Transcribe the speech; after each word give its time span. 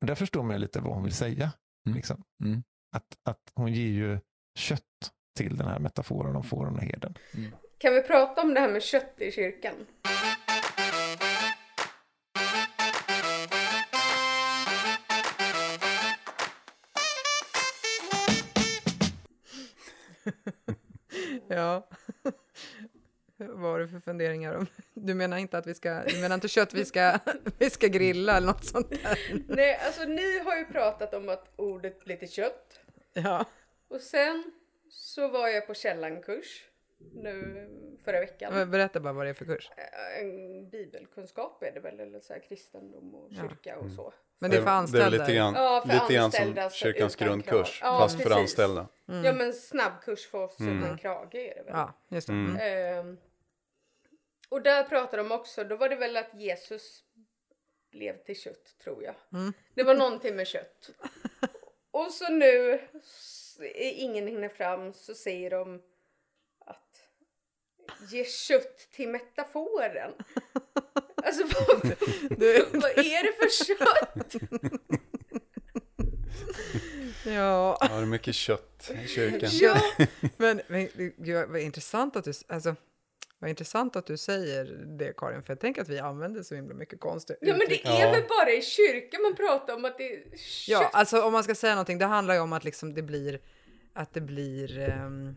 Och 0.00 0.06
där 0.06 0.14
förstår 0.14 0.42
man 0.42 0.56
ju 0.56 0.58
lite 0.58 0.80
vad 0.80 0.94
hon 0.94 1.04
vill 1.04 1.14
säga. 1.14 1.52
Mm. 1.86 1.96
Liksom. 1.96 2.22
Mm. 2.44 2.62
Att, 2.92 3.18
att 3.22 3.52
hon 3.54 3.72
ger 3.72 3.88
ju 3.88 4.18
kött 4.58 5.12
till 5.36 5.56
den 5.56 5.68
här 5.68 5.78
metaforen 5.78 6.36
om 6.36 6.42
fåren 6.42 6.74
och 6.74 6.82
herden. 6.82 7.14
Kan 7.78 7.94
vi 7.94 8.02
prata 8.02 8.42
om 8.42 8.54
det 8.54 8.60
här 8.60 8.72
med 8.72 8.82
kött 8.82 9.14
i 9.18 9.32
kyrkan? 9.32 9.74
Ja. 21.48 21.88
Vad 23.38 23.70
har 23.70 23.78
du 23.78 23.88
för 23.88 24.00
funderingar 24.00 24.54
om? 24.54 24.66
Du 24.94 25.14
menar 25.14 25.36
inte 25.36 25.58
att 25.58 25.66
vi 25.66 25.74
ska, 25.74 26.02
du 26.04 26.20
menar 26.20 26.34
inte 26.34 26.48
kött 26.48 26.74
vi 26.74 26.84
ska, 26.84 27.18
vi 27.58 27.70
ska 27.70 27.86
grilla 27.86 28.36
eller 28.36 28.46
något 28.46 28.64
sånt 28.64 28.90
där? 28.90 29.18
Nej, 29.48 29.80
alltså 29.86 30.04
ni 30.04 30.38
har 30.38 30.56
ju 30.56 30.64
pratat 30.64 31.14
om 31.14 31.28
att 31.28 31.52
ordet 31.56 32.04
blir 32.04 32.16
till 32.16 32.30
kött. 32.30 32.80
Ja. 33.12 33.44
Och 33.88 34.00
sen 34.00 34.52
så 34.90 35.28
var 35.28 35.48
jag 35.48 35.66
på 35.66 35.74
källarkurs 35.74 36.64
nu 36.98 37.68
förra 38.04 38.20
veckan. 38.20 38.54
Men 38.54 38.70
Berätta 38.70 39.00
bara 39.00 39.12
vad 39.12 39.26
det 39.26 39.30
är 39.30 39.34
för 39.34 39.44
kurs. 39.44 39.70
Eh, 39.76 40.20
En 40.20 40.70
bibelkunskap 40.70 41.62
är 41.62 41.72
det 41.72 41.80
väl, 41.80 42.00
eller 42.00 42.20
så 42.20 42.32
här 42.32 42.40
kristendom 42.40 43.14
och 43.14 43.28
Ja. 43.30 43.42
kyrka 43.48 43.78
och 43.78 43.90
så. 43.90 44.14
Men 44.38 44.50
det 44.50 44.56
är 44.56 44.60
för 44.60 44.66
Det 44.66 44.70
är 44.72 44.76
anställda. 44.76 45.08
lite 45.08 45.34
grann, 45.34 45.54
Ja, 45.54 45.82
för 45.86 45.94
lite 45.94 46.14
grann 46.14 46.24
anställda, 46.24 46.70
som 46.70 46.76
kyrkans 46.76 47.16
grundkurs. 47.16 47.78
Ja, 47.82 47.98
fast 47.98 48.16
för 48.16 48.22
precis. 48.22 48.38
anställda. 48.38 48.88
Ja 49.06 49.32
men 49.32 49.52
snabbkurs 49.52 50.26
för 50.26 50.38
oss 50.44 50.60
Mm. 50.60 50.78
utan 50.78 50.98
krage 50.98 51.34
är 51.34 51.54
det 51.54 51.62
väl. 51.62 51.72
Ja, 51.72 51.92
just 52.08 52.26
det. 52.26 52.32
Mm. 52.32 52.56
Mm. 52.56 52.98
Ehm, 52.98 53.16
och 54.48 54.62
där 54.62 54.84
pratade 54.84 55.22
de 55.22 55.32
också, 55.32 55.64
då 55.64 55.76
var 55.76 55.88
det 55.88 55.96
väl 55.96 56.16
att 56.16 56.34
Jesus 56.40 57.02
blev 57.90 58.24
till 58.24 58.36
kött 58.40 58.76
tror 58.84 59.02
jag. 59.04 59.14
Mm. 59.32 59.52
Det 59.74 59.82
var 59.82 59.94
någonting 59.94 60.36
med 60.36 60.46
kött. 60.46 60.90
och 61.90 62.12
så 62.12 62.30
nu, 62.30 62.80
ingen 63.74 64.26
hinner 64.26 64.48
fram, 64.48 64.92
så 64.92 65.14
säger 65.14 65.50
de 65.50 65.82
ge 68.08 68.24
kött 68.24 68.88
till 68.92 69.08
metaforen. 69.08 70.12
Alltså 71.26 71.42
vad, 71.44 71.80
Du, 72.38 72.64
vad 72.72 72.90
är 72.90 73.22
det 73.22 73.32
för 73.32 73.64
kött? 73.64 74.34
ja. 77.24 77.78
Ja, 77.80 77.88
det 77.88 77.94
är 77.94 78.06
mycket 78.06 78.34
kött 78.34 78.90
i 79.04 79.08
kyrkan. 79.08 79.50
Ja, 79.52 79.80
Men, 80.36 80.60
men 80.68 80.88
gud, 81.18 81.48
vad 81.48 81.60
intressant 81.60 82.16
att 82.16 82.24
du, 82.24 82.32
alltså, 82.48 82.74
vad 83.38 83.50
intressant 83.50 83.96
att 83.96 84.06
du 84.06 84.16
säger 84.16 84.64
det 84.98 85.12
Karin, 85.16 85.42
för 85.42 85.52
jag 85.52 85.60
tänker 85.60 85.82
att 85.82 85.88
vi 85.88 85.98
använder 85.98 86.42
så 86.42 86.54
himla 86.54 86.74
mycket 86.74 87.00
konstiga 87.00 87.38
ja 87.42 87.56
men 87.56 87.66
det 87.68 87.86
är 87.86 88.00
Ja. 88.00 88.10
väl 88.12 88.22
bara 88.28 88.50
i 88.52 88.62
kyrkan 88.62 89.22
man 89.22 89.36
pratar 89.36 89.74
om 89.74 89.84
att 89.84 89.98
det 89.98 90.12
är 90.14 90.36
kött. 90.36 90.68
Ja, 90.68 90.90
alltså 90.92 91.22
om 91.22 91.32
man 91.32 91.44
ska 91.44 91.54
säga 91.54 91.74
någonting, 91.74 91.98
det 91.98 92.04
handlar 92.06 92.34
ju 92.34 92.40
om 92.40 92.52
att 92.52 92.64
liksom 92.64 92.94
det 92.94 93.02
blir, 93.02 93.40
att 93.94 94.14
det 94.14 94.20
blir, 94.20 94.78
ehm, 94.78 95.34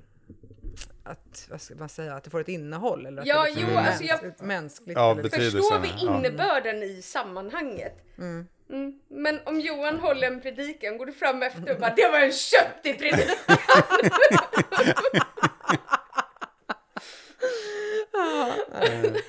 att, 1.12 1.48
vad 1.50 1.62
ska 1.62 1.76
man 1.76 1.90
säga, 1.90 2.14
att 2.14 2.24
det 2.24 2.30
får 2.30 2.40
ett 2.42 2.48
innehåll. 2.48 3.06
Eller 3.06 3.22
att 3.22 3.28
Ja, 3.28 3.44
det 3.44 3.50
liksom 3.50 3.70
jo, 3.72 3.78
är 3.78 3.84
alltså 3.88 4.04
jag- 4.04 4.42
mänskligt. 4.42 4.98
Ja, 4.98 5.12
eller. 5.12 5.30
Förstår 5.30 5.80
vi 5.80 5.90
ja. 5.98 6.18
innebörden 6.18 6.84
i 6.84 7.02
sammanhanget? 7.02 7.94
mm. 8.18 8.48
Mm. 8.72 9.00
Men 9.08 9.40
om 9.46 9.60
Johan 9.60 10.00
håller 10.00 10.28
en 10.28 10.42
predikan, 10.42 10.98
går 10.98 11.06
du 11.06 11.12
fram 11.14 11.44
efter 11.44 11.74
och 11.74 11.80
bara 11.80 11.94
det 11.96 12.10
var 12.12 12.20
en 12.20 12.32
köttig 12.32 13.00
predikan. 13.00 13.36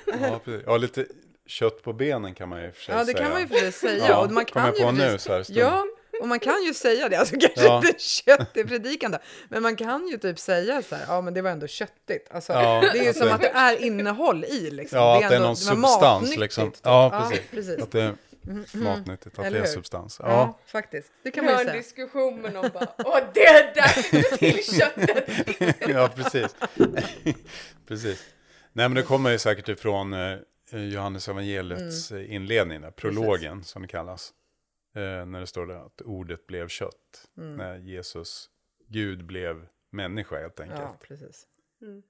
Ja, 0.05 0.39
precis. 0.45 0.63
ja, 0.65 0.77
lite 0.77 1.05
kött 1.45 1.83
på 1.83 1.93
benen 1.93 2.33
kan 2.35 2.49
man 2.49 2.61
ju 2.61 2.67
i 2.67 2.71
och 2.71 2.75
för 2.75 2.81
sig 2.83 2.93
Ja, 2.95 2.99
det 2.99 3.05
säga. 3.05 3.17
kan 3.17 3.31
man 3.31 3.41
ju 3.41 3.47
för 3.47 3.55
sig 3.55 3.71
säga. 3.71 4.05
Ja, 4.09 4.25
och 4.25 4.31
man 4.31 4.45
kommer 4.45 4.65
kan 4.71 4.75
jag 4.81 4.95
på 4.95 5.01
ju 5.03 5.11
nu 5.11 5.17
så 5.17 5.33
här 5.33 5.43
stund. 5.43 5.59
Ja, 5.59 5.85
och 6.21 6.27
man 6.27 6.39
kan 6.39 6.63
ju 6.63 6.73
säga 6.73 7.09
det. 7.09 7.15
Alltså 7.15 7.35
kanske 7.39 7.63
Ja. 7.65 7.77
inte 7.87 7.99
kött 7.99 8.57
i 8.57 8.63
predikan 8.63 9.11
då, 9.11 9.17
men 9.49 9.61
man 9.63 9.75
kan 9.75 10.07
ju 10.07 10.17
typ 10.17 10.39
säga 10.39 10.81
så 10.81 10.95
här, 10.95 11.05
ja 11.07 11.21
men 11.21 11.33
det 11.33 11.41
var 11.41 11.49
ändå 11.51 11.67
köttigt. 11.67 12.27
Alltså, 12.31 12.53
Ja, 12.53 12.83
det 12.93 12.99
är 12.99 13.03
ju 13.03 13.09
att 13.09 13.15
som 13.17 13.27
det- 13.27 13.33
att 13.33 13.41
det 13.41 13.47
är 13.49 13.83
innehåll 13.83 14.45
i 14.45 14.71
liksom. 14.71 14.97
Ja, 14.99 15.23
att 15.23 15.29
det 15.29 15.35
är 15.35 15.39
någon 15.39 15.41
det 15.41 15.47
var 15.47 15.75
substans 15.75 16.01
matnyttigt, 16.01 16.39
liksom. 16.41 16.71
typ. 16.71 16.79
Ja, 16.83 17.27
precis. 17.29 17.45
precis. 17.51 17.83
Att 17.83 17.91
det 17.91 18.01
är 18.01 18.15
matnyttigt, 18.77 19.39
att 19.39 19.45
Eller 19.45 19.59
det 19.59 19.63
är 19.65 19.67
hur? 19.67 19.73
substans. 19.73 20.17
Ja. 20.19 20.27
Ja, 20.29 20.59
faktiskt. 20.67 21.07
Det 21.23 21.31
kan 21.31 21.45
Vi 21.45 21.51
man 21.51 21.59
ju 21.59 21.61
en 21.61 21.67
säga. 21.67 21.81
diskussion 21.81 22.41
med 22.41 22.53
någon 22.53 22.69
bara 22.73 22.87
åh 22.97 23.19
det 23.33 23.45
är 23.45 23.73
där 23.75 24.37
till 24.37 24.63
köttet. 24.79 25.75
ja 25.89 26.09
precis. 26.15 26.55
precis. 27.87 28.23
Nej, 28.73 28.89
men 28.89 28.93
det 28.95 29.03
kommer 29.03 29.29
ju 29.31 29.37
säkert 29.37 29.69
ifrån 29.69 30.13
eh, 30.13 30.37
Johannes 30.71 31.27
evangeliets 31.27 32.11
Mm. 32.11 32.31
inledning, 32.31 32.81
där, 32.81 32.91
prologen 32.91 33.63
som 33.63 33.81
det 33.81 33.87
kallas. 33.87 34.31
Eh, 34.93 35.25
när 35.25 35.39
det 35.39 35.47
står 35.47 35.65
där 35.67 35.85
att 35.85 36.01
ordet 36.01 36.47
blev 36.47 36.67
kött. 36.67 37.29
Mm. 37.37 37.55
När 37.55 37.77
Jesus, 37.77 38.49
Gud 38.87 39.25
blev 39.25 39.67
människa 39.89 40.39
helt 40.39 40.59
enkelt. 40.59 40.79
Ja, 40.81 40.97
precis. 41.01 41.47
Mm. 41.81 42.03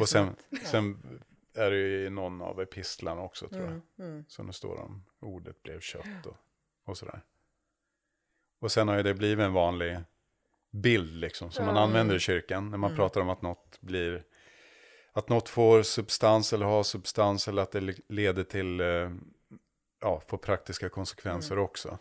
Och 0.00 0.08
sen, 0.08 0.28
att- 0.28 0.66
sen 0.66 1.20
är 1.54 1.70
det 1.70 1.76
ju 1.76 2.04
i 2.06 2.10
någon 2.10 2.42
av 2.42 2.60
epistlarna 2.60 3.22
också 3.22 3.48
tror 3.48 3.60
jag. 3.62 3.70
Mm, 3.70 3.82
mm. 3.98 4.24
Som 4.28 4.46
det 4.46 4.52
står 4.52 4.76
om 4.80 5.04
ordet 5.20 5.62
blev 5.62 5.80
kött 5.80 6.26
och, 6.26 6.36
och 6.84 6.98
sådär. 6.98 7.20
Och 8.58 8.72
sen 8.72 8.88
har 8.88 8.96
ju 8.96 9.02
det 9.02 9.14
blivit 9.14 9.44
en 9.44 9.52
vanlig 9.52 9.98
bild 10.70 11.12
liksom 11.16 11.50
som 11.50 11.66
man 11.66 11.74
Ja. 11.76 11.80
använder 11.82 12.14
i 12.16 12.20
kyrkan. 12.20 12.70
När 12.70 12.78
man 12.78 12.90
Mm. 12.90 12.96
pratar 12.98 13.20
om 13.20 13.28
att 13.28 13.42
något 13.42 13.80
blir, 13.80 14.24
att 15.12 15.28
något 15.28 15.48
får 15.48 15.82
substans 15.82 16.52
eller 16.52 16.66
har 16.66 16.82
substans 16.82 17.48
eller 17.48 17.62
att 17.62 17.72
det 17.72 17.80
le- 17.80 17.94
leder 18.08 18.44
till, 18.44 18.80
eh, 18.80 19.10
ja, 20.00 20.20
får 20.20 20.38
praktiska 20.38 20.88
konsekvenser 20.88 21.54
Mm. 21.54 21.64
också. 21.64 21.98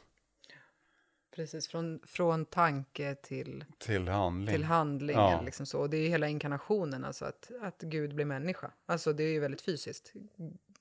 Precis, 1.35 1.67
från, 1.67 1.99
från 2.05 2.45
tanke 2.45 3.15
till, 3.15 3.65
Till 3.77 4.07
handling. 4.07 4.55
till 4.55 4.63
handling. 4.63 5.15
Ja. 5.17 5.41
Liksom 5.41 5.65
så. 5.65 5.79
Och 5.79 5.89
det 5.89 5.97
är 5.97 6.01
ju 6.01 6.07
hela 6.09 6.27
inkarnationen, 6.27 7.05
alltså 7.05 7.25
att, 7.25 7.51
att 7.61 7.81
Gud 7.81 8.15
blir 8.15 8.25
människa. 8.25 8.71
Alltså 8.85 9.13
det 9.13 9.23
är 9.23 9.31
ju 9.31 9.39
väldigt 9.39 9.61
fysiskt. 9.61 10.13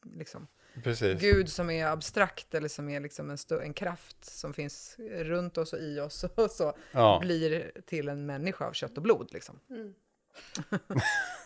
Liksom. 0.02 0.46
Precis. 0.82 1.20
Gud 1.20 1.48
som 1.48 1.70
är 1.70 1.86
abstrakt 1.86 2.54
eller 2.54 2.68
som 2.68 2.88
är 2.88 3.00
liksom 3.00 3.30
en, 3.30 3.36
stö- 3.36 3.62
en 3.62 3.74
kraft 3.74 4.24
som 4.24 4.54
finns 4.54 4.96
runt 5.10 5.58
oss 5.58 5.72
och 5.72 5.78
i 5.78 6.00
oss 6.00 6.24
och 6.24 6.50
så 6.50 6.76
Ja, 6.92 7.18
blir 7.22 7.72
till 7.86 8.08
en 8.08 8.26
människa 8.26 8.66
av 8.66 8.72
kött 8.72 8.96
och 8.96 9.02
blod. 9.02 9.28
Liksom. 9.32 9.58
Mm. 9.70 9.94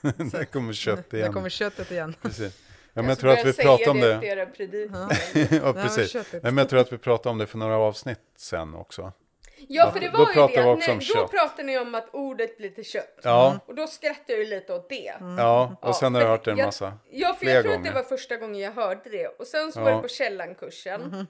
där 0.30 0.44
kommer 0.44 0.72
kött 0.86 1.10
Där 1.10 1.18
igen. 1.18 1.32
kommer 1.32 1.48
köttet 1.48 1.90
igen. 1.90 2.14
Precis. 2.22 2.58
Ja, 2.98 3.02
men 3.02 3.08
Jag 3.08 3.18
tror 3.18 3.30
att 3.32 3.44
vi 3.44 3.52
pratade 3.52 3.90
om 3.90 4.00
det. 4.00 4.46
ja, 5.62 5.72
precis. 5.82 6.10
köttet. 6.10 6.32
Nej, 6.42 6.52
men 6.52 6.58
jag 6.58 6.68
tror 6.68 6.80
att 6.80 6.92
vi 6.92 6.98
pratade 6.98 7.30
om 7.30 7.38
det 7.38 7.46
för 7.46 7.58
några 7.58 7.76
avsnitt 7.76 8.20
sen 8.36 8.74
också. 8.74 9.12
Ja 9.68 9.90
för 9.92 10.00
det 10.00 10.08
Då 10.10 10.18
var 10.18 10.26
ju 10.26 10.32
pratar 10.32 10.54
det, 10.56 10.62
vi 10.62 10.68
att 10.70 10.76
också 10.78 10.90
om 10.90 10.98
ni, 10.98 11.04
då 11.04 11.14
kött. 11.14 11.30
pratade 11.30 11.62
ni 11.62 11.78
om 11.78 11.94
att 11.94 12.08
ordet 12.14 12.56
blir 12.58 12.70
till 12.70 12.84
kött. 12.84 13.18
Ja, 13.22 13.58
Och 13.66 13.74
då 13.74 13.86
skrattade 13.86 14.32
jag 14.32 14.38
ju 14.38 14.46
lite 14.46 14.72
åt 14.74 14.88
det. 14.88 15.12
ja. 15.38 15.76
och 15.80 15.96
sen 15.96 16.14
har 16.14 16.22
jag 16.22 16.28
hört 16.28 16.44
det 16.44 16.50
en 16.50 16.58
jag- 16.58 16.66
massa. 16.66 16.92
Ja, 17.10 17.36
för 17.38 17.46
jag 17.46 17.62
tror 17.62 17.72
att 17.72 17.78
gånger. 17.78 17.90
det 17.90 17.94
var 17.96 18.02
första 18.02 18.36
gången 18.36 18.60
jag 18.60 18.72
hörde 18.72 19.10
det. 19.10 19.26
Och 19.26 19.46
sen 19.46 19.72
så 19.72 19.80
Ja. 19.80 19.84
var 19.84 19.92
det 19.92 19.98
på 20.02 20.08
källankursen. 20.08 21.26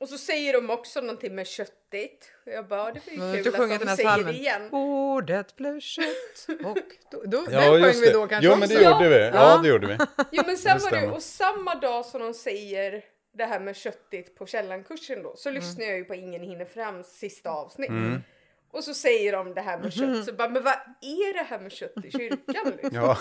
Och 0.00 0.08
så 0.08 0.18
säger 0.18 0.52
de 0.52 0.70
också 0.70 1.00
någonting 1.00 1.34
med 1.34 1.46
köttigt. 1.46 2.30
Och 2.46 2.52
jag 2.52 2.68
bara, 2.68 2.92
det 2.92 3.00
var 3.06 3.12
ju 3.12 3.20
har 3.20 3.42
kul 3.42 3.54
att 3.54 3.68
den 3.68 3.78
de 3.78 3.86
här 3.88 3.96
säger 3.96 4.08
psalmen. 4.08 4.32
det 4.32 4.38
igen. 4.38 4.68
Ordet 4.72 5.56
blev 5.56 5.80
kött 5.80 6.46
och 6.64 6.78
då, 7.10 7.22
då, 7.24 7.44
Ja, 7.50 7.60
den 7.72 7.82
sjöng 7.82 8.00
vi 8.00 8.10
då 8.10 8.26
kanske 8.26 8.50
Jo, 8.50 8.56
men 8.56 8.68
det 8.68 8.74
också. 8.76 8.90
gjorde 8.90 9.08
vi. 9.08 9.24
Ja, 9.24 9.30
Ja. 9.34 9.60
det 9.62 9.68
gjorde 9.68 9.86
vi. 9.86 9.96
Jo 10.32 10.42
men 10.46 10.56
sen 10.56 10.78
Det 10.78 10.84
var 10.84 10.90
det, 11.00 11.06
och 11.10 11.22
samma 11.22 11.74
dag 11.74 12.06
som 12.06 12.20
de 12.20 12.34
säger 12.34 13.04
det 13.34 13.44
här 13.44 13.60
med 13.60 13.76
köttigt 13.76 14.36
på 14.38 14.46
källankursen 14.46 15.22
då, 15.22 15.36
så 15.36 15.50
lyssnar 15.50 15.84
jag 15.84 15.96
ju 15.96 16.04
på 16.04 16.14
Ingen 16.14 16.42
hinner 16.42 16.64
fram 16.64 17.04
sista 17.04 17.50
avsnitt. 17.50 17.88
Mm. 17.90 18.22
Och 18.70 18.84
så 18.84 18.94
säger 18.94 19.32
de 19.32 19.54
det 19.54 19.60
här 19.60 19.78
med 19.78 19.92
kött, 19.92 20.24
så 20.24 20.32
bara, 20.32 20.48
men 20.48 20.62
vad 20.64 20.74
är 21.00 21.34
det 21.34 21.42
här 21.42 21.58
med 21.60 21.72
kött 21.72 22.04
i 22.04 22.10
kyrkan? 22.10 22.70
Liksom? 22.82 22.90
Ja. 22.92 23.18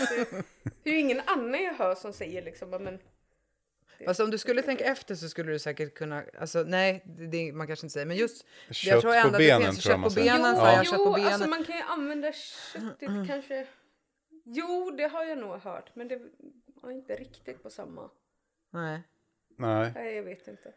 Det, 0.84 0.90
är 0.90 0.94
ju 0.94 1.00
ingen 1.00 1.22
annan 1.26 1.64
jag 1.64 1.74
hör 1.74 1.96
som 1.96 2.14
säger 2.14 2.42
liksom, 2.42 2.70
bara, 2.72 2.80
men 2.82 3.00
Fast 4.06 4.20
om 4.20 4.32
du 4.32 4.38
skulle 4.38 4.62
tänka 4.62 4.86
efter 4.86 5.16
så 5.16 5.30
skulle 5.30 5.52
du 5.52 5.60
säkert 5.60 5.94
kunna, 5.94 6.24
alltså 6.40 6.64
nej, 6.64 7.04
det, 7.06 7.28
det, 7.28 7.52
man 7.54 7.68
kanske 7.68 7.86
inte 7.86 7.94
säger, 7.94 8.06
men 8.06 8.18
just 8.18 8.46
Kött 8.72 8.92
jag 8.92 9.02
tror 9.02 9.12
på 9.12 9.18
ändå 9.18 9.32
det 9.32 9.38
benen 9.38 9.62
finns 9.62 9.84
tror 9.84 9.92
jag 9.94 10.00
man 10.00 10.10
på 10.10 10.14
säger. 10.14 10.34
benen, 10.34 10.56
jo, 10.56 10.62
jag, 10.66 10.86
jo 10.86 11.06
på 11.06 11.12
benen. 11.12 11.34
alltså 11.34 11.50
man 11.50 11.64
kan 11.64 11.76
ju 11.76 11.82
använda 11.82 12.32
köttigt 12.74 13.28
kanske. 13.28 13.68
Jo, 14.46 14.92
det 14.98 15.08
har 15.08 15.24
jag 15.24 15.38
nog 15.38 15.56
hört, 15.62 15.96
men 15.96 16.08
det 16.08 16.22
var 16.82 16.92
inte 16.92 17.16
riktigt 17.16 17.64
på 17.64 17.70
samma. 17.70 18.10
Nej. 18.70 19.02
Nej. 19.58 19.92
Nej, 19.96 20.16
jag 20.16 20.24
vet 20.24 20.48
inte. 20.48 20.74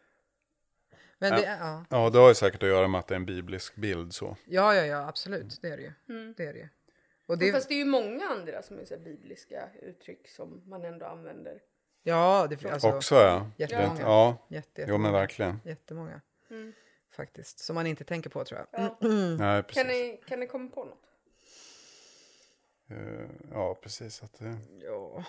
Men 1.17 1.29
Ja. 1.31 1.35
det, 1.37 1.43
ja. 1.45 1.85
Ja, 1.89 2.09
det 2.09 2.19
har 2.19 2.29
ju 2.29 2.35
säkert 2.35 2.63
att 2.63 2.69
göra 2.69 2.87
med 2.87 2.99
att 2.99 3.07
det 3.07 3.13
är 3.13 3.19
en 3.19 3.25
biblisk 3.25 3.75
bild 3.75 4.13
så. 4.13 4.37
ja, 4.45 4.75
ja, 4.75 4.85
ja, 4.85 5.07
absolut, 5.07 5.61
det 5.61 5.67
är 5.69 5.77
det 5.77 5.83
ju. 5.83 5.91
Mm. 6.09 6.33
Det 6.37 6.45
är 6.45 6.53
det 6.53 6.59
ju. 6.59 6.67
Och 7.25 7.37
Det... 7.37 7.45
det, 7.45 7.51
Fast 7.51 7.67
det 7.67 7.73
är 7.73 7.77
ju 7.79 7.85
många 7.85 8.25
andra 8.25 8.61
som 8.61 8.79
är 8.79 8.85
så 8.85 8.93
här 8.95 9.01
bibliska 9.01 9.69
uttryck 9.81 10.27
som 10.27 10.61
man 10.65 10.85
ändå 10.85 11.05
använder. 11.05 11.61
Ja, 12.03 12.47
det 12.49 12.57
finns 12.57 12.73
alltså 12.73 12.87
Också 12.91 13.15
ja. 13.15 13.47
jättemånga. 13.57 14.01
Ja, 14.01 14.37
Jätte, 14.47 14.85
jo 14.87 14.97
men 14.97 15.11
verkligen. 15.11 15.59
Jättemånga 15.65 16.21
Mm. 16.49 16.73
faktiskt, 17.15 17.59
som 17.59 17.75
man 17.75 17.87
inte 17.87 18.03
tänker 18.03 18.29
på 18.29 18.43
tror 18.45 18.59
jag. 18.71 18.81
Ja. 18.83 18.97
Nej. 19.37 19.63
Kan, 19.69 19.87
ni, 19.87 20.21
kan 20.27 20.39
ni 20.39 20.47
komma 20.47 20.69
på 20.69 20.85
något? 20.85 21.01
Eh, 22.89 23.25
Ja, 23.53 23.75
precis. 23.83 24.23
Att 24.23 24.39
det... 24.39 24.57
Ja. 24.85 25.23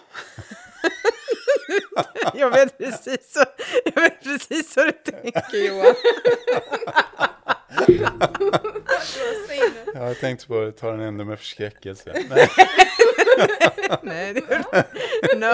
jag 2.34 2.50
vet 2.50 2.78
precis 2.78 3.32
så, 3.32 3.44
jag 3.84 4.02
vet 4.02 4.22
precis 4.22 4.76
vad 4.76 4.86
du 4.86 4.92
tänker 4.92 5.56
Johan. 5.68 5.94
Ja, 9.94 10.06
jag 10.08 10.18
tänkte 10.20 10.46
på 10.46 10.60
det, 10.60 10.72
ta 10.72 10.90
den 10.90 11.00
ändå 11.00 11.24
med 11.24 11.38
förskräckelse. 11.38 12.12
Nej. 14.02 14.34
Det 14.34 14.40
no, 15.36 15.52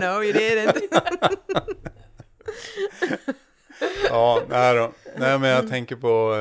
no 0.00 0.24
you 0.24 0.32
didn't. 0.32 0.80
Ja, 4.08 4.42
nej 4.48 4.74
då. 4.76 4.92
Nej, 5.16 5.38
men 5.38 5.50
jag 5.50 5.68
tänker 5.68 5.96
på 5.96 6.34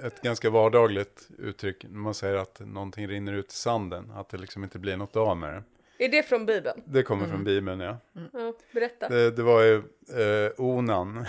eh, 0.00 0.06
ett 0.06 0.22
ganska 0.22 0.50
vardagligt 0.50 1.28
uttryck. 1.38 1.84
När 1.84 1.98
man 1.98 2.14
säger 2.14 2.36
att 2.36 2.60
någonting 2.60 3.08
rinner 3.08 3.32
ut 3.32 3.52
i 3.52 3.56
sanden. 3.56 4.10
Att 4.10 4.28
det 4.28 4.38
liksom 4.38 4.64
inte 4.64 4.78
blir 4.78 4.96
något 4.96 5.16
av 5.16 5.36
med 5.36 5.52
det. 5.52 5.62
Är 6.04 6.08
det 6.08 6.22
från 6.22 6.46
Bibeln? 6.46 6.82
Det 6.84 7.02
kommer 7.02 7.26
från 7.26 7.44
Bibeln, 7.44 7.80
ja. 7.80 7.98
Ja, 8.32 8.54
berätta. 8.72 9.08
Det, 9.08 9.30
det 9.30 9.42
var 9.42 9.62
ju 9.62 9.76
eh, 9.76 10.52
Onan. 10.56 11.26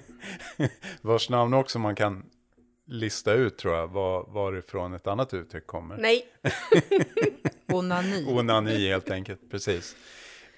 Vars 1.00 1.30
namn 1.30 1.54
också 1.54 1.78
man 1.78 1.94
kan 1.94 2.24
lista 2.86 3.32
ut 3.32 3.58
tror 3.58 3.74
jag. 3.74 3.88
Var, 3.88 4.24
varifrån 4.28 4.94
ett 4.94 5.06
annat 5.06 5.34
uttryck 5.34 5.66
kommer. 5.66 5.96
Nej. 5.96 6.28
Onani. 7.68 8.24
Onani 8.28 8.88
helt 8.88 9.10
enkelt, 9.10 9.40
precis. 9.50 9.96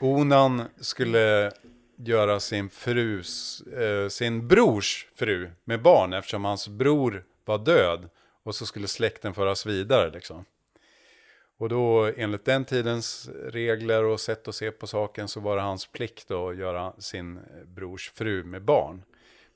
Onan 0.01 0.63
skulle 0.81 1.53
göra 1.97 2.41
sin 2.41 2.71
frus, 2.71 3.61
eh, 3.61 4.09
sin 4.09 4.49
brors 4.49 5.07
fru 5.15 5.51
med 5.65 5.83
barn 5.83 6.13
eftersom 6.13 6.45
hans 6.45 6.69
bror 6.69 7.25
var 7.45 7.59
död. 7.59 8.09
Och 8.43 8.55
så 8.55 8.67
skulle 8.67 8.89
släkten 8.89 9.35
föras 9.35 9.67
vidare 9.67 10.11
liksom. 10.11 10.45
Och 11.59 11.69
då 11.69 12.13
enligt 12.17 12.45
den 12.45 12.65
tidens 12.65 13.31
regler 13.45 14.05
och 14.05 14.21
sätt 14.21 14.49
att 14.49 14.55
se 14.55 14.71
på 14.71 14.87
saken 14.87 15.29
så 15.29 15.41
var 15.41 15.57
det 15.57 15.63
hans 15.63 15.87
plikt 15.87 16.29
då 16.29 16.49
att 16.49 16.57
göra 16.57 16.93
sin 16.99 17.37
eh, 17.37 17.65
brors 17.67 18.11
fru 18.15 18.45
med 18.45 18.63
barn. 18.63 19.03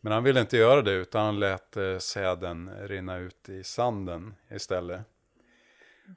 Men 0.01 0.13
han 0.13 0.25
ville 0.25 0.41
inte 0.41 0.57
göra 0.57 0.83
det 0.83 0.93
utan 0.93 1.25
han 1.25 1.41
lät 1.41 1.77
eh, 1.77 1.99
säden 1.99 2.71
rinna 2.83 3.19
ut 3.19 3.49
i 3.49 3.65
sanden 3.65 4.35
istället. 4.51 5.01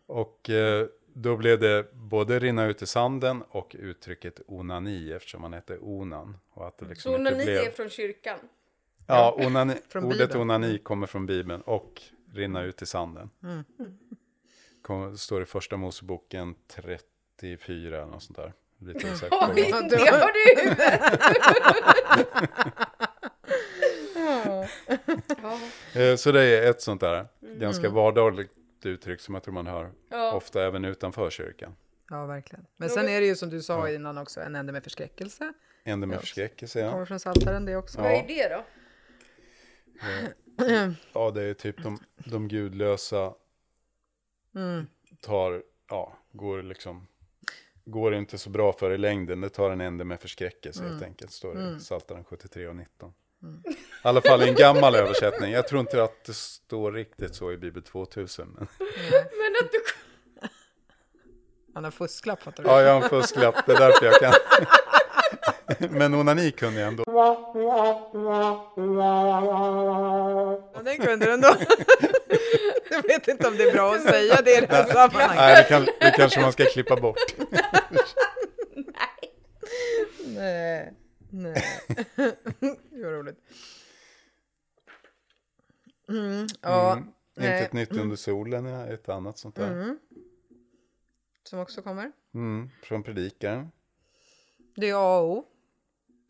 Och 0.06 0.50
eh, 0.50 0.88
då 1.18 1.38
blev 1.38 1.60
det 1.60 1.94
både 1.94 2.40
rinna 2.40 2.66
ut 2.66 2.82
i 2.82 2.86
sanden 2.88 3.44
och 3.50 3.76
uttrycket 3.80 4.42
onani 4.48 5.12
eftersom 5.12 5.44
han 5.44 5.54
hette 5.54 5.78
Onan. 5.78 6.38
Och 6.54 6.68
att 6.68 6.78
det 6.78 6.86
liksom 6.86 7.12
Så 7.12 7.16
onani 7.20 7.44
blev... 7.46 7.58
är 7.58 7.70
från 7.72 7.90
kyrkan. 7.90 8.40
Ja, 9.08 9.36
onani, 9.40 9.74
Från 9.90 10.04
ordet 10.06 10.18
Bibeln. 10.20 10.42
onani 10.42 10.78
kommer 10.78 11.08
från 11.08 11.26
Bibeln 11.26 11.62
och 11.62 12.02
rinna 12.34 12.64
ut 12.64 12.82
i 12.82 12.86
sanden. 12.86 13.30
Mm. 13.44 13.64
Kom, 14.82 15.18
står 15.18 15.42
i 15.42 15.46
första 15.46 15.78
Moseboken 15.78 16.56
34 16.68 17.98
eller 17.98 18.06
något 18.12 18.24
sånt 18.24 18.38
där. 18.38 18.54
Lite 18.80 19.08
exakt. 19.10 19.34
Oj, 19.34 19.52
det. 19.56 19.72
har 19.72 20.34
du 20.34 20.52
i 20.52 20.64
huvudet. 20.64 21.02
Eh, 25.94 26.16
Så 26.16 26.32
det 26.32 26.44
är 26.44 26.70
ett 26.70 26.82
sånt 26.82 27.02
där 27.02 27.28
Mm. 27.42 27.60
ganska 27.60 27.90
vardagligt 27.90 28.52
uttryck 28.86 29.22
som 29.22 29.34
jag 29.34 29.44
tror 29.44 29.54
man 29.54 29.68
hör 29.68 29.92
Ja. 30.10 30.34
ofta 30.34 30.66
även 30.66 30.86
utanför 30.86 31.30
kyrkan. 31.30 31.76
Ja, 32.10 32.26
verkligen. 32.26 32.66
Men 32.78 32.90
sen 32.90 33.10
är 33.10 33.22
det 33.22 33.28
ju 33.28 33.36
som 33.36 33.50
du 33.50 33.62
sa 33.62 33.90
innan 33.90 34.18
också, 34.18 34.42
en 34.42 34.56
ände 34.56 34.74
med 34.74 34.84
förskräckelse. 34.84 35.54
Ände 35.84 36.08
med 36.08 36.16
Ja. 36.16 36.20
förskräckelse, 36.20 36.80
ja. 36.80 36.92
Kommer 36.92 37.06
från 37.06 37.18
Psaltaren 37.18 37.66
det 37.66 37.76
också. 37.76 38.02
Vad 38.02 38.12
Ja. 38.12 38.16
är 38.16 38.28
det 38.28 38.56
då? 38.56 38.64
Ja, 41.14 41.32
det 41.32 41.44
är 41.44 41.54
typ 41.54 41.84
de, 41.84 41.98
de 42.18 42.48
gudlösa 42.48 43.34
Mm. 44.56 44.86
tar, 45.22 45.64
ja, 45.90 46.18
går 46.32 46.62
liksom, 46.64 47.08
går 47.86 48.16
inte 48.16 48.38
så 48.38 48.50
bra 48.50 48.74
för 48.74 48.92
i 48.92 48.98
längden. 48.98 49.42
Det 49.42 49.50
tar 49.50 49.72
en 49.72 49.82
ände 49.82 50.04
med 50.06 50.20
förskräckelse 50.20 50.84
helt 50.84 51.04
enkelt, 51.04 51.32
står 51.32 51.56
det 51.56 51.76
i 51.76 51.80
Psaltaren 51.80 52.24
73 52.24 52.68
och 52.68 52.76
19. 52.76 53.14
I 53.44 53.48
alla 54.02 54.22
fall 54.22 54.44
i 54.44 54.50
en 54.50 54.56
gammal 54.56 54.96
översättning. 54.96 55.52
Jag 55.52 55.68
tror 55.68 55.82
inte 55.82 56.04
att 56.04 56.24
det 56.26 56.34
står 56.34 56.92
riktigt 56.92 57.36
så 57.36 57.52
i 57.52 57.58
Bibel 57.58 57.84
2000. 57.84 58.48
Men, 58.58 58.68
Men 59.12 59.56
att 59.64 59.72
du... 59.72 59.82
Han 61.74 61.84
har 61.84 61.92
fusklapp 61.92 62.44
fattar 62.44 62.64
du. 62.64 62.70
ja, 62.70 62.82
jag 62.82 62.94
har 62.94 63.02
en 63.04 63.10
fusklapp, 63.10 63.56
det 63.66 63.74
är 63.74 63.78
därför 63.80 64.06
jag 64.06 64.20
kan. 64.20 64.34
Men 65.90 66.14
onani 66.14 66.52
kunde 66.52 66.80
jag 66.80 66.88
ändå. 66.88 67.04
Ja, 67.08 67.54
den 70.84 70.98
kunde 70.98 71.26
du 71.26 71.32
ändå. 71.32 71.56
Jag 72.90 73.04
vet 73.04 73.28
inte 73.28 73.48
om 73.48 73.58
det 73.58 73.64
är 73.64 73.74
bra 73.74 73.96
att 73.96 74.02
säga 74.02 74.42
det 74.46 74.58
i 74.58 74.62
det 74.62 74.76
här 74.76 74.84
sammanhanget. 74.94 75.36
Nej, 75.38 75.56
det, 75.56 75.64
kan, 75.64 75.86
det 76.00 76.12
kanske 76.12 76.42
man 76.42 76.52
ska 76.52 76.66
klippa 76.66 76.96
bort. 76.96 77.18
Nej. 77.48 78.94
Nej. 80.26 80.94
Det 81.30 81.64
var 83.04 83.12
roligt. 83.12 83.40
Mm, 86.10 86.48
ja, 86.62 86.92
Mm. 86.94 87.08
nej. 87.36 87.48
Inte 87.48 87.66
ett 87.66 87.74
nytt 87.74 87.92
under 87.92 88.16
solen, 88.16 88.66
ja, 88.66 88.86
ett 88.86 89.10
annat 89.10 89.38
sånt 89.38 89.56
där. 89.56 89.72
Mm. 89.72 90.00
Som 91.44 91.60
också 91.60 91.82
kommer. 91.82 92.12
Mm. 92.34 92.70
Från 92.84 93.04
predikaren. 93.04 93.72
Det 94.76 94.90
är 94.90 94.94
A 94.96 95.20
och 95.20 95.38
O. 95.38 95.46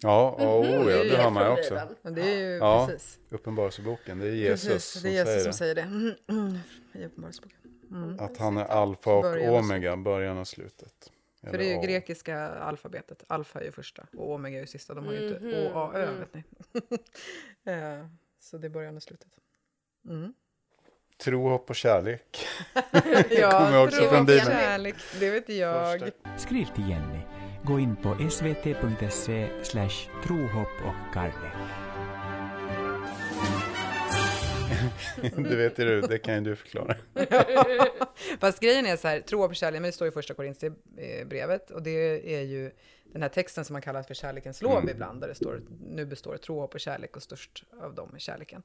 Ja, 0.01 0.35
oh, 0.39 0.67
ja, 0.69 0.85
det 0.85 0.93
är 0.99 1.09
det 1.17 1.23
har 1.23 1.31
man 1.31 1.43
ju 1.45 1.51
också. 1.59 1.81
Och 2.01 2.11
det 2.13 2.21
är 2.21 2.37
ju 2.37 2.55
Ja. 2.57 2.87
precis. 2.89 3.19
Uppenbarelseboken, 3.29 4.19
det 4.19 4.27
är 4.27 4.31
Jesus 4.31 4.67
precis. 4.69 4.91
som 4.91 5.01
Det 5.03 5.09
är 5.09 5.25
Jesus 5.25 5.27
säger 5.27 5.39
som 5.43 5.51
det. 5.51 5.57
säger 5.57 5.75
det. 5.75 5.81
Mm, 5.81 6.13
mm, 6.27 6.57
I 6.93 7.05
Uppenbarelseboken. 7.05 7.57
Mm. 7.91 8.19
Att 8.19 8.37
han 8.37 8.57
är 8.57 8.65
alfa 8.65 9.13
och 9.13 9.21
Början 9.21 9.49
och 9.53 9.59
omega, 9.59 9.97
början 9.97 10.37
och 10.37 10.47
slutet. 10.47 11.11
För 11.51 11.57
det 11.57 11.65
är 11.65 11.75
ju 11.75 11.81
grekiska 11.81 12.39
alfabetet. 12.39 13.23
Alfa 13.27 13.59
är 13.59 13.65
ju 13.65 13.71
första 13.71 14.07
och 14.17 14.31
omega 14.33 14.57
är 14.57 14.61
ju 14.61 14.67
sista. 14.67 14.93
De 14.93 15.05
har 15.05 15.13
ju 15.13 15.27
inte 15.27 15.39
Mhm, 15.39 15.53
O, 15.53 15.71
A, 15.73 15.91
Ö, 15.95 16.03
mm. 16.03 16.19
vet 16.19 16.33
ni. 16.33 16.43
Så 18.39 18.57
det 18.57 18.67
är 18.67 18.69
början 18.69 18.95
och 18.95 19.03
slutet. 19.03 19.31
Mm. 20.09 20.33
Tro, 21.17 21.49
hopp 21.49 21.69
och 21.69 21.75
kärlek. 21.75 22.47
Ja, 23.29 23.51
kommer 23.51 23.83
också 23.83 23.99
tro 23.99 24.09
från 24.09 24.21
och 24.21 24.27
kärlek, 24.29 24.95
det 25.19 25.31
vet 25.31 25.49
jag. 25.49 25.99
Första. 25.99 26.37
Skriv 26.37 26.65
till 26.65 26.89
Jenny. 26.89 27.19
Gå 27.63 27.79
in 27.79 27.95
på 27.95 28.29
svt.se 28.29 29.49
trohopp 30.23 30.81
och 30.85 31.13
kärlek. 31.13 31.84
det 35.21 35.55
vet 35.55 35.79
ju 35.79 35.85
du, 35.85 36.01
det 36.01 36.17
kan 36.17 36.35
ju 36.35 36.41
du 36.41 36.55
förklara. 36.55 36.95
Fast 38.39 38.59
grejen 38.59 38.85
är 38.85 38.97
så 38.97 39.07
här, 39.07 39.19
tro 39.19 39.47
på 39.47 39.53
kärlek, 39.53 39.81
men 39.81 39.89
det 39.89 39.95
står 39.95 40.07
i 40.07 40.11
första 40.11 40.33
Korinthierbrevet 40.33 41.71
och 41.71 41.83
det 41.83 42.35
är 42.35 42.41
ju 42.41 42.71
den 43.15 43.21
här 43.21 43.29
texten 43.29 43.65
som 43.65 43.73
man 43.73 43.81
kallar 43.81 44.03
för 44.03 44.13
kärlekens 44.13 44.61
lov 44.61 44.77
Mm. 44.77 44.89
ibland, 44.89 45.21
där 45.21 45.27
det 45.27 45.35
står 45.35 45.61
nu 45.89 46.05
består 46.05 46.37
tro, 46.37 46.59
hopp 46.59 46.73
och 46.73 46.79
kärlek 46.79 47.15
och 47.15 47.23
störst 47.23 47.63
av 47.81 47.95
dem 47.95 48.11
är 48.15 48.19
kärleken. 48.19 48.63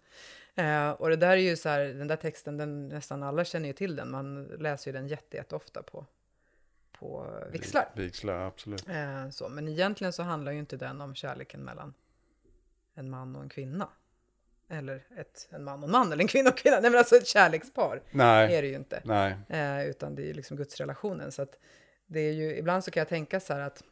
Eh, 0.54 0.90
och 0.90 1.08
det 1.08 1.16
där 1.16 1.30
är 1.30 1.36
ju 1.36 1.56
så 1.56 1.68
här, 1.68 1.84
den 1.84 2.08
där 2.08 2.16
texten, 2.16 2.56
den, 2.56 2.88
nästan 2.88 3.22
alla 3.22 3.44
känner 3.44 3.66
ju 3.66 3.72
till 3.72 3.96
den, 3.96 4.10
man 4.10 4.44
läser 4.44 4.90
ju 4.90 4.92
den 4.92 5.08
jätte, 5.08 5.36
jätte 5.36 5.56
ofta 5.56 5.82
på, 5.82 6.06
på 6.92 7.26
vigslar. 7.52 7.88
Vigslar, 7.94 8.46
absolut. 8.46 8.88
Eh, 8.88 9.30
så, 9.30 9.48
men 9.48 9.68
egentligen 9.68 10.12
så 10.12 10.22
handlar 10.22 10.52
ju 10.52 10.58
inte 10.58 10.76
den 10.76 11.00
om 11.00 11.14
kärleken 11.14 11.60
mellan 11.60 11.94
en 12.94 13.10
man 13.10 13.36
och 13.36 13.42
en 13.42 13.48
kvinna. 13.48 13.88
Eller 14.70 15.06
ett, 15.16 15.48
en 15.50 15.64
man 15.64 15.78
och 15.78 15.84
en 15.84 15.90
man, 15.90 16.12
eller 16.12 16.22
en 16.22 16.28
kvinna 16.28 16.50
och 16.50 16.56
en 16.56 16.62
kvinna. 16.62 16.80
Nej, 16.80 16.90
men 16.90 16.98
alltså 16.98 17.16
ett 17.16 17.26
kärlekspar 17.26 17.96
är 17.96 18.02
Nej, 18.10 18.62
det 18.62 18.68
ju 18.68 18.74
inte. 18.74 19.02
nej. 19.04 19.36
Eh, 19.48 19.86
utan 19.88 20.14
det 20.14 20.22
är 20.22 20.26
ju 20.26 20.32
liksom 20.32 20.56
gudsrelationen. 20.56 21.32
Så 21.32 21.42
att 21.42 21.58
det 22.06 22.20
är 22.20 22.32
ju, 22.32 22.56
ibland 22.56 22.84
så 22.84 22.90
kan 22.90 23.00
jag 23.00 23.08
tänka 23.08 23.40
så 23.40 23.52
här 23.52 23.60
att 23.60 23.82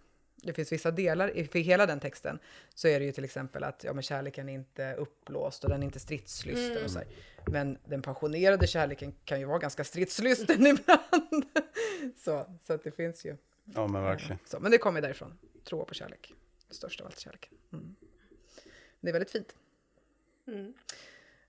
det 0.43 0.53
finns 0.53 0.73
vissa 0.73 0.91
delar, 0.91 1.37
i 1.37 1.47
för 1.47 1.59
hela 1.59 1.87
den 1.87 2.01
texten, 2.01 2.39
så 2.75 2.89
är 2.89 3.01
det 3.01 3.07
ju 3.07 3.13
till 3.13 3.25
exempel 3.25 3.65
att 3.65 3.85
ja, 3.85 3.93
men 3.93 4.03
kärleken 4.03 4.49
är 4.49 4.53
inte 4.53 4.95
uppblåst 4.95 5.65
och 5.65 5.71
den 5.71 5.83
är 5.83 5.87
inte 5.87 6.01
stridslysten 6.01 6.85
och 6.85 6.91
så 6.91 6.99
här. 6.99 7.09
Men 7.47 7.79
den 7.85 8.03
passionerade 8.03 8.67
kärleken 8.67 9.15
kan 9.25 9.41
ju 9.41 9.47
vara 9.47 9.59
ganska 9.59 9.85
stridslysten 9.85 10.67
ibland. 10.67 11.45
så, 12.17 12.47
så 12.67 12.73
att 12.73 12.85
det 12.85 12.91
finns 12.91 13.25
ju. 13.25 13.37
Ja, 13.65 13.87
men 13.87 14.03
verkligen. 14.03 14.39
Så, 14.45 14.61
men 14.61 14.71
det 14.71 14.79
kommer 14.79 15.01
därifrån. 15.01 15.39
Tro 15.65 15.85
på 15.85 15.95
kärlek. 15.95 16.33
Det 16.69 16.75
största 16.75 17.05
av 17.05 17.07
allt 17.07 17.19
kärleken. 17.19 17.51
Mm. 17.73 17.97
Det 19.01 19.09
är 19.09 19.13
väldigt 19.13 19.31
fint. 19.31 19.55
Mm. 20.49 20.75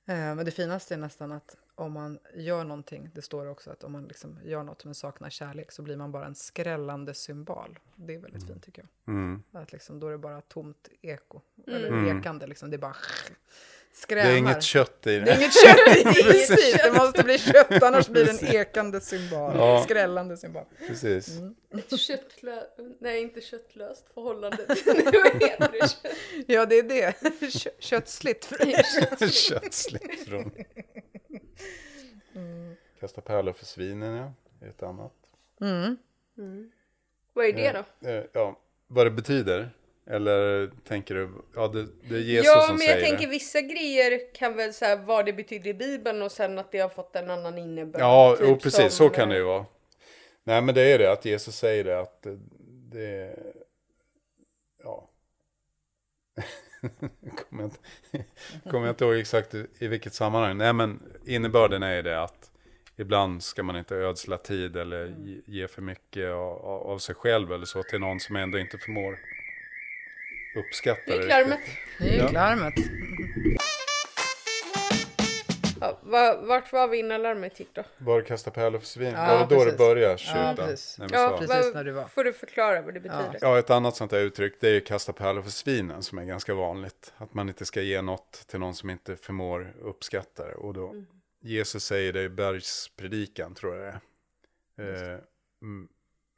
Eh, 0.06 0.36
men 0.36 0.46
det 0.46 0.52
finaste 0.52 0.94
är 0.94 0.98
nästan 0.98 1.32
att 1.32 1.56
om 1.76 1.92
man 1.92 2.20
gör 2.34 2.64
någonting, 2.64 3.10
det 3.14 3.22
står 3.22 3.46
också 3.46 3.72
att 3.72 3.84
om 3.84 3.92
man 3.92 4.08
liksom 4.08 4.40
gör 4.44 4.64
något 4.64 4.86
men 4.86 4.96
saknar 4.96 5.30
kärlek 5.30 5.72
så 5.72 5.82
blir 5.82 5.98
man 5.98 6.12
bara 6.12 6.26
en 6.26 6.36
skrällande 6.36 7.14
symbol. 7.14 7.80
Det 7.96 8.16
är 8.16 8.20
väldigt 8.20 8.48
fint 8.48 8.64
tycker 8.64 8.82
jag. 8.82 9.14
Mm. 9.16 9.44
Att 9.52 9.72
liksom, 9.72 10.00
då 10.00 10.08
är 10.08 10.12
det 10.12 10.18
bara 10.18 10.42
tomt 10.42 10.90
eko. 11.02 11.42
Mm. 11.68 11.80
Eller 11.80 12.20
ekande 12.20 12.48
liksom. 12.48 12.70
Det 12.70 12.76
är 12.76 12.80
bara 12.80 12.96
Det 14.00 14.04
skränar. 14.04 14.32
är 14.32 14.38
inget 14.38 14.64
kött 14.64 15.08
i 15.08 15.10
Det 15.10 15.16
är 15.16 15.26
det. 15.26 15.36
inget 15.36 15.54
kött 15.54 15.98
i 15.98 16.04
Precis, 16.24 16.78
det 16.84 16.92
måste 16.98 17.24
bli 17.24 17.38
kött 17.38 17.84
annars 17.84 18.08
blir 18.08 18.26
det 18.26 18.32
en 18.32 18.56
ekande 18.56 19.02
symbol. 19.02 19.52
Ja. 19.56 19.82
Skrällande 19.84 20.38
symbol. 20.38 20.64
Precis. 20.88 21.28
Mm. 21.38 21.56
Ett 21.78 22.00
köttlöst, 22.00 22.68
nej 23.00 23.22
inte 23.22 23.42
köttlöst 23.42 24.06
förhållande. 24.14 24.58
Vad 24.86 25.44
heter 25.44 25.70
det? 25.72 25.80
Kött- 25.88 26.14
Ja, 26.48 26.66
det 26.66 26.76
är 26.80 26.84
det. 26.84 27.14
Kö- 27.64 27.70
Köttsligt. 27.80 28.50
Köttsligt 29.34 30.28
från... 30.30 30.52
Kasta 33.00 33.22
pärlor 33.22 33.54
för 33.54 33.66
svinen, 33.66 34.16
ja. 34.16 34.34
Det 34.60 34.66
är 34.66 34.70
ett 34.70 34.84
annat. 34.84 35.14
Mm. 35.62 35.98
Vad 37.34 37.46
är 37.46 37.54
det 37.54 37.84
då? 38.02 38.10
Eh, 38.10 38.24
ja, 38.34 38.60
vad 38.88 39.06
det 39.06 39.12
betyder. 39.12 39.70
Eller 40.12 40.70
tänker 40.88 41.16
du, 41.16 41.30
ja 41.56 41.68
det, 41.68 41.88
det 42.10 42.16
är 42.16 42.20
Jesus 42.20 42.46
ja, 42.46 42.62
som 42.62 42.76
men 42.76 42.86
jag 42.86 42.96
säger 42.96 43.08
tänker 43.08 43.26
det. 43.26 43.32
vissa 43.32 43.62
grejer 43.62 44.34
kan 44.34 44.56
väl 44.56 44.74
säga 44.74 44.96
vad 44.96 45.26
det 45.26 45.34
betyder 45.34 45.70
i 45.70 45.74
Bibeln 45.74 46.22
och 46.22 46.32
sen 46.32 46.58
att 46.58 46.72
det 46.72 46.80
har 46.80 46.90
fått 46.90 47.16
en 47.16 47.30
annan 47.30 47.58
innebörd. 47.58 48.02
Ja, 48.02 48.36
typ 48.38 48.48
jo, 48.48 48.58
precis, 48.58 48.94
så 48.94 49.10
kan 49.10 49.30
det 49.30 49.36
ju 49.36 49.42
eh, 49.42 49.48
vara. 49.48 49.66
Nej, 50.44 50.62
men 50.62 50.76
det 50.76 50.82
är 50.82 51.00
det 51.00 51.12
att 51.12 51.26
Jesus 51.26 51.56
säger 51.56 51.84
det 51.84 52.00
att 52.00 52.22
det, 52.22 52.40
det 52.92 53.36
ja. 54.84 55.10
kommer, 57.50 57.64
jag 57.64 57.66
inte, 57.66 57.80
kommer 58.70 58.86
jag 58.86 58.94
inte 58.94 59.06
ihåg 59.06 59.16
exakt 59.16 59.54
i, 59.54 59.88
vilket 59.88 60.14
sammanhang. 60.14 60.58
Nej, 60.58 60.74
men 60.74 61.00
innebörden 61.26 61.84
är 61.84 61.96
ju 61.96 62.02
det 62.02 62.24
att 62.24 62.52
ibland 62.96 63.44
ska 63.44 63.64
man 63.64 63.76
inte 63.76 63.96
ödsla 63.96 64.38
tid 64.38 64.78
eller 64.78 65.16
ge, 65.18 65.42
ge 65.46 65.68
för 65.68 65.82
mycket 65.82 66.30
av, 66.30 66.66
av 66.66 66.98
sig 66.98 67.16
själv 67.16 67.54
eller 67.54 67.66
så 67.66 67.84
till 67.84 68.00
någon 68.00 68.20
som 68.20 68.36
ändå 68.36 68.60
inte 68.60 68.78
förmår 68.78 69.20
uppskatta 70.56 71.02
Det 71.18 71.28
larmet. 71.28 71.60
Det 72.00 72.08
är 72.10 72.12
ju 72.14 72.18
Ja. 72.18 72.32
larmet. 72.32 72.74
Ja, 75.82 76.00
va- 76.04 76.42
vart 76.42 76.72
var 76.74 76.88
vi 76.88 76.98
innan 76.98 77.22
larmet 77.22 77.60
gick 77.60 77.74
då? 77.76 77.84
Var 77.98 78.22
kasta 78.22 78.52
pärlor 78.52 78.80
för 78.80 78.86
svin? 78.88 79.12
Ja, 79.14 79.26
var 79.28 79.34
det 79.40 79.44
då 79.44 79.48
precis. 79.62 79.72
det 79.72 79.78
började 79.78 80.12
Ja, 80.12 80.18
tjuta? 80.18 80.56
precis. 80.56 80.98
när 81.00 81.08
vi 81.08 81.14
Ja, 81.16 81.38
precis 81.40 81.74
när 81.74 81.84
du 81.84 81.92
var. 81.92 82.04
Får 82.06 82.24
du 82.24 82.34
förklara 82.34 82.82
vad 82.82 82.94
det 82.94 83.00
betyder? 83.00 83.38
Ja, 83.42 83.60
ett 83.60 83.70
annat 83.70 83.96
sånt 83.96 84.12
där 84.12 84.20
uttryck 84.20 84.54
det 84.60 84.68
är 84.68 84.74
ju 84.74 84.82
kasta 84.82 85.14
pärlor 85.14 85.42
för 85.42 85.50
svinen 85.52 86.04
som 86.04 86.18
är 86.18 86.26
ganska 86.26 86.54
vanligt. 86.54 87.14
Att 87.18 87.34
man 87.34 87.50
inte 87.50 87.66
ska 87.66 87.82
ge 87.82 88.02
något 88.02 88.32
till 88.48 88.60
någon 88.60 88.76
som 88.76 88.90
inte 88.90 89.16
förmår 89.16 89.74
uppskatta 89.82 90.46
det. 90.48 90.54
Och 90.54 90.74
då, 90.74 90.96
Jesus 91.42 91.84
säger 91.86 92.14
det 92.14 92.22
i 92.24 92.30
bergspredikan 92.30 93.56
tror 93.56 93.76
jag 93.76 93.94
det 94.78 94.84
är. 94.84 95.14
Eh, 95.14 95.20
m- 95.62 95.88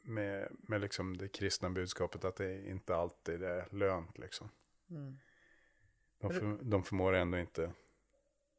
med, 0.01 0.48
med 0.51 0.81
liksom 0.81 1.17
det 1.17 1.27
kristna 1.27 1.70
budskapet 1.70 2.25
att 2.25 2.36
det 2.36 2.70
inte 2.70 2.96
alltid 2.96 3.43
är 3.43 3.67
lönt 3.72 4.17
liksom. 4.17 4.50
Mm. 4.89 5.20
De, 6.20 6.34
för, 6.34 6.60
de 6.63 6.84
förmår 6.84 7.13
ändå 7.13 7.38
inte 7.38 7.72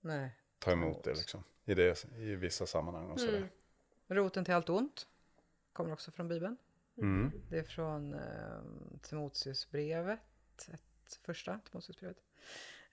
Nej. 0.01 0.37
ta 0.59 0.73
emot 0.73 1.05
det 1.05 1.15
liksom. 1.15 1.45
I, 1.65 1.75
det, 1.75 2.05
i 2.17 2.35
vissa 2.35 2.67
sammanhang 2.67 3.11
och 3.11 3.21
sådär. 3.21 3.37
Mm. 3.37 3.49
Roten 4.09 4.45
till 4.45 4.55
allt 4.55 4.69
ont 4.69 5.07
kommer 5.73 5.93
också 5.93 6.11
från 6.11 6.29
Bibeln. 6.29 6.57
Mm. 6.97 7.33
Det 7.49 7.59
är 7.59 7.63
från 7.63 8.15
eh, 8.15 8.61
Timoteusbrevet, 9.03 10.21
ett 10.73 11.21
första 11.23 11.61
Timoteusbrevet. 11.71 12.23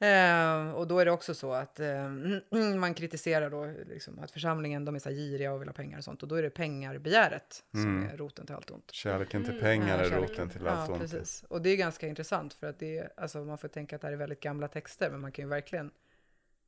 Eh, 0.02 0.72
och 0.72 0.88
då 0.88 1.00
är 1.00 1.06
det 1.06 1.12
också 1.12 1.34
så 1.34 1.54
att 1.54 1.80
eh, 1.80 2.10
man 2.80 2.94
kritiserar 2.94 3.50
då 3.50 3.66
liksom, 3.88 4.20
att 4.20 4.32
församlingen 4.32 4.86
de 4.86 4.96
är 4.96 5.00
så 5.00 5.10
här 5.10 5.16
giriga 5.16 5.54
och 5.54 5.62
vill 5.62 5.68
ha 5.70 5.74
pengar 5.74 5.98
och 5.98 6.04
sånt. 6.04 6.24
Och 6.24 6.30
då 6.30 6.36
är 6.36 6.44
det 6.44 6.50
pengarbegäret 6.50 7.64
som 7.72 7.82
Mm. 7.98 8.10
är 8.14 8.18
roten 8.18 8.46
till 8.46 8.56
allt 8.56 8.72
ont. 8.72 8.92
Kärleken 8.92 9.44
till 9.44 9.52
Mm. 9.54 9.64
pengar 9.64 9.98
Ja, 9.98 10.06
är 10.06 10.10
kärleken. 10.10 10.30
roten 10.36 10.50
till 10.50 10.62
ja, 10.66 10.72
allt 10.72 10.90
ont. 10.90 11.00
precis. 11.02 11.44
Och 11.50 11.62
det 11.62 11.70
är 11.70 11.76
ganska 11.78 12.08
intressant 12.08 12.54
för 12.54 12.68
att 12.68 12.80
det 12.80 12.98
är, 12.98 13.10
alltså 13.18 13.38
man 13.38 13.58
får 13.58 13.68
tänka 13.68 13.96
att 13.96 14.02
det 14.02 14.08
här 14.08 14.14
är 14.14 14.18
väldigt 14.18 14.40
gamla 14.40 14.68
texter, 14.68 15.10
men 15.12 15.20
man 15.22 15.32
kan 15.32 15.46
ju 15.46 15.50
verkligen 15.50 15.92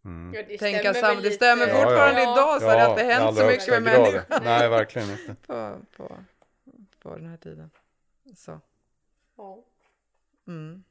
Mm. 0.05 0.33
Ja, 0.33 0.43
det 0.47 0.57
tänka 0.57 0.91
väl 0.93 1.21
Det 1.23 1.31
stämmer 1.31 1.67
Ja, 1.67 1.73
ja. 1.73 1.83
fortfarande 1.83 2.21
Ja. 2.21 2.33
idag 2.33 2.61
så 2.61 2.67
har 2.67 2.77
det 2.77 2.89
inte 2.91 3.01
i 3.01 3.05
hänt 3.13 3.37
så 3.37 3.45
mycket 3.45 3.67
med 3.69 3.83
människan 3.83 4.41
Nej, 4.43 4.69
verkligen 4.69 5.09
inte. 5.09 5.35
på, 5.47 5.77
på, 5.97 6.17
på 6.99 7.15
den 7.15 7.25
här 7.25 7.37
tiden. 7.37 7.69
Så. 8.35 8.59
Ja. 9.37 9.63
Mm. 10.47 10.83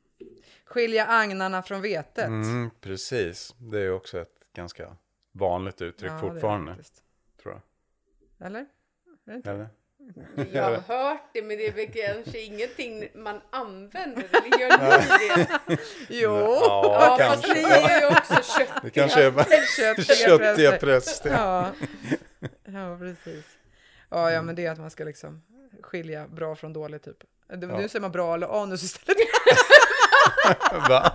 Skilja 0.65 1.07
agnarna 1.07 1.63
från 1.63 1.83
vetet. 1.83 2.27
Mm, 2.27 2.71
precis, 2.81 3.55
det 3.59 3.81
är 3.81 3.93
också 3.93 4.21
ett 4.21 4.35
ganska 4.55 4.97
vanligt 5.33 5.83
uttryck 5.83 6.11
Ja, 6.11 6.19
fortfarande, 6.21 6.77
tror 7.43 7.55
jag. 8.39 8.47
Eller? 8.47 8.67
Eller? 9.45 9.69
Jag 10.53 10.63
har 10.65 10.77
hört 10.97 11.31
det 11.33 11.43
men 11.43 11.57
det 11.57 11.67
är 11.67 11.73
väl 11.73 11.87
kanske 11.93 12.41
ingenting 12.41 13.09
man 13.15 13.41
använder. 13.51 14.23
Eller 14.33 14.59
gör 14.61 14.79
ni 14.79 15.29
det? 15.67 15.79
Jo! 16.09 16.31
Ja, 16.31 17.17
Ja, 17.21 17.27
fast 17.29 17.45
kanske. 17.45 17.63
ni 17.63 17.75
är 17.75 18.01
ju 18.01 18.07
också 18.07 18.35
köttiga. 18.59 18.81
Det 18.83 18.91
kanske 18.91 19.25
är 19.25 19.31
bara 19.31 19.45
Köttiga 19.77 20.17
köttiga 20.17 20.77
präster. 20.79 21.31
Ja. 21.31 21.71
ja, 22.65 22.99
precis. 22.99 23.45
Ja, 24.09 24.31
ja, 24.31 24.43
men 24.43 24.55
det 24.55 24.67
är 24.67 24.71
att 24.73 24.79
man 24.79 24.91
ska 24.91 25.05
liksom 25.05 25.43
skilja 25.83 26.29
bra 26.29 26.57
från 26.57 26.73
dåligt 26.73 27.03
typ. 27.05 27.25
Ja. 27.49 27.57
Nu 27.57 27.89
säger 27.89 28.01
man 28.01 28.13
bra 28.13 28.35
eller 28.35 28.63
anus 28.63 28.83
istället. 28.83 29.19
Va? 30.89 31.13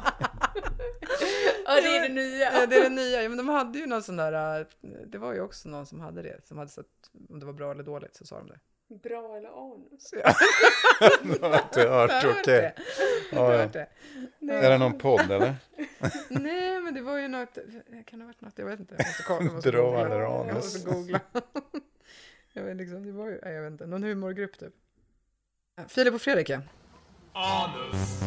Ja, 1.65 1.81
det 1.81 1.97
är 1.97 2.01
det 2.01 2.13
nya. 2.13 2.53
Ja, 2.53 2.65
det 2.65 2.75
är 2.75 2.83
det 2.83 2.89
nya. 2.89 3.23
Ja, 3.23 3.29
men 3.29 3.37
de 3.37 3.49
hade 3.49 3.79
ju 3.79 3.85
någon 3.85 4.03
sån 4.03 4.17
där, 4.17 4.59
äh, 4.59 4.65
det 5.07 5.17
var 5.17 5.33
ju 5.33 5.41
också 5.41 5.69
någon 5.69 5.85
som 5.85 5.99
hade 5.99 6.21
det, 6.21 6.47
som 6.47 6.57
hade 6.57 6.69
sett 6.71 6.85
om 7.29 7.39
det 7.39 7.45
var 7.45 7.53
bra 7.53 7.71
eller 7.71 7.83
dåligt 7.83 8.15
så 8.15 8.25
sa 8.25 8.37
de 8.37 8.47
det. 8.47 8.59
Bra 9.03 9.37
eller 9.37 9.49
anus? 9.49 10.09
Det 10.11 11.41
har 11.41 11.49
jag 11.49 11.61
inte 11.61 11.89
hört, 11.89 12.11
Jag 12.11 12.21
har 12.21 12.31
okej. 12.31 12.43
det. 12.45 12.73
Jag 13.31 13.39
Ja, 13.39 13.57
har 13.57 13.87
ja. 14.39 14.53
Är 14.53 14.69
det 14.69 14.77
någon 14.77 14.97
podd 14.97 15.31
eller? 15.31 15.55
Nej, 16.29 16.81
men 16.81 16.93
det 16.93 17.01
var 17.01 17.17
ju 17.17 17.27
något, 17.27 17.55
kan 18.05 18.19
det 18.19 18.25
ha 18.25 18.27
varit 18.27 18.41
något, 18.41 18.53
jag 18.57 18.65
vet 18.65 18.79
inte. 18.79 18.95
Jag. 19.29 19.43
Jag 19.43 19.61
Bra 19.63 20.05
eller 20.05 20.19
Jag 20.19 20.49
anus? 20.49 20.55
måste 20.55 20.89
googla. 20.89 21.19
jag 22.53 22.63
vet 22.63 22.77
liksom, 22.77 23.05
det 23.05 23.11
var 23.11 23.27
ju, 23.27 23.39
jag 23.43 23.61
vet 23.61 23.71
inte, 23.71 23.85
någon 23.85 24.03
humorgrupp 24.03 24.59
typ. 24.59 24.73
Ja, 25.75 25.83
Filip 25.87 26.13
och 26.13 26.21
Fredrik 26.21 26.49
ja. 26.49 26.61
Anus. 27.33 28.19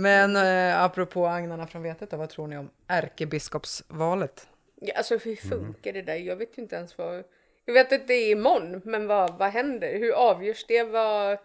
Men 0.00 0.36
eh, 0.36 0.82
apropå 0.82 1.26
agnarna 1.26 1.66
från 1.66 1.82
vetet 1.82 2.10
då, 2.10 2.16
vad 2.16 2.28
tror 2.28 2.46
ni 2.46 2.58
om 2.58 2.70
ärkebiskopsvalet? 2.86 4.48
Ja, 4.80 4.94
alltså 4.96 5.16
hur 5.16 5.36
funkar 5.36 5.92
det 5.92 6.02
där? 6.02 6.14
Jag 6.14 6.36
vet 6.36 6.58
ju 6.58 6.62
inte 6.62 6.76
ens 6.76 6.98
vad... 6.98 7.24
Jag 7.64 7.74
vet 7.74 7.92
att 7.92 8.06
det 8.08 8.14
är 8.14 8.32
imorgon, 8.32 8.80
men 8.84 9.06
vad, 9.06 9.38
vad 9.38 9.50
händer? 9.50 9.98
Hur 9.98 10.12
avgörs 10.12 10.64
det? 10.68 10.82
Vad... 10.82 11.38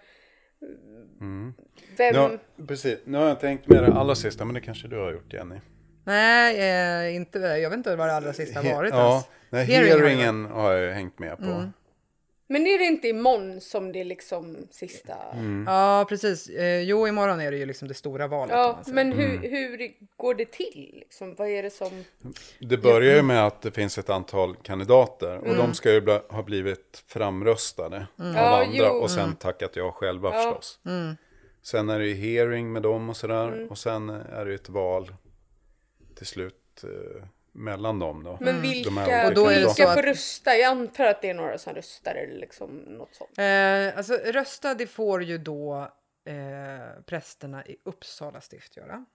Vem... 1.98 2.16
Ja, 2.16 2.32
precis. 2.68 3.00
Nu 3.04 3.18
har 3.18 3.28
jag 3.28 3.40
tänkt 3.40 3.68
med 3.68 3.84
det 3.84 3.94
allra 3.94 4.16
sista, 4.16 4.46
men 4.46 4.54
det 4.54 4.62
kanske 4.62 4.88
du 4.88 4.98
har 4.98 5.12
gjort 5.12 5.34
Jenny. 5.34 5.56
Nej, 6.04 6.60
eh, 7.10 7.16
inte, 7.16 7.40
jag 7.40 7.70
vet 7.70 7.78
inte 7.78 7.96
vad 7.96 8.08
det 8.08 8.16
allra 8.16 8.34
sista 8.34 8.62
har 8.62 8.76
varit 8.76 8.94
ja, 8.94 9.12
ens. 9.12 9.26
nej, 9.50 9.66
Hearing 9.66 9.92
har 9.92 10.00
det 10.00 10.08
hearingen 10.08 10.46
har 10.46 10.74
jag 10.74 10.94
hängt 10.94 11.20
med 11.20 11.38
på. 11.38 11.72
Men 12.48 12.68
är 12.68 12.80
det 12.80 12.86
inte 12.86 13.08
imorgon 13.08 13.62
som 13.62 13.92
det 13.92 14.00
är 14.00 14.04
liksom 14.06 14.68
sista... 14.72 15.16
Ja, 15.66 16.06
precis. 16.10 16.50
Eh, 16.50 16.82
jo, 16.82 17.08
imorgon 17.08 17.40
är 17.42 17.52
det 17.52 17.58
ju 17.58 17.66
liksom 17.66 17.88
det 17.88 17.94
stora 17.94 18.28
valet. 18.28 18.56
Ja, 18.56 18.82
men 18.88 19.12
hur, 19.12 19.30
Mm. 19.30 19.42
hur 19.52 19.92
går 20.18 20.34
det 20.36 20.52
till? 20.52 20.90
Liksom? 20.94 21.36
Vad 21.36 21.48
är 21.48 21.64
det 21.64 21.70
som... 21.70 22.04
Det 22.60 22.78
börjar 22.78 23.16
ju 23.16 23.22
med 23.22 23.46
att 23.48 23.62
det 23.62 23.72
finns 23.72 23.98
ett 23.98 24.10
antal 24.10 24.56
kandidater 24.56 25.38
och 25.38 25.56
de 25.56 25.74
ska 25.74 25.92
ju 25.94 26.02
bli, 26.02 26.20
ha 26.30 26.44
blivit 26.44 27.04
framröstade 27.08 27.98
av 28.18 28.26
Ja, 28.36 28.64
andra 28.64 28.68
jo. 28.78 28.86
och 28.86 29.12
sen 29.12 29.36
tackat 29.36 29.76
jag 29.76 29.94
själva 29.94 30.30
Ja. 30.34 30.42
förstås. 30.42 30.80
Sen 31.62 31.90
är 31.90 32.00
det 32.00 32.08
ju 32.08 32.14
hearing 32.14 32.74
med 32.74 32.82
dem 32.82 33.10
och 33.10 33.18
sådär 33.18 33.48
Mm. 33.48 33.68
och 33.70 33.78
sen 33.78 34.10
är 34.10 34.46
det 34.46 34.52
ju 34.52 34.56
ett 34.56 34.70
val 34.70 35.14
till 36.18 36.26
slut 36.28 36.84
eh, 36.84 37.24
mellan 37.56 38.00
dem 38.00 38.24
då. 38.24 38.38
Men 38.42 38.56
De 38.56 38.62
vilka, 38.62 38.90
här 38.90 39.28
Och 39.28 39.34
då 39.34 39.46
är 39.46 39.60
det 39.60 39.66
vilka 39.66 39.94
får 39.94 40.02
rösta? 40.02 40.56
Jag 40.56 40.72
antar 40.72 41.06
att 41.06 41.22
det 41.22 41.30
är 41.30 41.34
några 41.34 41.58
som 41.58 41.74
röstar 41.74 42.16
eller 42.16 42.40
liksom 42.40 42.70
något 42.76 43.16
sånt. 43.16 43.38
Eh, 43.38 43.98
alltså, 43.98 44.14
rösta 44.14 44.74
det 44.74 44.88
får 44.88 45.24
ju 45.24 45.38
då 45.38 45.92
eh, 46.26 47.04
prästerna 47.06 47.66
i 47.66 47.78
Uppsala 47.84 48.42
stift 48.42 48.78
göra. 48.78 49.06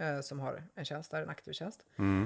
Eh, 0.00 0.20
som 0.20 0.40
har 0.40 0.62
en 0.74 0.84
tjänst 0.84 1.10
där, 1.10 1.22
en 1.22 1.28
aktiv 1.28 1.52
tjänst. 1.52 1.84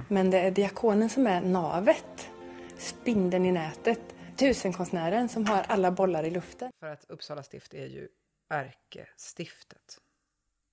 Men 0.09 0.31
det 0.31 0.39
är 0.39 0.51
diakonen 0.51 1.09
som 1.09 1.27
är 1.27 1.41
navet, 1.41 2.31
spindeln 2.77 3.47
i 3.47 3.53
nätet, 3.53 4.01
tusenkonstnären 4.37 5.29
som 5.29 5.47
har 5.47 5.63
alla 5.69 5.91
bollar 5.91 6.25
i 6.25 6.31
luften. 6.31 6.71
För 6.81 6.87
att 6.87 7.05
Uppsala 7.11 7.43
stift 7.43 7.75
är 7.75 7.87
ju 7.87 8.09
ärkestiftet. 8.51 9.99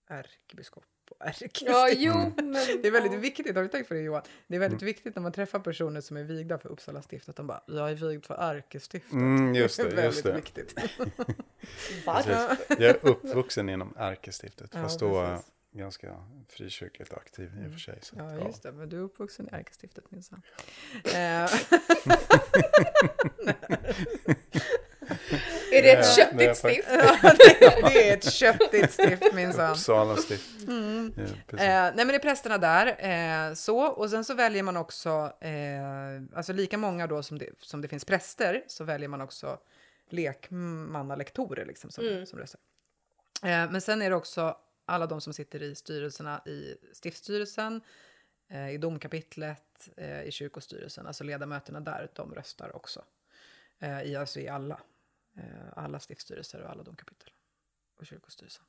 Ärkebiskop 0.10 0.84
ärkestift. 1.20 1.72
Ja, 1.72 1.90
jo, 1.92 2.14
men... 2.36 2.54
Det 2.54 2.88
är 2.88 2.92
väldigt 2.92 3.14
ja. 3.14 3.20
viktigt, 3.20 3.56
har 3.56 3.64
du 3.64 3.70
tänkt 3.70 3.88
på 3.88 3.94
det 3.94 4.00
Johan? 4.00 4.22
Det 4.48 4.56
är 4.56 4.60
väldigt 4.60 4.82
viktigt 4.82 5.16
när 5.16 5.24
man 5.24 5.32
träffar 5.32 5.60
personer 5.60 6.02
som 6.02 6.18
är 6.18 6.24
vigda 6.24 6.58
för 6.58 6.70
Uppsala 6.70 7.02
stift 7.02 7.30
att 7.30 7.36
de 7.36 7.48
bara, 7.48 7.64
jag 7.66 7.92
är 7.92 7.96
vigd 7.96 8.26
för 8.26 8.36
ärkestiftet. 8.36 9.12
Mm, 9.12 9.56
just 9.56 9.78
det, 9.78 9.84
är 9.84 10.06
just 10.06 10.26
väldigt 10.26 10.56
det. 10.56 10.64
viktigt. 10.64 10.76
Jag 12.80 12.82
är 12.82 13.06
uppvuxen 13.06 13.70
inom 13.70 13.94
ärkestiftet 13.98 14.72
Ja, 14.74 14.84
fast 14.84 15.00
då 15.00 15.20
är 15.20 15.24
jag 15.24 15.38
precis. 15.38 15.52
ganska 15.72 16.16
frikyrkligt 16.50 17.14
aktiv 17.14 17.52
i 17.66 17.68
och 17.68 17.72
för 17.72 17.80
sig. 17.80 18.00
Så. 18.02 18.20
att, 18.20 18.40
Ja, 18.40 18.48
just 18.48 18.64
det. 18.64 18.72
Men 18.72 18.90
du 18.90 18.98
är 18.98 19.02
uppvuxen 19.02 19.50
i 19.52 19.56
ärkestiftet 19.56 20.12
minsann. 20.12 20.42
Är 25.72 25.82
det 25.82 25.92
ett 25.92 26.06
Ja, 26.18 26.26
köttigt 26.26 26.58
stift? 26.58 26.88
ja, 27.62 27.90
det, 27.90 28.10
är 28.10 28.14
ett 28.14 28.34
köttigt 28.34 28.92
stift 28.92 29.34
minsann. 29.34 29.72
Uppsala 29.72 30.16
stift. 30.18 30.50
Ja, 30.68 31.26
precis. 31.48 31.68
Eh, 31.68 31.84
nej 31.84 31.94
men 31.96 32.08
det 32.08 32.16
är 32.16 32.20
prästerna 32.20 32.58
där. 32.58 32.88
Eh, 33.50 33.54
så, 33.54 33.80
och 33.80 34.10
sen 34.10 34.26
så 34.26 34.34
väljer 34.34 34.64
man 34.64 34.78
också, 34.78 35.34
eh, 35.42 36.38
alltså 36.38 36.54
lika 36.54 36.78
många 36.78 37.08
då 37.08 37.24
som 37.24 37.38
det, 37.38 37.50
som 37.60 37.82
det 37.82 37.88
finns 37.88 38.06
präster, 38.06 38.64
så 38.68 38.84
väljer 38.84 39.10
man 39.10 39.22
också 39.22 39.58
lekmannalektorer 40.10 41.66
liksom 41.66 41.92
som, 41.92 42.26
som 42.26 42.40
röstar. 42.40 42.62
Eh, 43.44 43.72
men 43.72 43.82
sen 43.82 44.02
är 44.02 44.10
det 44.10 44.16
också 44.16 44.58
alla 44.86 45.08
de 45.08 45.22
som 45.22 45.34
sitter 45.34 45.64
i 45.64 45.76
styrelserna 45.76 46.42
i 46.46 46.76
stiftsstyrelsen, 46.94 47.82
eh, 48.50 48.70
i 48.70 48.78
domkapitlet, 48.78 49.90
eh, 49.98 50.24
i 50.24 50.32
kyrkostyrelsen, 50.32 51.08
alltså 51.08 51.24
ledamöterna 51.24 51.80
där, 51.80 52.10
de 52.14 52.34
röstar 52.36 52.76
också. 52.76 53.04
Eh, 53.80 54.04
i, 54.04 54.16
alltså 54.16 54.40
i 54.40 54.48
alla, 54.48 54.80
alla 55.74 56.00
stiftsstyrelser 56.00 56.62
och 56.62 56.70
alla 56.70 56.84
domkapitel 56.84 57.30
och 58.00 58.06
kyrkostyrelsen. 58.06 58.66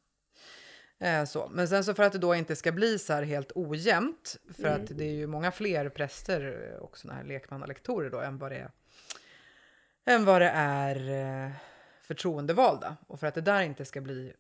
Eh, 1.03 1.25
så. 1.25 1.49
Men 1.49 1.69
sen 1.69 1.85
så 1.85 1.95
för 1.95 2.03
att 2.03 2.13
det 2.13 2.19
då 2.19 2.35
inte 2.35 2.57
ska 2.57 2.73
bli 2.73 2.99
så 2.99 3.13
här 3.13 3.23
helt 3.23 3.53
ojämnt, 3.55 4.37
för 4.57 4.69
att 4.69 4.87
det 4.87 5.05
är 5.05 5.13
ju 5.13 5.27
många 5.27 5.53
fler 5.53 5.89
präster 5.89 6.71
eh, 6.73 6.79
och 6.79 6.99
såna 6.99 7.15
här 7.15 7.25
lekmannalektorer 7.25 8.11
då 8.11 8.21
än 8.21 8.39
vad 8.39 8.53
det 8.53 8.57
är, 8.57 8.71
än 10.05 10.25
vad 10.25 10.41
det 10.41 10.51
är 10.55 11.11
eh, 11.47 11.53
förtroendevalda. 12.03 12.97
Och 13.07 13.21
för 13.21 13.27
att 13.27 13.35
det 13.35 13.41
där 13.41 13.63
inte 13.63 13.85
ska 13.85 14.01
bli 14.01 14.33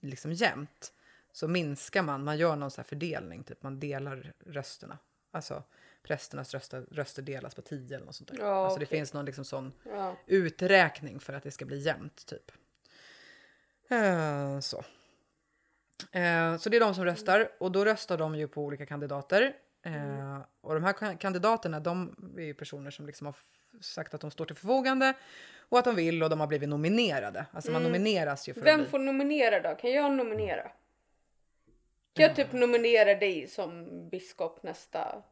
liksom 0.00 0.32
jämnt 0.32 0.92
så 1.32 1.48
minskar 1.48 2.02
man, 2.02 2.24
man 2.24 2.38
gör 2.38 2.56
någon 2.56 2.70
så 2.70 2.80
här 2.80 2.88
fördelning, 2.88 3.44
typ 3.44 3.62
man 3.62 3.80
delar 3.80 4.32
rösterna. 4.46 4.98
Alltså 5.30 5.62
prästernas 6.02 6.54
röster, 6.54 6.86
röster 6.90 7.22
delas 7.22 7.54
på 7.54 7.62
tio 7.62 7.96
eller 7.96 8.06
något 8.06 8.14
sånt 8.14 8.28
där. 8.32 8.38
Ja, 8.38 8.64
alltså 8.64 8.78
det 8.78 8.84
okej. 8.86 8.98
finns 8.98 9.12
någon 9.14 9.24
liksom 9.24 9.44
sån 9.44 9.72
Ja. 9.84 10.16
uträkning 10.26 11.20
för 11.20 11.32
att 11.32 11.42
det 11.42 11.50
ska 11.50 11.64
bli 11.64 11.78
jämnt 11.78 12.26
typ. 12.26 12.52
Eh, 13.88 14.60
så. 14.60 14.78
Eh, 16.12 16.56
så 16.56 16.68
det 16.68 16.76
är 16.76 16.80
de 16.80 16.94
som 16.94 17.04
röstar 17.04 17.48
och 17.60 17.72
då 17.72 17.84
röstar 17.84 18.18
de 18.18 18.34
ju 18.34 18.48
på 18.48 18.62
olika 18.64 18.86
kandidater. 18.86 19.56
Eh, 19.82 20.38
och 20.60 20.74
de 20.74 20.84
här 20.84 20.92
kan- 20.92 21.18
kandidaterna 21.18 21.80
de 21.80 22.16
är 22.38 22.42
ju 22.42 22.54
personer 22.54 22.90
som 22.90 23.06
liksom 23.06 23.26
har 23.26 23.36
sagt 23.80 24.14
att 24.14 24.20
de 24.20 24.30
står 24.30 24.44
till 24.44 24.56
förfogande 24.56 25.14
och 25.58 25.78
att 25.78 25.84
de 25.84 25.94
vill 25.96 26.22
och 26.22 26.30
de 26.30 26.40
har 26.40 26.46
blivit 26.46 26.68
nominerade. 26.68 27.46
Alltså 27.52 27.70
man 27.72 27.82
nomineras 27.82 28.48
ju 28.48 28.54
för 28.54 28.60
Vem 28.60 28.86
får 28.86 28.98
nominera 28.98 29.60
då? 29.60 29.74
Kan 29.76 29.90
jag 29.92 30.12
nominera? 30.12 30.62
Kan 32.12 32.26
jag 32.26 32.36
typ 32.36 32.52
nominera 32.52 33.14
dig 33.14 33.46
som 33.48 33.88
biskop 34.10 34.62
nästa, 34.62 35.22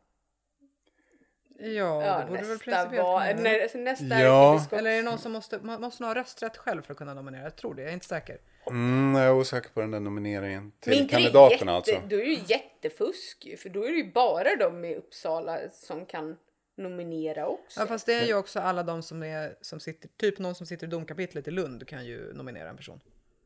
Ja, 1.61 2.05
ja, 2.05 2.19
det 2.19 2.27
borde 2.27 2.43
väl 2.43 2.49
nästa 2.49 2.65
principiellt 2.65 3.37
kunna. 3.37 3.43
Nej, 3.43 3.63
alltså 3.63 3.79
nästa 3.79 4.21
Ja. 4.21 4.65
Eller 4.73 4.91
är 4.91 4.97
det 4.97 5.03
någon 5.03 5.19
som 5.19 5.33
måste, 5.33 5.59
man 5.63 5.81
måste 5.81 6.05
ha 6.05 6.15
rösträtt 6.15 6.57
själv 6.57 6.83
för 6.83 6.93
att 6.93 6.99
kunna 6.99 7.15
nominera? 7.15 7.43
Jag 7.43 7.57
tror 7.57 7.75
det, 7.75 7.83
jag 7.83 7.89
är 7.89 7.95
inte 7.95 8.07
säker. 8.07 8.39
Mm, 8.67 9.15
jag 9.15 9.27
är 9.27 9.35
osäker 9.35 9.71
på 9.71 9.81
den 9.81 9.91
där 9.91 10.01
nomineringen 10.01 10.73
till 10.81 10.99
Men 10.99 11.09
kandidaterna 11.09 11.73
jätte, 11.73 11.73
alltså. 11.73 12.09
Då 12.09 12.17
är 12.17 12.21
det 12.21 12.31
ju 12.31 12.41
jättefusk 12.47 13.49
för 13.59 13.69
då 13.69 13.85
är 13.85 13.91
det 13.91 13.97
ju 13.97 14.13
bara 14.13 14.57
de 14.57 14.85
i 14.85 14.97
Uppsala 14.97 15.59
som 15.73 16.07
kan 16.07 16.37
nominera 16.77 17.47
också. 17.47 17.81
Ja, 17.81 17.87
fast 17.87 18.07
det 18.07 18.15
är 18.15 18.27
ju 18.27 18.35
också 18.35 18.61
alla 18.61 18.83
de 18.83 19.03
som 19.03 19.23
är, 19.23 19.57
som 19.61 19.81
sitter, 19.81 20.09
typ 20.09 20.39
någon 20.39 20.55
som 20.55 20.67
sitter 20.67 20.87
i 20.87 20.91
domkapitlet 20.91 21.49
i 21.49 21.51
Lund 21.51 21.89
kan 21.89 22.07
ju 22.07 22.33
nominera 22.33 22.69
en 22.69 22.77
person. 22.77 23.01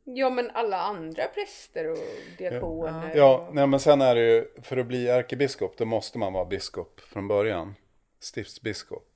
Ja 0.04 0.30
men 0.30 0.50
alla 0.54 0.80
andra 0.80 1.22
präster 1.26 1.90
och 1.90 1.98
diakoner. 2.38 3.12
Ja, 3.14 3.38
och... 3.38 3.54
nej, 3.54 3.66
men 3.66 3.80
sen 3.80 4.00
är 4.00 4.14
det 4.14 4.20
ju, 4.20 4.46
för 4.62 4.76
att 4.76 4.86
bli 4.86 5.08
ärkebiskop, 5.08 5.76
då 5.76 5.84
måste 5.84 6.18
man 6.18 6.32
vara 6.32 6.44
biskop 6.44 7.00
från 7.00 7.28
början. 7.28 7.74
Stiftsbiskop. 8.22 9.08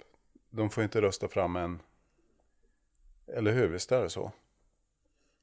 De 0.51 0.71
får 0.71 0.85
inte 0.85 1.01
rösta 1.03 1.29
fram 1.29 1.57
en, 1.57 1.83
eller 3.37 3.53
hur, 3.53 3.69
visst 3.69 3.93
är 3.93 4.03
det 4.03 4.11
så? 4.11 4.33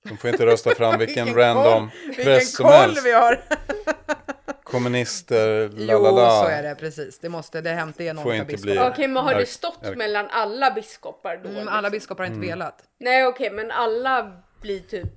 De 0.04 0.18
får 0.18 0.30
inte 0.30 0.46
rösta 0.46 0.76
fram 0.76 1.00
vilken, 1.00 1.26
Vilken 1.26 1.42
random 1.42 1.90
Vilken 2.08 2.24
präst 2.26 2.56
som 2.56 2.64
koll 2.66 2.74
helst. 2.74 3.06
vi 3.06 3.12
har! 3.12 3.44
Kommunister, 4.64 5.72
Jo, 5.78 5.86
lalala. 5.88 6.44
så 6.44 6.48
är 6.50 6.64
det 6.64 6.76
precis. 6.76 7.20
Det 7.20 7.30
måste, 7.30 7.62
det 7.62 7.70
hämt, 7.70 7.96
det 7.98 8.14
någon 8.14 8.34
inte 8.34 8.46
bli- 8.46 8.54
biskoparna. 8.56 8.90
Okej 8.92 9.08
men 9.08 9.24
har 9.24 9.36
det 9.36 9.46
stått 9.46 9.84
ärk- 9.84 9.96
mellan 9.98 10.28
alla 10.30 10.72
biskopar 10.72 11.38
då? 11.38 11.50
Mm, 11.50 11.68
alla 11.68 11.82
liksom? 11.82 11.92
biskopar 11.92 12.24
har 12.28 12.34
inte 12.36 12.48
velat. 12.48 12.84
Nej 12.98 13.26
okej 13.26 13.50
men 13.52 13.72
alla 13.72 14.42
blir 14.62 14.80
typ 14.80 15.08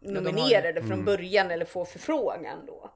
de 0.00 0.14
har 0.16 0.22
nominerade 0.22 0.68
Mm. 0.80 0.88
från 0.88 1.04
början 1.04 1.50
eller 1.50 1.64
får 1.64 1.84
förfrågan 1.84 2.66
då? 2.66 2.90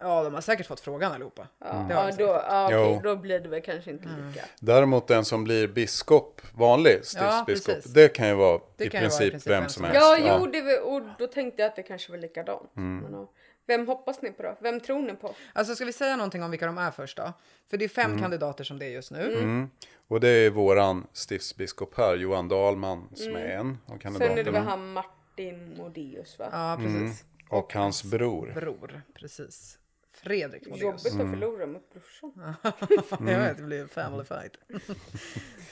Ja, 0.00 0.22
de 0.22 0.34
har 0.34 0.40
säkert 0.40 0.66
fått 0.66 0.80
frågan 0.80 1.12
allihopa. 1.12 1.48
Ja, 1.58 1.86
de 1.88 1.94
ja, 1.94 2.10
då, 2.18 2.24
ja, 2.24 2.66
okej, 2.66 3.00
då 3.02 3.16
blir 3.16 3.40
det 3.40 3.48
väl 3.48 3.62
kanske 3.62 3.90
inte 3.90 4.08
lika. 4.08 4.44
Däremot 4.60 5.08
den 5.08 5.24
som 5.24 5.44
blir 5.44 5.68
biskop, 5.68 6.40
vanlig 6.54 7.04
stiftsbiskop, 7.04 7.74
precis. 7.74 7.92
det 7.92 8.08
kan 8.08 8.28
ju 8.28 8.34
vara 8.34 8.60
Det 8.76 8.84
i 8.84 8.90
kan 8.90 9.02
ju 9.02 9.08
vara 9.08 9.24
i 9.24 9.30
princip 9.30 9.32
princip 9.32 9.50
vem 9.52 9.68
som 9.68 9.84
helst. 9.84 10.00
Ja, 10.00 10.18
Ja. 10.18 10.38
jo, 10.40 10.46
det 10.46 10.78
och 10.78 11.02
då 11.18 11.26
tänkte 11.26 11.62
jag 11.62 11.68
att 11.68 11.76
det 11.76 11.82
kanske 11.82 12.10
var 12.12 12.18
likadant. 12.18 12.76
Mm. 12.76 12.98
Men, 12.98 13.12
ja. 13.20 13.30
Vem 13.66 13.86
hoppas 13.86 14.22
ni 14.22 14.30
på 14.30 14.42
då? 14.42 14.56
Vem 14.60 14.80
tror 14.80 15.02
ni 15.02 15.14
på? 15.14 15.34
Alltså 15.52 15.74
ska 15.74 15.84
vi 15.84 15.92
säga 15.92 16.16
någonting 16.16 16.42
om 16.42 16.50
vilka 16.50 16.66
de 16.66 16.78
är 16.78 16.90
först 16.90 17.16
då? 17.16 17.32
För 17.70 17.76
det 17.76 17.84
är 17.84 17.88
fem 17.88 18.18
kandidater 18.18 18.64
som 18.64 18.78
det 18.78 18.86
är 18.86 18.90
just 18.90 19.10
nu. 19.10 19.32
Mm. 19.34 19.70
Och 20.08 20.20
det 20.20 20.28
är 20.28 20.50
våran 20.50 21.06
stiftsbiskop 21.12 21.96
här, 21.96 22.16
Johan 22.16 22.48
Dahlman, 22.48 23.08
som 23.14 23.36
är 23.36 23.46
en 23.46 23.78
av 23.86 23.98
Sen 23.98 24.14
är 24.14 24.18
det 24.18 24.18
väl 24.18 24.34
kandidaterna. 24.44 24.70
han 24.70 24.92
Martin 24.92 25.74
Modéus 25.76 26.38
va? 26.38 26.48
Ja, 26.52 26.78
precis. 26.82 27.24
Och 27.50 27.74
hans 27.74 28.04
bror. 28.04 28.52
Bror, 28.54 29.02
precis. 29.14 29.78
Fredrik 30.22 30.66
Modéus. 30.66 30.82
Jobbigt 30.82 31.12
Mm. 31.12 31.26
att 31.26 31.32
förlora 31.32 31.66
mot 31.66 31.92
brorsan. 31.92 32.54
Jag 33.30 33.38
vet, 33.40 33.56
det 33.56 33.62
blir 33.62 33.80
en 33.80 33.88
family 33.88 34.24
fight. 34.24 34.56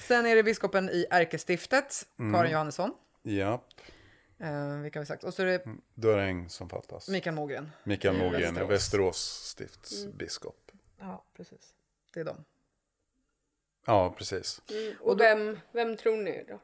Sen 0.09 0.27
är 0.27 0.37
det 0.37 0.43
biskopen 0.43 0.89
i 0.91 1.07
ärkestiftet, 1.11 2.07
Karin 2.17 2.53
Johannesson. 2.53 2.91
Ja, 3.23 3.65
Eh, 4.41 4.79
vilka 4.81 4.99
har 4.99 5.03
vi 5.03 5.07
sagt? 5.07 5.25
Och 5.25 5.35
så 5.35 5.43
är 5.43 5.47
det 5.47 5.63
då 5.95 6.17
det 6.17 6.23
en 6.23 6.49
som 6.51 6.69
fattas. 6.69 7.09
Mikael 7.09 7.35
Mogren. 7.35 7.71
Mikael 7.85 8.17
Mogren, 8.17 8.41
Västerås. 8.55 8.71
Västerås 8.71 9.55
stiftsbiskop. 9.57 10.73
Ja, 10.99 11.25
precis. 11.37 11.75
Det 12.15 12.21
är 12.21 12.25
de. 12.25 12.45
Ja, 13.87 14.15
precis. 14.19 14.63
Mm. 14.71 14.95
Och, 15.01 15.21
vem, 15.21 15.59
vem 15.73 15.97
tror 15.97 16.17
ni 16.17 16.45
då? 16.49 16.61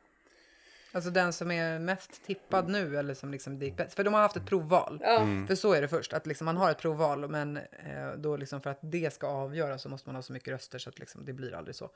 Alltså 0.94 1.10
den 1.10 1.32
som 1.32 1.50
är 1.50 1.78
mest 1.78 2.24
tippad 2.24 2.68
nu 2.68 2.98
eller 2.98 3.14
som 3.14 3.30
liksom 3.30 3.58
det 3.58 3.64
gick 3.64 3.76
bäst. 3.76 3.94
För 3.94 4.04
de 4.04 4.14
har 4.14 4.20
haft 4.20 4.36
ett 4.36 4.46
provval. 4.46 5.00
Ja. 5.02 5.26
För 5.48 5.54
så 5.54 5.72
är 5.72 5.80
det 5.82 5.88
först, 5.88 6.12
att 6.12 6.26
liksom 6.26 6.44
man 6.44 6.56
har 6.56 6.70
ett 6.70 6.78
provval 6.78 7.28
men 7.28 7.56
eh, 7.56 8.12
då 8.16 8.36
liksom 8.36 8.60
för 8.60 8.70
att 8.70 8.78
det 8.80 9.14
ska 9.14 9.26
avgöras 9.26 9.82
så 9.82 9.88
måste 9.88 10.08
man 10.08 10.14
ha 10.14 10.22
så 10.22 10.32
mycket 10.32 10.48
röster 10.48 10.78
så 10.78 10.88
att 10.90 10.98
liksom 10.98 11.24
det 11.24 11.32
blir 11.32 11.54
aldrig 11.54 11.74
så. 11.76 11.90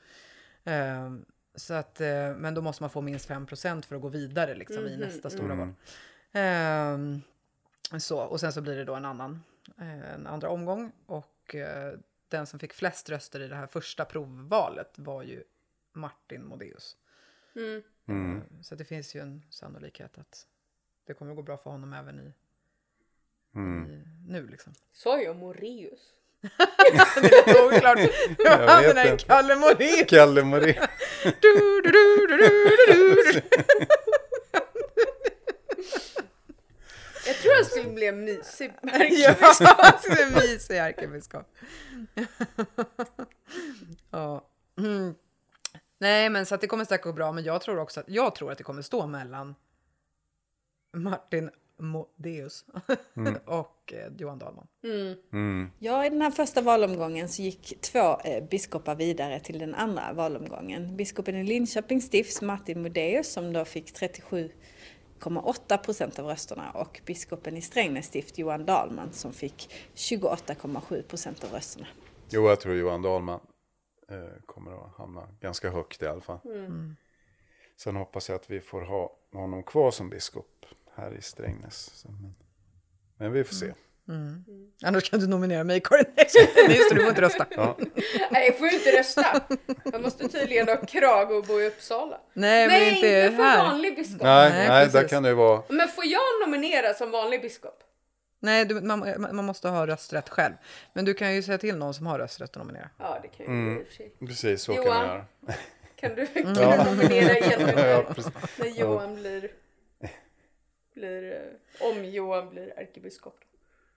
Eh, 0.65 1.11
så 1.55 1.75
att, 1.75 2.01
eh, 2.01 2.35
men 2.37 2.55
då 2.55 2.61
måste 2.61 2.83
man 2.83 2.91
få 2.91 3.01
minst 3.01 3.29
5% 3.29 3.83
för 3.87 3.97
att 3.97 4.03
gå 4.03 4.09
vidare 4.09 4.55
liksom 4.55 4.87
i 4.87 4.97
nästa 4.97 5.31
stora 5.31 5.55
val. 5.55 5.75
Eh, 7.93 7.99
så, 7.99 8.19
och 8.21 8.41
sen 8.41 8.53
så 8.53 8.61
blir 8.61 8.77
det 8.77 8.85
då 8.85 8.95
en 8.95 9.05
annan, 9.05 9.43
eh, 9.79 10.13
en 10.15 10.27
andra 10.27 10.49
omgång 10.49 10.93
och 11.07 11.55
eh, 11.55 11.93
den 12.29 12.47
som 12.47 12.59
fick 12.59 12.73
flest 12.73 13.11
röster 13.11 13.41
i 13.41 13.49
det 13.49 13.57
här 13.57 13.67
första 13.67 14.05
provvalet 14.05 14.93
var 14.99 15.23
ju 15.23 15.43
Martin 15.93 16.45
Modéus. 16.47 16.97
Mm. 18.09 18.43
Så 18.63 18.75
det 18.75 18.85
finns 18.85 19.15
ju 19.15 19.21
en 19.21 19.43
sannolikhet 19.51 20.19
att 20.19 20.47
det 21.07 21.15
kommer 21.15 21.31
att 21.33 21.37
gå 21.37 21.43
bra 21.43 21.57
för 21.57 21.71
honom 21.71 21.93
även 21.93 22.21
i, 22.21 22.33
Mm. 23.55 23.91
i 23.91 24.05
nu 24.29 24.47
liksom. 24.49 24.73
Sa 24.93 25.19
jag 25.21 25.37
Moreus? 25.37 26.01
Det 26.41 26.47
är 27.19 27.23
lite 27.23 27.63
oklart. 27.77 27.99
Jag 28.39 28.69
Han 28.69 28.83
den 28.83 28.97
här. 28.97 29.17
Kalle 29.19 29.57
Morin. 29.57 30.05
Kalle 30.09 30.43
Morin. 30.45 30.75
Du, 31.25 31.81
du, 31.83 31.91
du, 31.93 32.27
du, 32.27 32.37
du, 32.37 32.77
du, 32.87 33.33
du. 33.33 33.43
Jag 37.27 37.37
tror 37.37 37.55
han 37.55 37.65
skulle 37.65 37.91
bli 37.95 38.07
en 38.07 38.25
mysig 38.25 38.73
Ja, 39.11 39.35
han 39.41 39.99
skulle 40.01 40.23
en 40.25 40.33
mysig 40.35 40.77
ärkebiskop. 40.77 41.47
ja. 44.11 44.49
Mm. 44.79 45.15
Nej, 45.99 46.31
men 46.31 46.47
så 46.47 46.55
att 46.55 46.61
det 46.61 46.67
kommer 46.67 46.85
säkert 46.85 47.05
gå 47.05 47.13
bra. 47.13 47.33
Men 47.33 47.45
jag 47.45 47.61
tror 47.61 47.79
också 47.79 48.01
att, 48.01 48.09
jag 48.09 48.35
tror 48.35 48.53
att 48.53 48.59
det 48.59 48.65
kommer 48.65 48.83
stå 48.83 49.07
mellan 49.07 49.55
Martin 50.97 51.51
Modéus 51.79 52.65
och 53.45 53.93
eh, 53.93 54.13
Johan 54.19 54.39
Dahlman. 54.39 54.67
Mm. 55.33 55.71
Ja, 55.79 56.07
i 56.07 56.11
den 56.11 56.23
här 56.23 56.31
första 56.31 56.61
valomgången 56.61 57.29
så 57.29 57.43
gick 57.43 57.81
två 57.81 58.21
eh, 58.21 58.45
biskopar 58.45 58.95
vidare 58.95 59.41
till 59.41 59.59
den 59.59 59.75
andra 59.75 60.13
valomgången. 60.13 60.97
Biskopen 60.97 61.37
i 61.37 61.45
Linköping 61.45 62.01
stifts, 62.03 62.43
Martin 62.43 62.83
Modéus, 62.83 63.33
som 63.33 63.53
då 63.53 63.65
fick 63.65 63.93
37,8 63.93 65.79
procent 65.79 66.19
av 66.19 66.27
rösterna 66.27 66.71
och 66.71 67.01
biskopen 67.07 67.57
i 67.57 67.63
Strängnäs 67.63 68.07
stift, 68.07 68.39
Johan 68.39 68.67
Dahlman, 68.67 69.13
som 69.13 69.33
fick 69.33 69.71
28,7 69.95 71.03
procent 71.03 71.45
av 71.45 71.51
rösterna. 71.51 71.87
Jo, 72.31 72.49
jag 72.49 72.61
tror 72.61 72.75
Johan 72.75 73.03
Dahlman 73.03 73.41
eh, 74.11 74.17
kommer 74.47 74.73
att 74.87 74.95
hamna 74.97 75.29
ganska 75.41 75.71
högt 75.71 76.03
i 76.03 76.07
alla 76.07 76.21
fall. 76.21 76.39
Sen 77.77 77.97
hoppas 77.97 78.29
jag 78.29 78.37
att 78.37 78.51
vi 78.51 78.61
får 78.61 78.81
ha 78.83 79.17
honom 79.33 79.63
kvar 79.63 79.91
som 79.91 80.11
biskop 80.11 80.67
här 80.95 81.15
i 81.15 81.23
Strängnäs. 81.23 81.91
Så, 81.95 82.09
men, 82.09 82.35
men 83.17 83.33
vi 83.33 83.45
får 83.45 83.55
se. 83.55 83.73
Annars 84.85 85.11
kan 85.11 85.21
du 85.21 85.27
nominera 85.27 85.65
mig, 85.65 85.81
Karin. 85.81 86.05
Just 86.69 86.91
du 86.91 86.97
får 87.01 87.09
inte 87.09 87.21
rösta. 87.23 87.47
Nej, 88.31 88.47
jag 88.47 88.59
får 88.59 88.69
ju 88.69 88.75
inte 88.79 88.99
rösta. 88.99 89.41
Jag 89.93 90.03
måste 90.03 90.29
tydligen 90.29 90.69
ha 90.69 90.77
krage 90.77 91.31
och 91.31 91.45
bo 91.45 91.61
i 91.61 91.67
Uppsala. 91.67 92.21
Nej, 92.33 92.69
men 92.69 92.79
Nej, 92.79 92.95
inte 92.95 93.09
inte 93.27 93.37
för 93.37 93.43
här. 93.43 93.65
vanlig 93.65 93.97
biskop. 93.97 94.23
Nej, 94.23 94.51
Nej, 94.51 94.69
nej, 94.69 94.89
där 94.89 95.09
kan 95.09 95.23
det 95.23 95.35
vara. 95.35 95.63
Men 95.69 95.89
får 95.89 96.05
jag 96.07 96.21
nominera 96.47 96.95
som 96.95 97.11
vanlig 97.11 97.43
biskop? 97.43 97.83
Nej, 98.41 98.65
du, 98.65 98.81
man, 98.81 99.01
man 99.33 99.45
måste 99.45 99.69
ha 99.69 99.87
rösträtt 99.87 100.29
själv. 100.29 100.55
Men 100.93 101.05
du 101.05 101.15
kan 101.15 101.35
ju 101.35 101.43
säga 101.43 101.59
till 101.59 101.77
någon 101.77 101.95
som 101.95 102.07
har 102.07 102.19
rösträtt 102.19 102.51
att 102.51 102.57
nominera. 102.57 102.91
Ja, 102.99 103.19
det 103.23 103.29
kan 103.29 103.47
jag 103.47 103.55
Mm. 103.55 103.75
ju 103.75 103.81
i 103.81 103.83
och 103.83 103.87
för 103.87 103.95
sig. 103.95 104.13
Precis, 104.27 104.63
så 104.63 104.75
kan 104.75 104.85
Johan. 104.85 105.03
vi 105.03 105.09
göra. 105.09 105.25
Kan 105.97 106.15
du, 106.15 106.27
kan 106.43 106.55
du 106.55 106.91
nominera 106.91 107.39
igen 107.39 107.61
Ja, 107.79 108.05
när, 108.59 108.67
Johan 108.81 109.15
blir 109.17 109.51
blir, 110.95 111.33
eh, 111.33 111.87
om 111.91 112.05
Johan 112.05 112.51
blir 112.51 112.73
ärkebiskop. 112.79 113.41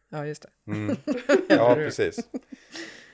Ja, 0.10 0.26
just 0.26 0.42
det. 0.66 0.72
Mm. 0.72 0.96
Ja, 1.50 1.76
precis. 1.76 2.20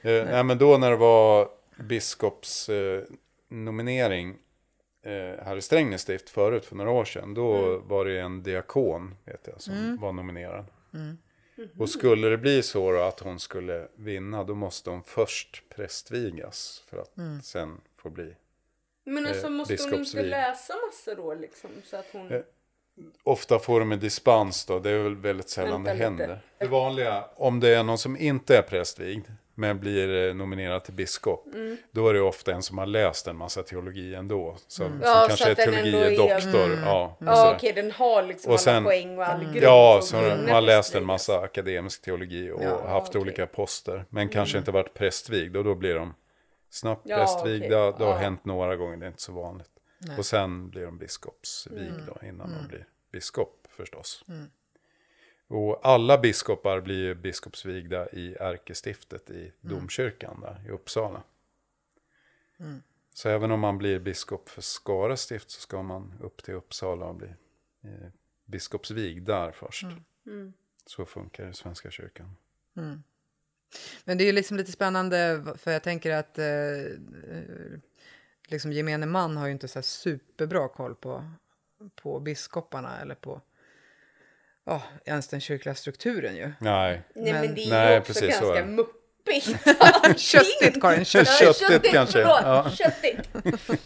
Eh, 0.02 0.26
nej, 0.26 0.44
men 0.44 0.58
då 0.58 0.78
när 0.78 0.90
det 0.92 0.98
var 0.98 1.50
biskops 1.80 2.70
eh, 2.70 3.04
nominering 3.50 4.36
eh, 5.06 5.44
här 5.46 5.56
i 5.58 5.62
Strängnäs 5.62 6.02
stift 6.02 6.30
förut 6.30 6.66
för 6.66 6.76
några 6.76 6.92
år 6.92 7.06
sedan. 7.06 7.34
Då 7.34 7.78
var 7.78 8.06
det 8.06 8.20
en 8.20 8.44
diakon 8.44 9.16
vet 9.26 9.48
jag, 9.52 9.62
som 9.62 9.98
var 10.02 10.12
nominerad. 10.14 10.66
Och 11.78 11.90
skulle 11.90 12.28
det 12.30 12.38
bli 12.38 12.64
så 12.64 12.92
då 12.92 13.02
att 13.02 13.20
hon 13.20 13.40
skulle 13.40 13.88
vinna 13.96 14.44
då 14.44 14.56
måste 14.56 14.90
hon 14.90 15.04
först 15.04 15.64
prästvigas 15.70 16.84
för 16.90 16.98
att 16.98 17.44
sen 17.46 17.82
få 17.98 18.10
bli. 18.10 18.36
Men 19.04 19.26
alltså 19.26 19.46
Eh, 19.46 19.52
måste 19.52 19.78
hon 19.84 19.94
inte 19.94 20.24
läsa 20.24 20.74
massa 20.88 21.16
då 21.16 21.34
liksom? 21.34 21.70
Så 21.84 21.98
att 21.98 22.06
hon... 22.12 22.32
Eh, 22.32 22.42
Ofta 23.24 23.60
får 23.60 23.80
de 23.80 23.92
en 23.92 24.00
dispens 24.00 24.66
då, 24.66 24.80
det 24.80 24.90
är 24.90 25.04
väl 25.04 25.16
väldigt 25.16 25.50
sällan 25.50 25.84
Vänta 25.84 25.90
det 25.90 25.94
lite. 25.94 26.04
händer. 26.24 26.42
Det 26.58 26.68
vanliga, 26.68 27.26
om 27.36 27.60
det 27.60 27.70
är 27.76 27.84
någon 27.84 27.98
som 27.98 28.18
inte 28.18 28.58
är 28.58 28.62
prästvigd, 28.62 29.26
men 29.60 29.80
blir 29.80 30.28
eh, 30.30 30.36
nominerad 30.36 30.84
till 30.84 30.94
biskop, 30.94 31.48
Mm. 31.54 31.78
då 31.92 32.10
är 32.10 32.14
det 32.14 32.22
ofta 32.22 32.54
en 32.54 32.64
som 32.64 32.78
har 32.78 32.86
läst 32.86 33.28
en 33.28 33.36
massa 33.38 33.64
teologi 33.64 34.16
ändå. 34.16 34.56
Som, 34.68 34.88
som 34.88 35.02
Ja, 35.04 35.22
så 35.22 35.28
kanske 35.28 35.46
är 35.48 35.52
att 35.52 35.58
den 35.58 35.74
teologi 35.74 36.08
ändå 36.08 36.24
är- 36.30 36.42
doktor. 36.42 36.66
Mm. 36.66 36.80
Ja, 36.84 37.16
och 37.20 37.28
Ja 37.28 37.54
okej, 37.56 37.74
den 37.74 37.92
har 37.92 38.24
liksom 38.24 38.52
Och 38.54 38.60
sen- 38.60 38.76
alla 38.76 38.86
poäng 38.86 39.18
och 39.18 39.26
all 39.28 39.44
grund. 39.44 39.58
Ja, 39.62 40.00
så 40.04 40.18
kunna 40.20 40.54
har 40.54 40.62
läst 40.62 40.90
en 40.90 40.92
prästvigas. 40.94 41.08
massa 41.08 41.40
akademisk 41.40 42.02
teologi 42.02 42.52
och 42.52 42.64
Ja, 42.64 42.88
haft 42.88 43.10
okej. 43.10 43.22
olika 43.22 43.48
poster. 43.48 44.06
Men 44.10 44.30
kanske 44.30 44.58
inte 44.58 44.72
varit 44.72 44.94
prästvigd 44.94 45.58
och 45.58 45.64
då 45.64 45.76
blir 45.76 45.96
de 45.96 46.14
snabbt 46.70 47.02
Ja, 47.06 47.18
prästvigda. 47.18 47.88
okej. 47.88 47.96
Det 48.00 48.06
har 48.06 48.12
Ja. 48.14 48.18
hänt 48.18 48.46
några 48.46 48.76
gånger, 48.76 48.98
det 48.98 49.06
är 49.06 49.08
inte 49.08 49.22
så 49.22 49.32
vanligt. 49.34 49.70
Nej. 50.00 50.18
Och 50.18 50.26
sen 50.26 50.70
blir 50.70 50.86
de 50.86 50.98
biskopsvigda 50.98 51.86
Mm. 51.94 52.06
då, 52.06 52.28
innan 52.28 52.50
de 52.62 52.68
blir 52.68 52.86
biskop 53.12 53.68
förstås. 53.78 54.24
Och 55.48 55.80
alla 55.88 56.18
biskopar 56.18 56.82
blir 56.82 57.04
ju 57.04 57.16
biskopsvigda 57.16 58.10
i 58.10 58.36
ärkestiftet 58.40 59.30
i 59.30 59.52
domkyrkan 59.62 60.42
där 60.42 60.64
i 60.68 60.70
Uppsala. 60.70 61.24
Så 63.14 63.30
även 63.30 63.52
om 63.52 63.60
man 63.60 63.78
blir 63.78 64.00
biskop 64.00 64.50
för 64.50 64.62
Skara 64.62 65.18
stift 65.18 65.50
så 65.50 65.62
ska 65.62 65.84
man 65.84 66.14
upp 66.22 66.44
till 66.44 66.54
Uppsala 66.54 67.06
och 67.06 67.16
bli 67.16 67.28
eh, 67.84 68.10
biskopsvigd 68.46 69.26
där 69.26 69.52
först. 69.52 69.86
Mm. 70.26 70.54
Så 70.86 71.06
funkar 71.06 71.44
det 71.44 71.50
i 71.50 71.54
Svenska 71.54 71.92
kyrkan. 71.92 72.36
Men 74.06 74.18
det 74.18 74.24
är 74.24 74.26
ju 74.26 74.32
liksom 74.32 74.58
lite 74.58 74.72
spännande 74.72 75.44
för 75.58 75.72
jag 75.72 75.84
tänker 75.84 76.12
att 76.12 76.40
eh, 76.40 76.46
liksom 78.48 78.72
gemene 78.74 79.06
man 79.06 79.38
har 79.38 79.46
ju 79.46 79.52
inte 79.52 79.68
så 79.68 79.80
här 79.80 79.84
superbra 79.84 80.68
koll 80.68 80.96
på, 80.96 81.32
på 81.96 82.20
biskoparna 82.20 83.02
eller 83.02 83.16
på 83.16 83.42
ja, 84.68 84.82
ens 85.06 85.28
den 85.28 85.40
kyrkliga 85.42 85.76
strukturen 85.76 86.36
ju. 86.36 86.52
Nej, 86.60 87.02
Nej 87.16 87.34
men, 87.34 87.42
Men- 87.46 87.56
det 87.56 87.64
är 87.64 87.70
Nej, 87.70 87.94
ju 87.94 88.00
också 88.00 88.14
precis, 88.14 88.40
ganska 88.40 88.66
muppigt. 88.66 88.98
Köttigt 90.20 90.82
Karin, 90.82 91.06
köttigt. 91.06 91.58
Köttigt 91.60 91.92
kanske, 91.94 92.22
förlåt, 92.22 92.40
ja. 92.44 92.70
Köttigt. 92.70 93.30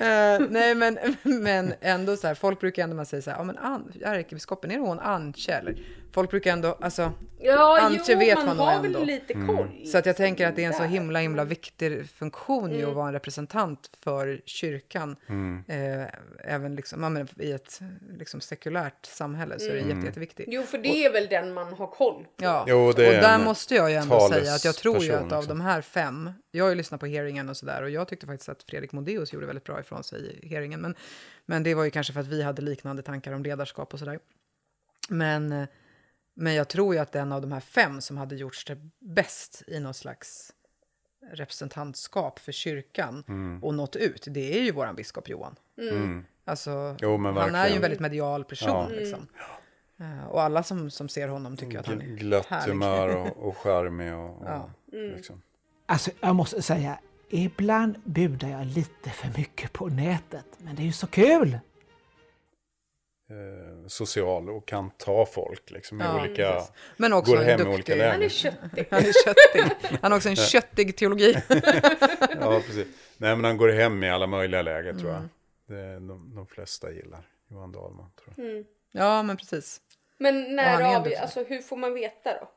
Eh, 0.00 0.40
nej 0.50 0.74
men, 0.74 0.98
men 1.22 1.74
ändå 1.80 2.16
så 2.16 2.26
här, 2.26 2.34
folk 2.34 2.60
brukar 2.60 2.82
ändå 2.84 2.96
man 2.96 3.06
säga 3.06 3.22
så 3.22 3.30
här, 3.30 3.38
ja 3.38 3.44
men 3.44 3.58
ärkebiskopen, 4.04 4.70
är 4.70 4.74
det 4.74 4.80
hon 4.80 5.00
Antje 5.00 5.54
eller? 5.54 5.78
Folk 6.12 6.30
brukar 6.30 6.52
ändå, 6.52 6.78
alltså, 6.80 7.12
Ja, 7.40 7.80
Antje 7.80 8.00
jo, 8.14 8.18
vet 8.18 8.36
man 8.36 8.46
man 8.46 8.56
nog 8.56 8.66
har 8.66 8.72
ändå. 8.84 8.98
väl 8.98 9.06
lite 9.06 9.32
Mm. 9.34 9.56
koll. 9.56 9.86
så 9.86 9.98
att 9.98 10.06
jag 10.06 10.16
tänker 10.16 10.46
att 10.48 10.56
det 10.56 10.62
är 10.64 10.66
en 10.66 10.72
så 10.74 10.82
himla 10.82 11.18
himla 11.18 11.44
viktig 11.44 12.10
funktion 12.10 12.70
ju 12.70 12.76
Mm. 12.78 12.90
att 12.90 12.96
vara 12.96 13.06
en 13.06 13.12
representant 13.12 13.90
för 14.02 14.40
kyrkan. 14.44 15.16
Mm. 15.28 15.64
Eh, 15.68 16.08
även 16.44 16.74
liksom, 16.74 17.02
ja, 17.02 17.08
men 17.08 17.28
i 17.38 17.52
ett 17.52 17.80
liksom, 18.18 18.40
sekulärt 18.40 19.06
samhälle 19.06 19.58
så 19.58 19.66
är 19.68 19.72
det 19.74 19.80
Mm. 19.80 19.96
jätte, 19.96 20.06
jätteviktigt. 20.06 20.46
Jo, 20.50 20.62
för 20.62 20.78
det 20.78 21.04
är 21.04 21.12
väl 21.12 21.26
den 21.26 21.54
man 21.54 21.72
har 21.72 21.86
koll 21.86 22.24
på. 22.24 22.30
Ja, 22.44 22.64
Jo, 22.68 22.92
det 22.92 23.08
och 23.08 23.14
är 23.14 23.20
där 23.20 23.38
måste 23.44 23.74
jag 23.74 23.90
ju 23.90 23.96
ändå 23.96 24.28
säga 24.28 24.54
att 24.54 24.64
jag 24.64 24.74
tror 24.74 25.02
ju 25.02 25.12
att 25.12 25.20
av 25.32 25.42
liksom. 25.42 25.58
de 25.58 25.60
här 25.60 25.80
fem, 25.82 26.30
jag 26.50 26.64
har 26.64 26.68
ju 26.70 26.74
lyssnat 26.74 27.00
på 27.00 27.06
hearingen 27.06 27.48
och 27.48 27.56
sådär 27.56 27.82
och 27.82 27.90
jag 27.90 28.08
tyckte 28.08 28.26
faktiskt 28.26 28.48
att 28.48 28.62
Fredrik 28.62 28.92
Modéus 28.92 29.32
gjorde 29.32 29.46
väldigt 29.46 29.64
bra 29.64 29.80
ifrån 29.80 30.04
sig 30.04 30.38
i 30.42 30.48
hearingen, 30.48 30.80
men, 30.80 30.94
men 31.46 31.62
det 31.62 31.74
var 31.74 31.84
ju 31.84 31.90
kanske 31.90 32.12
för 32.12 32.20
att 32.20 32.26
vi 32.26 32.42
hade 32.42 32.62
liknande 32.62 33.02
tankar 33.02 33.32
om 33.32 33.42
ledarskap 33.42 33.92
och 33.92 33.98
sådär. 33.98 34.18
Men, 35.08 35.52
eh, 35.52 35.68
men 36.40 36.54
jag 36.54 36.68
tror 36.68 36.94
ju 36.94 37.00
att 37.00 37.12
den 37.12 37.32
av 37.32 37.40
de 37.40 37.52
här 37.52 37.60
fem 37.60 38.00
som 38.00 38.16
hade 38.16 38.36
gjorts 38.36 38.64
det 38.64 38.78
bäst 38.98 39.62
i 39.66 39.80
något 39.80 39.96
slags 39.96 40.52
representantskap 41.32 42.38
för 42.38 42.52
kyrkan 42.52 43.24
och 43.62 43.74
nått 43.74 43.96
ut, 43.96 44.26
det 44.30 44.58
är 44.58 44.62
ju 44.62 44.72
våran 44.72 44.94
biskop 44.96 45.28
Johan. 45.28 45.56
Mm. 45.80 46.24
Alltså, 46.44 46.96
Jo, 47.00 47.16
men 47.18 47.36
han 47.36 47.54
är 47.54 47.68
ju 47.68 47.74
en 47.74 47.80
väldigt 47.80 48.00
medial 48.00 48.44
person. 48.44 48.68
Ja. 48.70 48.88
Liksom. 48.88 49.26
Eh, 50.00 50.24
Och 50.28 50.42
alla 50.42 50.62
som, 50.62 50.90
som 50.90 51.08
ser 51.08 51.28
honom 51.28 51.56
tycker 51.56 51.78
att 51.78 51.86
han 51.86 52.00
är 52.00 52.04
Gl- 52.06 52.16
Glatt 52.16 52.46
härlig. 52.46 52.72
humör 52.72 53.16
och, 53.16 53.36
och 53.48 53.56
charmig 53.56 54.14
och, 54.14 54.36
och 54.42 54.46
Ja. 54.48 54.70
liksom. 54.92 55.42
Alltså, 55.86 56.10
jag 56.20 56.34
måste 56.36 56.62
säga, 56.62 56.98
ibland 57.28 58.00
budar 58.04 58.48
jag 58.48 58.66
lite 58.66 59.10
för 59.10 59.38
mycket 59.38 59.72
på 59.72 59.86
nätet. 59.86 60.46
Men 60.58 60.74
det 60.76 60.82
är 60.82 60.86
ju 60.86 60.92
så 60.92 61.06
kul! 61.06 61.58
Eh, 63.30 63.86
social 63.86 64.50
och 64.50 64.66
kan 64.68 64.90
ta 64.90 65.26
folk 65.26 65.70
liksom 65.70 66.00
i 66.00 66.04
Ja, 66.04 66.20
olika, 66.20 66.52
precis. 66.52 66.72
Men 66.96 67.12
också 67.12 67.32
går 67.32 67.42
hem 67.42 67.60
i 67.60 67.64
duktig- 67.64 67.74
olika 67.94 68.10
Han 68.12 68.22
är 68.22 68.28
köttig. 68.28 68.86
Han 68.90 68.98
är 69.04 69.24
köttig. 69.24 69.76
Han 70.02 70.12
har 70.12 70.16
också 70.16 70.28
en 70.28 70.36
köttig 70.36 70.96
teologi. 70.96 71.36
Ja, 72.40 72.60
precis. 72.66 72.86
Nej, 73.16 73.36
men 73.36 73.44
han 73.44 73.56
går 73.56 73.68
hem 73.68 74.04
i 74.04 74.10
alla 74.10 74.26
möjliga 74.26 74.62
läger 74.62 74.92
tror 74.94 75.10
Mm. 75.10 75.22
jag. 75.66 75.76
Det 75.76 75.82
är 75.84 75.94
de, 75.94 76.32
de 76.34 76.46
flesta 76.46 76.90
gillar 76.92 77.20
Johan 77.48 77.72
Dahlman 77.72 78.10
tror 78.24 78.34
jag. 78.36 78.46
Mm. 78.50 78.64
Ja, 78.92 79.22
men 79.22 79.36
precis. 79.36 79.80
Men 80.18 80.56
när 80.56 80.96
av, 80.96 81.08
alltså 81.20 81.44
hur 81.44 81.60
får 81.62 81.76
man 81.76 81.94
veta 81.94 82.30
då? 82.40 82.50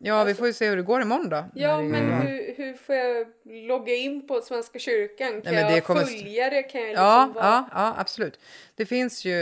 Ja, 0.00 0.24
vi 0.24 0.34
får 0.34 0.46
ju 0.46 0.52
se 0.52 0.68
hur 0.68 0.76
det 0.76 0.82
går 0.82 1.02
imorgon 1.02 1.28
då. 1.28 1.44
Ja, 1.54 1.80
men 1.82 2.12
hur, 2.12 2.54
hur 2.56 2.74
får 2.74 2.94
jag 2.94 3.26
logga 3.44 3.94
in 3.94 4.26
på 4.26 4.40
Svenska 4.40 4.78
kyrkan? 4.78 5.42
Kan 5.42 5.54
Nej, 5.54 5.74
jag 5.74 5.84
kommer- 5.84 6.04
följa 6.04 6.50
det? 6.50 6.62
Kan 6.62 6.80
jag 6.80 6.88
liksom 6.88 7.04
Ja, 7.04 7.32
vara... 7.34 7.44
ja, 7.44 7.68
ja, 7.72 7.94
absolut. 7.98 8.40
Det 8.74 8.86
finns 8.86 9.24
ju, 9.24 9.36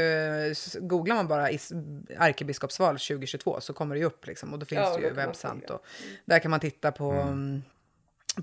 googlar 0.80 1.16
man 1.16 1.28
bara 1.28 1.50
is- 1.50 1.72
ärkebiskopsval 2.18 2.94
2022 2.98 3.60
så 3.60 3.72
kommer 3.72 3.94
det 3.94 3.98
ju 3.98 4.04
upp 4.06 4.26
liksom. 4.26 4.52
Och 4.52 4.58
då 4.58 4.66
finns 4.66 4.80
Ja, 4.80 4.96
det 4.96 5.02
ju 5.06 5.12
webbsant 5.12 5.70
och 5.70 5.84
där 6.24 6.38
kan 6.38 6.50
man 6.50 6.60
titta 6.60 6.92
på, 6.92 7.10
mm. 7.10 7.62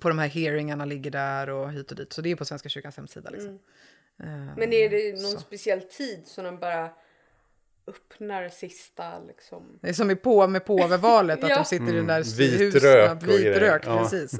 på 0.01 0.09
de 0.09 0.19
här 0.19 0.27
hearingarna 0.27 0.85
ligger 0.85 1.11
där 1.11 1.49
och 1.49 1.71
hit 1.71 1.91
och 1.91 1.97
dit. 1.97 2.13
Så 2.13 2.21
det 2.21 2.31
är 2.31 2.35
på 2.35 2.45
Svenska 2.45 2.69
kyrkans 2.69 2.97
hemsida 2.97 3.29
liksom. 3.29 3.59
Eh, 4.23 4.27
Men 4.57 4.73
är 4.73 4.89
det 4.89 5.11
någon 5.21 5.31
Så. 5.31 5.39
speciell 5.39 5.81
tid 5.81 6.21
som 6.27 6.43
de 6.43 6.57
bara 6.57 6.89
öppnar 7.89 8.49
sista 8.49 9.19
liksom? 9.27 9.79
Det 9.81 9.89
är 9.89 9.93
som 9.93 10.11
i 10.11 10.15
på 10.15 10.47
med 10.47 10.65
påvevalet, 10.65 11.43
att 11.43 11.49
Ja. 11.49 11.55
de 11.57 11.65
sitter 11.65 11.93
i 11.93 11.95
den 11.95 12.07
där 12.07 12.15
Mm, 12.21 12.37
vit 12.37 12.61
husen. 12.61 12.81
rök 12.81 13.23
Vit 13.23 13.29
grejer. 13.29 13.59
rök, 13.59 13.81
Ja. 13.85 13.97
precis. 14.03 14.39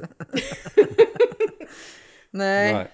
Nej, 2.30 2.74
Nej. 2.74 2.88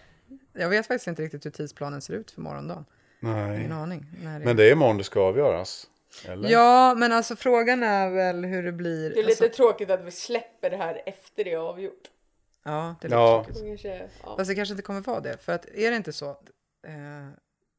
jag 0.52 0.68
vet 0.68 0.86
faktiskt 0.86 1.06
inte 1.06 1.22
riktigt 1.22 1.46
hur 1.46 1.50
tidsplanen 1.50 2.00
ser 2.00 2.14
ut 2.14 2.30
för 2.30 2.40
morgondagen. 2.40 2.84
Nej. 3.20 3.58
Ingen 3.60 3.72
aning. 3.72 4.06
Det... 4.22 4.28
Men 4.44 4.56
det 4.56 4.64
är 4.68 4.72
imorgon 4.72 4.98
det 4.98 5.04
ska 5.04 5.20
avgöras. 5.20 5.86
Eller? 6.28 6.48
Ja, 6.50 6.94
men 6.94 7.12
alltså 7.12 7.36
frågan 7.36 7.82
är 7.82 8.10
väl 8.10 8.44
hur 8.44 8.62
det 8.62 8.72
blir. 8.72 9.10
Det 9.10 9.20
är 9.20 9.24
lite 9.24 9.44
alltså, 9.44 9.56
tråkigt 9.56 9.90
att 9.90 10.04
vi 10.04 10.10
släpper 10.10 10.70
det 10.70 10.76
här 10.76 11.02
efter 11.06 11.44
det 11.44 11.52
är 11.52 11.58
avgjort. 11.58 12.10
Ja, 12.64 12.94
det 13.00 13.06
är 13.06 13.08
lite 13.08 13.16
Ja. 13.16 13.44
tråkigt. 13.44 13.56
Så 13.58 13.64
Kanske, 13.66 14.08
ja. 14.24 14.36
Fast 14.36 14.48
det 14.50 14.54
kanske 14.54 14.72
inte 14.72 14.82
kommer 14.82 15.00
vara 15.00 15.20
det. 15.20 15.36
För 15.42 15.52
att 15.52 15.66
är 15.66 15.90
det 15.90 15.96
inte 15.96 16.12
så 16.12 16.30
eh, 16.30 17.28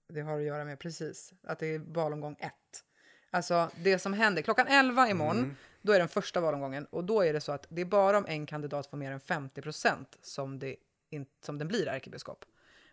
det 0.07 0.21
har 0.21 0.37
att 0.37 0.43
göra 0.45 0.65
med 0.65 0.79
precis 0.79 1.33
att 1.43 1.59
det 1.59 1.67
är 1.67 1.79
valomgång 1.79 2.35
ett. 2.39 2.83
Alltså 3.29 3.69
det 3.83 3.99
som 3.99 4.13
händer 4.13 4.41
klockan 4.41 4.67
11 4.67 5.09
imorgon, 5.09 5.37
Mm. 5.37 5.55
då 5.81 5.91
är 5.93 5.99
den 5.99 6.07
första 6.07 6.41
valomgången 6.41 6.85
och 6.85 7.03
då 7.03 7.21
är 7.21 7.33
det 7.33 7.41
så 7.41 7.51
att 7.51 7.65
det 7.69 7.81
är 7.81 7.85
bara 7.85 8.17
om 8.17 8.25
en 8.27 8.45
kandidat 8.45 8.87
får 8.87 8.97
mer 8.97 9.11
än 9.11 9.19
50 9.19 9.61
procent 9.61 10.17
som, 10.21 10.59
det 10.59 10.75
in, 11.09 11.25
som 11.41 11.57
den 11.57 11.67
blir 11.67 11.87
ärkebiskop. 11.87 12.45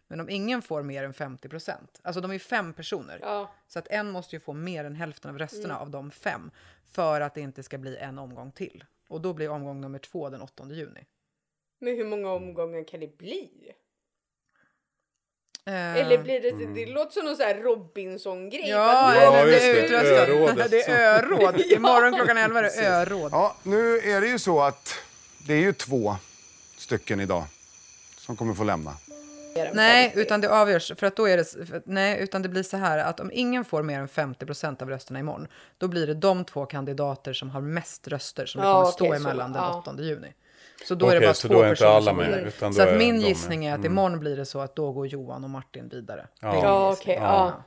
Men 0.07 0.20
om 0.20 0.31
ingen 0.31 0.62
får 0.62 0.83
mer 0.83 1.05
än 1.05 1.14
50 1.14 1.48
procent, 1.48 2.00
alltså 2.03 2.20
de 2.20 2.31
är 2.31 2.35
ju 2.35 2.38
fem 2.40 2.72
personer, 2.74 3.18
ja. 3.22 3.55
så 3.68 3.79
att 3.79 3.88
en 3.88 4.11
måste 4.11 4.37
ju 4.37 4.40
få 4.40 4.53
mer 4.53 4.85
än 4.85 4.94
hälften 4.94 5.31
av 5.31 5.38
rösterna 5.38 5.74
Mm. 5.74 5.83
av 5.83 5.90
de 5.90 6.11
fem 6.11 6.50
för 6.87 7.20
att 7.20 7.35
det 7.35 7.40
inte 7.40 7.62
ska 7.62 7.79
bli 7.79 7.96
en 7.96 8.18
omgång 8.18 8.53
till. 8.53 8.85
Och 9.09 9.20
då 9.20 9.33
blir 9.33 9.48
omgång 9.48 9.81
nummer 9.81 9.98
två 9.98 10.31
den 10.31 10.42
8 10.42 10.66
juni. 10.70 11.07
Men 11.79 11.96
hur 11.96 12.05
många 12.05 12.33
omgångar 12.33 12.88
kan 12.88 13.00
det 13.00 13.18
bli? 13.18 13.72
Eh, 15.66 15.96
Eller 15.96 16.18
blir 16.18 16.40
det, 16.40 16.74
det 16.74 16.87
låter 16.87 17.12
som 17.12 17.24
någon 17.24 17.37
sån 17.37 17.46
här 17.46 17.55
Robinson-grej. 17.55 18.68
Ja, 18.70 19.14
Ja, 19.14 19.37
eller 19.37 19.53
just 19.53 19.62
det 19.64 19.72
det, 19.72 19.79
är 19.79 19.85
utröstat. 19.85 20.29
örådet. 20.29 20.70
Det 20.70 20.83
är 20.90 21.22
öråd. 21.22 21.61
Imorgon 21.70 22.14
klockan 22.14 22.38
11 22.38 22.59
är 22.59 22.62
det 22.62 22.87
öråd. 22.88 23.33
Ja, 23.33 23.57
nu 23.62 23.98
är 23.98 24.20
det 24.20 24.27
ju 24.27 24.38
så 24.38 24.61
att 24.62 24.94
det 25.46 25.55
är 25.55 25.61
ju 25.61 25.72
två 25.72 26.16
stycken 26.79 27.20
idag 27.20 27.44
som 28.18 28.37
kommer 28.37 28.55
få 28.55 28.64
lämna. 28.64 28.94
Nej, 29.72 30.12
utan 30.16 30.40
det 30.40 30.48
avgörs. 30.50 30.92
För 30.96 31.07
att 31.07 31.16
då 31.16 31.29
är 31.29 31.37
det, 31.37 31.44
för, 31.44 31.83
nej, 31.87 32.20
utan 32.22 32.42
det 32.42 32.48
blir 32.48 32.62
så 32.62 32.77
här 32.77 32.98
att 32.98 33.20
om 33.20 33.31
ingen 33.35 33.64
får 33.64 33.83
mer 33.83 34.00
än 34.00 34.09
50 34.09 34.46
procent 34.46 34.83
av 34.83 34.88
rösterna 34.88 35.18
imorgon, 35.18 35.46
då 35.79 35.88
blir 35.88 36.07
det 36.07 36.14
de 36.14 36.44
två 36.44 36.66
kandidater 36.66 37.33
som 37.33 37.50
har 37.50 37.61
mest 37.61 38.09
röster 38.09 38.46
som 38.46 38.61
det 38.61 38.66
Ja, 38.66 38.81
kommer 38.81 38.92
stå 38.92 39.07
okej, 39.07 39.20
så, 39.20 39.29
emellan 39.29 39.53
den 39.53 39.62
ja. 39.62 39.85
8 39.87 40.03
juni. 40.03 40.33
Så 40.84 40.94
då 40.94 41.08
är 41.08 41.14
det 41.20 41.26
bara 41.26 41.34
så 41.34 41.48
två 41.48 41.54
då 41.54 41.60
är 41.62 41.68
inte 41.70 41.74
personer 41.74 41.96
alla 41.96 42.04
som 42.10 42.16
med, 42.16 42.46
utan 42.46 42.74
Så 42.74 42.82
att 42.82 42.88
min 42.98 42.98
de 43.14 43.20
med. 43.20 43.28
gissning 43.28 43.64
är 43.64 43.72
att 43.74 43.78
Mm. 43.78 43.92
imorgon 43.92 44.20
blir 44.20 44.37
det 44.37 44.44
så 44.46 44.60
att 44.60 44.76
då 44.76 44.92
går 44.92 45.06
Johan 45.06 45.44
och 45.44 45.50
Martin 45.50 45.88
vidare. 45.88 46.28
Ja. 46.40 46.60
Ja, 46.62 46.90
gissning. 46.90 47.16
okej. 47.16 47.24
ja. 47.24 47.62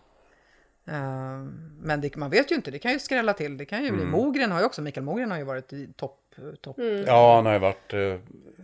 Eh, 0.86 1.40
men 1.82 2.02
det, 2.02 2.16
man 2.16 2.30
vet 2.30 2.52
ju 2.52 2.56
inte, 2.56 2.72
det 2.72 2.80
kan 2.80 2.92
ju 2.92 3.00
skrälla 3.00 3.34
till. 3.34 3.58
Det 3.58 3.66
kan 3.66 3.84
ju 3.84 3.92
bli, 3.92 4.02
Mm. 4.02 4.12
Mogren 4.12 4.52
har 4.52 4.60
ju 4.60 4.66
också, 4.66 4.82
Mikael 4.82 5.04
Mogren 5.06 5.32
har 5.32 5.38
ju 5.38 5.44
varit 5.44 5.74
i 5.74 5.94
topp. 5.94 6.24
topp 6.62 6.78
Mm. 6.80 7.04
Ja, 7.08 7.36
han 7.36 7.46
har 7.46 7.54
ju 7.54 7.60
varit 7.60 7.94
eh, 7.94 8.16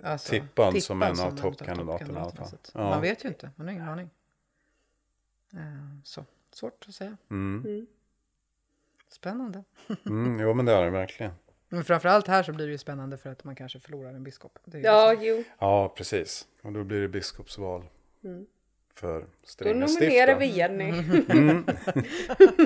alltså, 0.03 0.29
tippad 0.31 0.83
som 0.83 1.01
en 1.03 1.19
av 1.19 1.37
toppkandidaterna 1.37 2.19
i 2.19 2.21
alla 2.21 2.31
fall. 2.31 2.47
Ja. 2.73 2.79
Man 2.89 3.01
vet 3.01 3.23
ju 3.25 3.27
inte, 3.29 3.49
man 3.55 3.67
har 3.67 3.73
ingen 3.73 3.89
aning. 3.89 4.09
Eh, 5.53 5.59
så, 6.03 6.25
svårt 6.53 6.85
att 6.87 6.93
säga. 6.95 7.17
Mm. 7.31 7.87
Spännande. 9.09 9.63
Mm, 10.05 10.39
jo, 10.39 10.53
men 10.53 10.65
det 10.65 10.73
är 10.73 10.83
det 10.83 10.89
verkligen. 10.89 11.31
Men 11.73 11.83
framförallt 11.83 12.27
här 12.27 12.43
så 12.43 12.51
blir 12.53 12.65
det 12.65 12.71
ju 12.71 12.77
spännande 12.77 13.17
för 13.17 13.29
att 13.29 13.43
man 13.43 13.55
kanske 13.55 13.79
förlorar 13.79 14.09
en 14.09 14.23
biskop. 14.23 14.59
Det 14.65 14.77
är 14.77 14.81
ju 14.81 14.87
Ja, 14.87 15.15
så. 15.17 15.23
jo. 15.23 15.43
Ja, 15.59 15.93
precis. 15.97 16.47
Och 16.61 16.71
då 16.71 16.83
blir 16.83 17.01
det 17.01 17.07
biskopsval 17.07 17.83
Mm. 18.23 18.45
för 18.93 19.19
Då 19.19 19.25
Strängnäs 19.43 19.91
stift. 19.91 20.01
nominerar 20.03 20.33
då. 20.33 20.39
vi 20.39 20.45
Jenny. 20.45 20.89
Mm. 21.29 21.65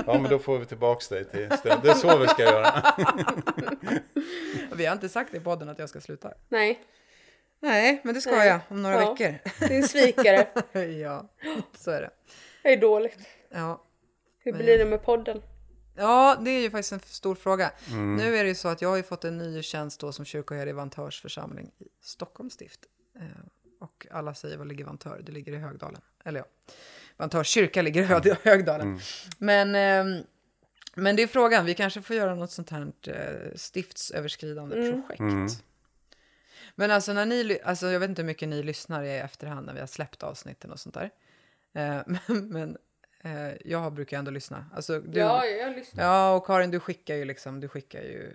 Ja, 0.07 0.19
men 0.19 0.23
då 0.29 0.39
får 0.39 0.59
vi 0.59 0.65
tillbaks 0.65 1.07
dig 1.07 1.25
till 1.25 1.51
Strängnäs. 1.57 1.81
Det 1.83 1.89
är 1.89 1.93
så 1.93 2.17
vi 2.17 2.27
ska 2.27 2.43
göra. 2.43 2.83
Vi 4.75 4.85
har 4.85 4.93
inte 4.93 5.09
sagt 5.09 5.33
i 5.33 5.39
podden 5.39 5.69
att 5.69 5.79
jag 5.79 5.89
ska 5.89 6.01
sluta. 6.01 6.33
Nej, 6.49 6.79
Nej, 7.59 8.01
men 8.03 8.13
det 8.15 8.21
ska 8.21 8.31
Nej. 8.31 8.47
jag 8.47 8.59
om 8.69 8.81
några 8.81 9.01
Ja. 9.01 9.13
veckor. 9.13 9.67
din 9.67 9.83
svikare. 9.87 10.47
ja, 11.01 11.27
så 11.77 11.91
är 11.91 12.01
det. 12.01 12.09
Det 12.63 12.73
är 12.73 12.77
dåligt. 12.77 13.19
Ja. 13.49 13.83
Hur 14.39 14.51
Men- 14.51 14.61
blir 14.61 14.77
det 14.77 14.85
med 14.85 15.03
podden? 15.03 15.41
Ja, 15.97 16.37
det 16.41 16.51
är 16.51 16.61
ju 16.61 16.69
faktiskt 16.71 16.91
en 16.91 16.99
stor 16.99 17.35
fråga. 17.35 17.71
Mm. 17.89 18.15
Nu 18.15 18.37
är 18.37 18.43
det 18.43 18.49
ju 18.49 18.55
så 18.55 18.67
att 18.67 18.81
jag 18.81 18.89
har 18.89 18.97
ju 18.97 19.03
fått 19.03 19.23
en 19.25 19.37
ny 19.37 19.61
tjänst 19.63 19.99
då 19.99 20.11
som 20.11 20.25
kyrkoherde 20.25 20.69
i 20.69 20.73
Vantörs 20.73 21.21
församling 21.21 21.71
i 21.79 21.85
Stockholms 22.01 22.53
stift. 22.53 22.79
Eh, 23.19 23.21
och 23.79 24.07
alla 24.11 24.33
säger 24.33 24.57
var 24.57 24.65
ligger 24.65 24.85
Vantör? 24.85 25.21
Det 25.25 25.31
ligger 25.31 25.51
i 25.53 25.57
Högdalen. 25.57 26.01
Eller 26.25 26.39
ja, 26.39 26.45
Vantörs 27.17 27.47
kyrka 27.47 27.81
ligger 27.81 28.01
i 28.01 28.05
Hö- 28.05 28.35
Högdalen. 28.43 28.87
Mm. 28.87 28.99
Men, 29.37 29.75
ehm, 29.75 30.23
men 30.95 31.15
det 31.15 31.23
är 31.23 31.27
frågan, 31.27 31.65
vi 31.65 31.73
kanske 31.73 32.01
får 32.01 32.15
göra 32.15 32.35
något 32.35 32.51
sånt 32.51 32.69
här 32.69 32.91
eh, 33.07 33.55
stiftsöverskridande 33.57 34.75
Mm. 34.75 34.91
projekt. 35.01 35.19
Mm. 35.19 35.47
Men 36.75 36.91
alltså 36.91 37.13
när 37.13 37.25
ni, 37.25 37.59
alltså 37.63 37.87
jag 37.87 37.99
vet 37.99 38.09
inte 38.09 38.21
hur 38.21 38.27
mycket 38.27 38.49
ni 38.49 38.63
lyssnar 38.63 39.03
i 39.03 39.17
efterhand 39.17 39.65
när 39.65 39.73
vi 39.73 39.79
har 39.79 39.87
släppt 39.87 40.23
avsnitten 40.23 40.71
och 40.71 40.79
sånt 40.79 40.95
där. 40.95 41.09
Eh, 41.73 42.01
men 42.27 42.49
men 42.49 42.77
jag 43.65 43.93
brukar 43.93 44.17
ändå 44.19 44.31
lyssna. 44.31 44.65
Alltså, 44.73 44.99
du, 44.99 45.19
Ja, 45.19 45.45
jag 45.45 45.75
lyssnar. 45.75 46.03
Ja, 46.03 46.35
och 46.35 46.45
Karin, 46.45 46.71
du 46.71 46.79
skickar 46.79 47.15
ju 47.15 47.25
liksom, 47.25 47.59
du 47.59 47.67
skickar 47.67 48.01
ju, 48.01 48.33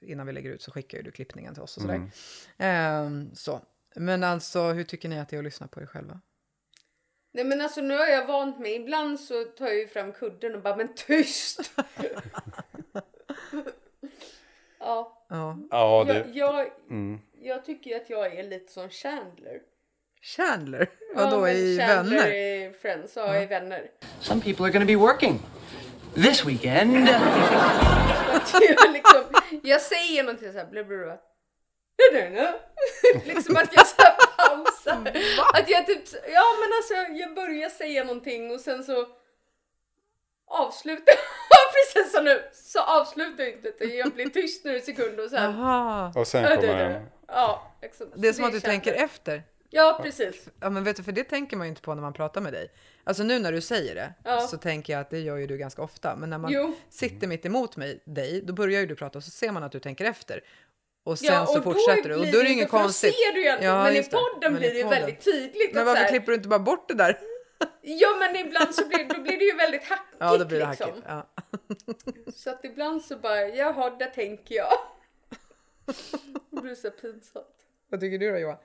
innan 0.00 0.26
vi 0.26 0.32
lägger 0.32 0.50
ut 0.50 0.62
så 0.62 0.70
skickar 0.70 0.98
ju 0.98 1.04
du 1.04 1.10
klippningen 1.10 1.54
till 1.54 1.62
oss 1.62 1.76
och 1.76 1.82
sådär. 1.82 1.94
Mm. 1.94 2.10
Ehm, 2.58 3.34
så. 3.34 3.60
Men 3.96 4.24
alltså, 4.24 4.62
hur 4.62 4.84
tycker 4.84 5.08
ni 5.08 5.20
att 5.20 5.28
det 5.28 5.36
är 5.36 5.38
att 5.38 5.44
lyssna 5.44 5.66
på 5.68 5.80
er 5.80 5.86
själva? 5.86 6.20
Nej 7.32 7.44
men 7.44 7.60
alltså 7.60 7.80
nu 7.80 7.96
har 7.98 8.06
jag 8.06 8.26
vant 8.26 8.58
mig. 8.58 8.74
Ibland 8.74 9.20
så 9.20 9.44
tar 9.44 9.66
jag 9.66 9.76
ju 9.76 9.86
fram 9.88 10.12
kudden 10.12 10.54
och 10.54 10.62
bara 10.62 10.76
men 10.76 10.94
tyst! 10.94 11.60
ja, 14.78 15.26
Ja. 15.28 15.58
Ja, 15.70 16.04
det... 16.06 16.14
jag, 16.14 16.26
jag, 16.34 16.70
Mm. 16.90 17.20
jag 17.32 17.64
tycker 17.64 17.96
att 17.96 18.10
jag 18.10 18.34
är 18.34 18.42
lite 18.42 18.72
som 18.72 18.88
Chandler. 18.88 19.60
Chandler? 20.22 20.86
Ja, 21.16 21.24
Vadå, 21.24 21.40
men 21.40 21.56
i 21.56 21.78
Chandler 21.78 22.16
Vänner? 22.16 22.32
i 22.34 22.72
Friends, 22.82 23.16
ja, 23.16 23.36
i 23.42 23.46
Vänner. 23.46 23.82
Some 24.20 24.40
people 24.40 24.64
are 24.64 24.72
to 24.80 24.86
be 24.86 24.96
working 24.96 25.42
this 26.14 26.44
weekend. 26.44 27.08
Jag, 28.60 28.92
liksom, 28.92 29.24
jag 29.62 29.80
säger 29.80 30.22
någonting 30.22 30.52
så 30.52 30.58
här, 30.58 30.66
bla 30.66 30.84
bla 30.84 31.18
liksom 33.24 33.56
att 33.56 33.76
jag 33.76 33.86
så 33.86 34.02
här 34.02 34.14
pausar. 34.36 35.12
Att 35.54 35.70
jag 35.70 35.86
typ, 35.86 36.02
ja 36.12 36.42
men 36.60 36.70
alltså 36.78 36.94
jag 37.22 37.34
börjar 37.34 37.68
säga 37.68 38.04
någonting 38.04 38.50
och 38.50 38.60
sen 38.60 38.84
så 38.84 39.06
avslutar 40.46 41.14
precis 41.72 42.12
som 42.12 42.24
nu 42.24 42.42
så 42.52 42.80
avslutar 42.80 43.44
jag 43.44 43.52
inte 43.52 43.68
utan 43.68 43.96
jag 43.96 44.12
blir 44.12 44.28
tyst 44.28 44.64
nu 44.64 44.76
en 44.76 44.82
sekund 44.82 45.20
och 45.20 45.30
sen 45.30 45.42
Jaha. 45.42 46.12
Och 46.16 46.26
sen 46.26 46.42
Ja, 46.42 46.48
det- 46.50 46.56
kommer 46.56 46.88
den. 46.88 47.06
Ja, 47.26 47.72
liksom. 47.82 48.06
Det 48.14 48.28
är 48.28 48.32
som 48.32 48.44
att 48.44 48.52
du 48.52 48.60
känner 48.60 48.72
tänker 48.74 48.92
jag. 48.94 49.02
efter. 49.02 49.42
Ja, 49.72 49.98
precis. 50.02 50.48
Ja, 50.60 50.70
men 50.70 50.84
vet 50.84 50.96
du, 50.96 51.02
för 51.02 51.12
det 51.12 51.24
tänker 51.24 51.56
man 51.56 51.66
ju 51.66 51.68
inte 51.68 51.82
på 51.82 51.94
när 51.94 52.02
man 52.02 52.12
pratar 52.12 52.40
med 52.40 52.52
dig. 52.52 52.70
Alltså 53.04 53.22
nu 53.22 53.38
när 53.38 53.52
du 53.52 53.60
säger 53.60 53.94
det 53.94 54.12
Ja. 54.24 54.40
så 54.40 54.56
tänker 54.56 54.92
jag 54.92 55.00
att 55.00 55.10
det 55.10 55.18
gör 55.18 55.36
ju 55.36 55.46
du 55.46 55.56
ganska 55.58 55.82
ofta. 55.82 56.16
Men 56.16 56.30
när 56.30 56.38
man 56.38 56.52
Jo. 56.52 56.74
sitter 56.88 57.26
mitt 57.26 57.46
emot 57.46 57.76
mig, 57.76 58.02
dig, 58.04 58.42
då 58.44 58.52
börjar 58.52 58.80
ju 58.80 58.86
du 58.86 58.96
prata 58.96 59.18
och 59.18 59.24
så 59.24 59.30
ser 59.30 59.52
man 59.52 59.62
att 59.62 59.72
du 59.72 59.80
tänker 59.80 60.04
efter. 60.04 60.44
Och 61.04 61.18
sen 61.18 61.34
Ja, 61.34 61.46
så 61.46 61.58
och 61.58 61.64
fortsätter 61.64 62.08
du. 62.08 62.14
Och 62.14 62.26
då 62.26 62.38
är 62.38 62.44
det 62.44 62.50
inget 62.50 62.70
konstigt. 62.70 63.14
ser 63.14 63.32
du 63.34 63.40
ju 63.42 63.46
ändå, 63.48 63.64
Ja, 63.64 63.84
men 63.84 63.96
i 63.96 64.02
podden 64.02 64.52
Men 64.52 64.54
blir 64.54 64.70
det 64.70 64.78
ju 64.78 64.88
väldigt 64.88 65.24
tydligt. 65.24 65.74
Men 65.74 65.86
varför 65.86 65.98
så 65.98 66.02
här, 66.04 66.10
klipper 66.10 66.26
du 66.32 66.36
inte 66.36 66.48
bara 66.48 66.58
bort 66.58 66.88
det 66.88 66.94
där? 66.94 67.18
Ja 67.82 68.16
men 68.18 68.36
ibland 68.36 68.74
så 68.74 68.88
blir, 68.88 69.04
då 69.04 69.20
blir 69.22 69.38
det 69.38 69.44
ju 69.44 69.54
väldigt 69.56 69.84
hackigt 69.84 70.16
Ja, 70.18 70.36
då 70.38 70.44
blir 70.44 70.58
det 70.60 70.66
liksom. 70.70 70.88
hackigt. 70.90 71.06
Ja. 71.08 71.26
Så 72.34 72.50
att 72.50 72.64
ibland 72.64 73.02
så 73.02 73.16
bara, 73.16 73.48
jaha, 73.48 73.90
där 73.90 74.06
tänker 74.10 74.54
jag. 74.54 74.72
Det 76.50 76.60
blir 76.62 76.74
så 76.74 76.90
pinsamt. 76.90 77.46
Vad 77.88 78.00
tycker 78.00 78.18
du 78.18 78.30
då 78.32 78.38
Johan? 78.38 78.56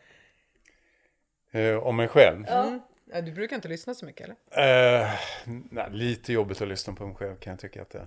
Eh, 1.56 1.78
om 1.78 1.96
mig 1.96 2.08
själv? 2.08 2.46
Ja. 2.48 2.80
Ja, 3.06 3.22
du 3.22 3.32
brukar 3.32 3.56
inte 3.56 3.68
lyssna 3.68 3.94
så 3.94 4.06
mycket 4.06 4.30
eller? 4.52 5.04
Eh, 5.04 5.10
nej, 5.46 5.88
lite 5.92 6.34
jobbigt 6.34 6.62
att 6.62 6.68
lyssna 6.68 6.94
på 6.94 7.08
mig 7.08 7.16
själv 7.16 7.36
kan 7.36 7.52
jag 7.52 7.60
tycka 7.60 7.82
att 7.82 7.90
det 7.90 8.06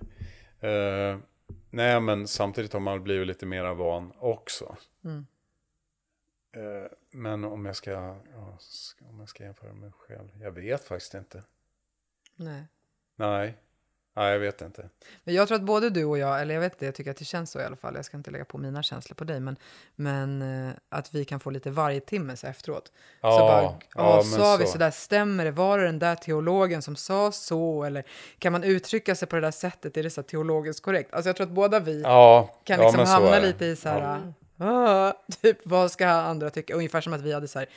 är. 0.61 1.11
Eh, 1.13 1.19
nej, 1.71 2.01
men 2.01 2.29
samtidigt 2.29 2.73
har 2.73 2.81
man 2.81 3.03
blivit 3.03 3.27
lite 3.27 3.47
mera 3.47 3.75
van 3.75 4.13
också. 4.19 4.77
Mm. 5.05 5.27
Eh, 6.57 6.91
men 7.11 7.45
om 7.45 7.67
jag 7.67 7.77
ska, 7.77 7.91
ja, 7.91 8.57
ska, 8.59 9.05
om 9.05 9.21
jag 9.21 9.29
ska 9.29 9.45
jämföra 9.45 9.73
mig 9.73 9.91
själv, 9.93 10.29
jag 10.41 10.51
vet 10.51 10.85
faktiskt 10.85 11.15
inte. 11.15 11.43
Nej. 12.37 12.65
Nej, 13.17 13.57
nej 14.19 14.33
jag 14.33 14.39
vet 14.39 14.61
inte. 14.61 14.89
Men 15.25 15.35
jag 15.35 15.49
tror 15.49 15.57
att 15.57 15.63
både 15.65 15.91
du 15.91 16.05
och 16.05 16.19
jag, 16.19 16.41
eller 16.43 16.55
jag 16.55 16.61
vet 16.61 16.73
inte, 16.73 16.85
jag 16.85 16.95
tycker 16.95 17.11
att 17.11 17.17
det 17.17 17.25
känns 17.25 17.51
så 17.51 17.61
i 17.61 17.65
alla 17.65 17.77
fall. 17.77 17.95
Jag 17.97 18.05
ska 18.05 18.17
inte 18.17 18.31
lägga 18.31 18.45
på 18.45 18.59
mina 18.59 18.83
känslor 18.83 19.15
på 19.15 19.25
dig, 19.25 19.41
men, 19.41 19.57
men 19.97 20.43
eh, 20.69 20.73
att 20.89 21.15
vi 21.15 21.25
kan 21.25 21.41
få 21.41 21.51
lite 21.51 21.71
varje 21.71 22.01
timme 22.01 22.37
så 22.37 22.47
efteråt. 22.47 22.87
så 22.87 22.93
Ja, 23.21 23.39
bara, 23.39 23.63
ja, 23.63 23.79
ja, 24.17 24.23
sa 24.23 24.57
vi 24.57 24.65
så. 24.67 24.73
sådär, 24.73 24.91
stämmer 24.91 25.45
det? 25.45 25.51
Var 25.51 25.79
det 25.79 25.85
den 25.85 25.99
där 25.99 26.15
teologen 26.15 26.83
som 26.83 26.97
sa 26.97 27.33
så? 27.33 27.85
Eller 27.85 28.05
kan 28.39 28.53
man 28.53 28.65
uttrycka 28.65 29.15
sig 29.15 29.29
på 29.29 29.37
det 29.37 29.43
där 29.43 29.51
sättet? 29.51 29.97
Är 29.97 30.03
det 30.03 30.11
så 30.11 30.23
teologiskt 30.23 30.83
korrekt? 30.83 31.15
Alltså 31.15 31.29
jag 31.29 31.37
tror 31.37 31.47
att 31.47 31.53
båda 31.53 31.81
vi 31.81 32.03
Ja, 32.03 32.55
kan 32.65 32.81
ja, 32.81 32.87
liksom 32.87 33.07
så 33.07 33.13
hamna 33.13 33.39
lite 33.39 33.65
i 33.67 33.77
så 33.77 33.89
här, 33.89 34.01
Ja. 34.57 34.67
ah, 34.67 35.13
typ 35.43 35.59
vad 35.65 35.91
ska 35.91 36.09
andra 36.09 36.51
tycka? 36.51 36.75
Ungefär 36.75 37.01
som 37.01 37.13
att 37.13 37.21
vi 37.21 37.33
hade 37.33 37.49
så 37.49 37.59
här, 37.59 37.69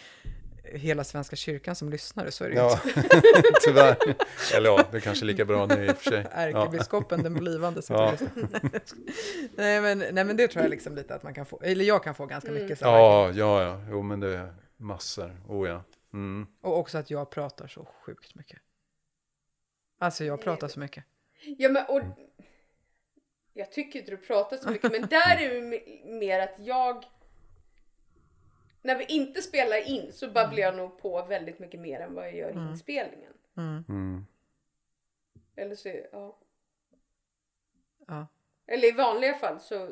hela 0.77 1.03
Svenska 1.03 1.35
kyrkan 1.35 1.75
som 1.75 1.89
lyssnare, 1.89 2.31
så 2.31 2.43
är 2.45 2.49
det 2.49 2.55
Ja, 2.55 2.79
inte. 2.87 3.09
tyvärr. 3.65 3.97
Eller 4.55 4.69
ja, 4.69 4.83
det 4.91 4.97
är 4.97 5.01
kanske 5.01 5.25
lika 5.25 5.45
bra 5.45 5.65
nu 5.65 5.85
i 5.85 5.91
och 5.91 5.97
för 5.97 6.11
sig. 6.11 6.21
Ja. 6.23 6.29
Ärkebiskopen, 6.31 7.23
den 7.23 7.33
blivande. 7.33 7.81
Så 7.81 7.93
Ja. 7.93 8.13
nej, 9.55 9.81
men, 9.81 9.99
nej, 9.99 10.23
men 10.23 10.37
det 10.37 10.47
tror 10.47 10.63
jag 10.63 10.69
liksom 10.69 10.95
lite 10.95 11.15
att 11.15 11.23
man 11.23 11.33
kan 11.33 11.45
få, 11.45 11.59
eller 11.63 11.85
jag 11.85 12.03
kan 12.03 12.15
få 12.15 12.25
ganska 12.25 12.49
Mm. 12.49 12.61
mycket. 12.63 12.79
Så 12.79 12.85
här, 12.85 12.91
Ja, 12.97 13.31
ja, 13.31 13.63
ja, 13.63 13.81
jo 13.89 14.01
men 14.01 14.19
det 14.19 14.37
är 14.37 14.53
massor, 14.77 15.37
oh 15.47 15.69
ja. 15.69 15.83
Mm. 16.13 16.47
Och 16.61 16.77
också 16.77 16.97
att 16.97 17.11
jag 17.11 17.29
pratar 17.29 17.67
så 17.67 17.85
sjukt 18.05 18.35
mycket. 18.35 18.59
Alltså 19.99 20.23
jag 20.25 20.41
pratar 20.41 20.67
så 20.67 20.79
mycket. 20.79 21.03
Ja 21.57 21.69
men 21.69 21.85
och 21.85 22.01
jag 23.53 23.71
tycker 23.71 23.99
inte 23.99 24.11
du 24.11 24.17
pratar 24.17 24.57
så 24.57 24.69
mycket 24.69 24.91
men 24.91 25.01
där 25.01 25.37
är 25.41 25.49
det 25.61 25.81
mer 26.19 26.39
att 26.39 26.55
jag 26.59 27.03
när 28.81 28.95
vi 28.95 29.05
inte 29.05 29.41
spelar 29.41 29.87
in 29.89 30.13
så 30.13 30.29
babblar 30.29 30.59
jag 30.59 30.75
nog 30.75 30.97
på 31.01 31.25
väldigt 31.25 31.59
mycket 31.59 31.79
mer 31.79 31.99
än 31.99 32.13
vad 32.13 32.25
jag 32.25 32.35
gör 32.35 32.49
i 32.49 32.53
Mm. 32.53 32.69
inspelningen. 32.69 33.33
Mm. 33.57 33.83
Mm. 33.89 34.25
Eller 35.55 35.75
så, 35.75 35.89
ja. 36.11 36.37
Ja. 38.07 38.27
Eller 38.67 38.87
i 38.87 38.91
vanliga 38.91 39.33
fall 39.33 39.59
så 39.59 39.91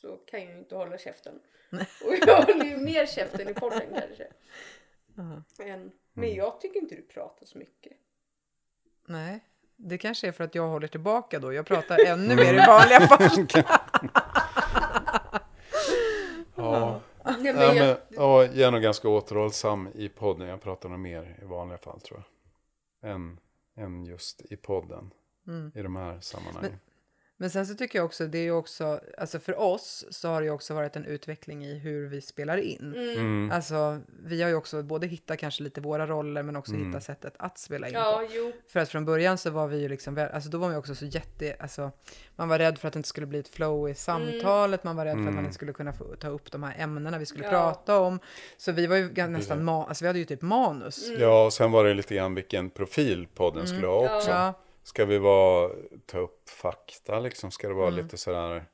så 0.00 0.16
kan 0.16 0.40
jag 0.42 0.50
ju 0.52 0.58
inte 0.58 0.76
hålla 0.76 0.98
käften. 0.98 1.40
Och 2.06 2.14
jag 2.26 2.42
håller 2.42 2.64
ju 2.64 2.76
mer 2.76 3.06
käften 3.06 3.48
i 3.48 3.54
podden 3.54 3.82
kanske. 3.94 4.26
Ja. 5.16 5.64
Än, 5.64 5.92
men 6.12 6.34
jag 6.34 6.60
tycker 6.60 6.80
inte 6.80 6.94
du 6.94 7.02
pratar 7.02 7.46
så 7.46 7.58
mycket. 7.58 7.92
Nej, 9.06 9.40
det 9.76 9.98
kanske 9.98 10.28
är 10.28 10.32
för 10.32 10.44
att 10.44 10.54
jag 10.54 10.68
håller 10.68 10.88
tillbaka 10.88 11.38
då. 11.38 11.52
Jag 11.52 11.66
pratar 11.66 12.06
ännu 12.06 12.34
mer 12.36 12.54
i 12.54 12.66
vanliga 12.66 13.00
fall. 13.00 13.46
Ja, 16.56 17.00
Nej, 17.56 17.68
men 17.68 17.76
ja, 17.76 17.84
jag, 17.84 17.98
men, 18.08 18.18
ja, 18.18 18.44
jag 18.44 18.58
är 18.58 18.70
nog 18.70 18.82
ganska 18.82 19.08
återhållsam 19.08 19.88
i 19.94 20.08
podden. 20.08 20.48
Jag 20.48 20.60
pratar 20.60 20.88
nog 20.88 20.98
mer 20.98 21.38
i 21.42 21.44
vanliga 21.44 21.78
fall 21.78 22.00
tror 22.00 22.22
jag. 23.00 23.10
Än, 23.10 23.40
än 23.76 24.04
just 24.04 24.42
i 24.52 24.56
podden. 24.56 25.10
Mm. 25.46 25.72
I 25.74 25.82
de 25.82 25.96
här 25.96 26.20
sammanhangen. 26.20 26.70
Men 26.70 26.80
sen 27.50 27.66
så 27.66 27.74
tycker 27.74 27.98
jag 27.98 28.06
också, 28.06 28.26
det 28.26 28.38
är 28.38 28.42
ju 28.42 28.52
också, 28.52 29.00
alltså 29.18 29.38
för 29.38 29.58
oss 29.60 30.04
så 30.10 30.28
har 30.28 30.40
det 30.40 30.44
ju 30.46 30.50
också 30.52 30.74
varit 30.74 30.96
en 30.96 31.04
utveckling 31.04 31.64
i 31.64 31.78
hur 31.78 32.08
vi 32.08 32.20
spelar 32.20 32.56
in. 32.56 32.94
Mm. 32.96 33.50
Alltså 33.54 34.00
vi 34.24 34.42
har 34.42 34.48
ju 34.48 34.54
också 34.54 34.82
både 34.82 35.06
hittat 35.06 35.38
kanske 35.38 35.62
lite 35.62 35.80
våra 35.80 36.06
roller 36.06 36.42
men 36.42 36.56
också 36.56 36.72
Mm. 36.72 36.86
hittat 36.86 37.04
sättet 37.04 37.34
att 37.38 37.58
spela 37.58 37.88
in 37.88 37.94
Ja, 37.94 38.22
på. 38.28 38.34
jo. 38.34 38.52
För 38.68 38.80
att 38.80 38.88
från 38.88 39.04
början 39.04 39.38
så 39.38 39.50
var 39.50 39.66
vi 39.66 39.80
ju 39.80 39.88
liksom, 39.88 40.28
alltså 40.32 40.50
då 40.50 40.58
var 40.58 40.66
man 40.66 40.74
ju 40.74 40.78
också 40.78 40.94
så 40.94 41.04
jätte, 41.06 41.56
alltså 41.60 41.90
man 42.36 42.48
var 42.48 42.58
rädd 42.58 42.78
för 42.78 42.88
att 42.88 42.94
det 42.94 42.98
inte 42.98 43.08
skulle 43.08 43.26
bli 43.26 43.38
ett 43.38 43.48
flow 43.48 43.88
i 43.88 43.94
samtalet, 43.94 44.84
man 44.84 44.96
var 44.96 45.04
rädd 45.04 45.12
för 45.14 45.18
att 45.20 45.24
man 45.24 45.32
Mm. 45.32 45.44
inte 45.44 45.54
skulle 45.54 45.72
kunna 45.72 45.92
få 45.92 46.04
ta 46.04 46.28
upp 46.28 46.52
de 46.52 46.62
här 46.62 46.74
ämnena 46.78 47.18
vi 47.18 47.26
skulle 47.26 47.44
Ja. 47.44 47.50
prata 47.50 47.98
om. 48.00 48.18
Så 48.56 48.72
vi 48.72 48.86
var 48.86 48.96
ju 48.96 49.08
gan- 49.10 49.28
nästan, 49.30 49.68
ma- 49.68 49.86
alltså 49.88 50.04
vi 50.04 50.06
hade 50.06 50.18
ju 50.18 50.24
typ 50.24 50.42
manus. 50.42 51.08
Ja, 51.18 51.44
och 51.44 51.52
sen 51.52 51.72
var 51.72 51.84
det 51.84 51.94
lite 51.94 52.14
grann 52.14 52.34
vilken 52.34 52.70
profil 52.70 53.26
podden 53.34 53.66
skulle 53.66 53.86
ha 53.86 54.16
också. 54.16 54.30
Ja. 54.30 54.54
Ska 54.88 55.04
vi 55.04 55.18
vara, 55.18 55.70
ta 56.06 56.18
upp 56.18 56.48
fakta 56.50 57.20
liksom? 57.20 57.50
Ska 57.50 57.68
det 57.68 57.74
vara 57.74 57.88
Mm. 57.88 58.04
lite 58.04 58.16
sådär 58.16 58.64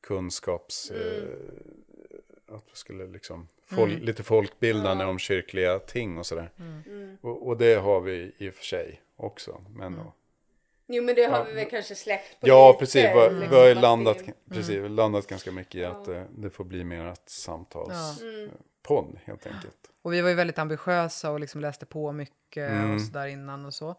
kunskaps... 0.00 0.90
Mm. 0.90 1.02
Eh, 1.02 2.54
att 2.56 2.64
vi 2.72 2.76
skulle 2.76 3.06
liksom, 3.06 3.48
fol- 3.70 3.82
Mm. 3.90 4.00
lite 4.02 4.22
folkbildande 4.22 5.04
om 5.04 5.18
kyrkliga 5.18 5.78
ting 5.78 6.18
och 6.18 6.26
sådär. 6.26 6.50
Mm. 6.58 7.16
Och, 7.20 7.46
och 7.46 7.56
det 7.56 7.74
har 7.74 8.00
vi 8.00 8.32
i 8.38 8.50
och 8.50 8.54
för 8.54 8.64
sig 8.64 9.00
också. 9.16 9.64
Men 9.76 9.94
då, 9.94 10.12
Jo 10.86 11.02
men 11.02 11.14
det 11.14 11.24
har 11.24 11.38
Ja. 11.38 11.44
vi 11.44 11.52
väl 11.52 11.70
kanske 11.70 11.94
släppt 11.94 12.40
på 12.40 12.48
ja, 12.48 12.68
lite, 12.68 12.78
precis. 12.78 13.02
Vi 13.04 13.06
har, 13.08 13.30
liksom, 13.30 13.50
vi 13.50 13.56
har 13.56 13.64
ju 13.66 13.72
att 13.72 13.80
landat, 13.82 14.18
precis, 14.50 14.78
har 14.80 14.88
landat 14.88 15.26
ganska 15.26 15.52
mycket 15.52 15.74
i 15.74 15.84
att 15.84 16.08
eh, 16.08 16.22
det 16.30 16.50
får 16.50 16.64
bli 16.64 16.84
mer 16.84 17.06
ett 17.06 17.28
samtalspodd 17.28 19.04
Mm. 19.04 19.16
helt 19.24 19.46
enkelt. 19.46 19.90
Och 20.02 20.12
vi 20.12 20.20
var 20.20 20.28
ju 20.28 20.34
väldigt 20.34 20.58
ambitiösa 20.58 21.30
och 21.30 21.40
liksom 21.40 21.60
läste 21.60 21.86
på 21.86 22.12
mycket 22.12 22.70
Mm. 22.70 22.94
och 22.94 23.00
sådär 23.02 23.26
innan 23.26 23.66
och 23.66 23.74
så. 23.74 23.96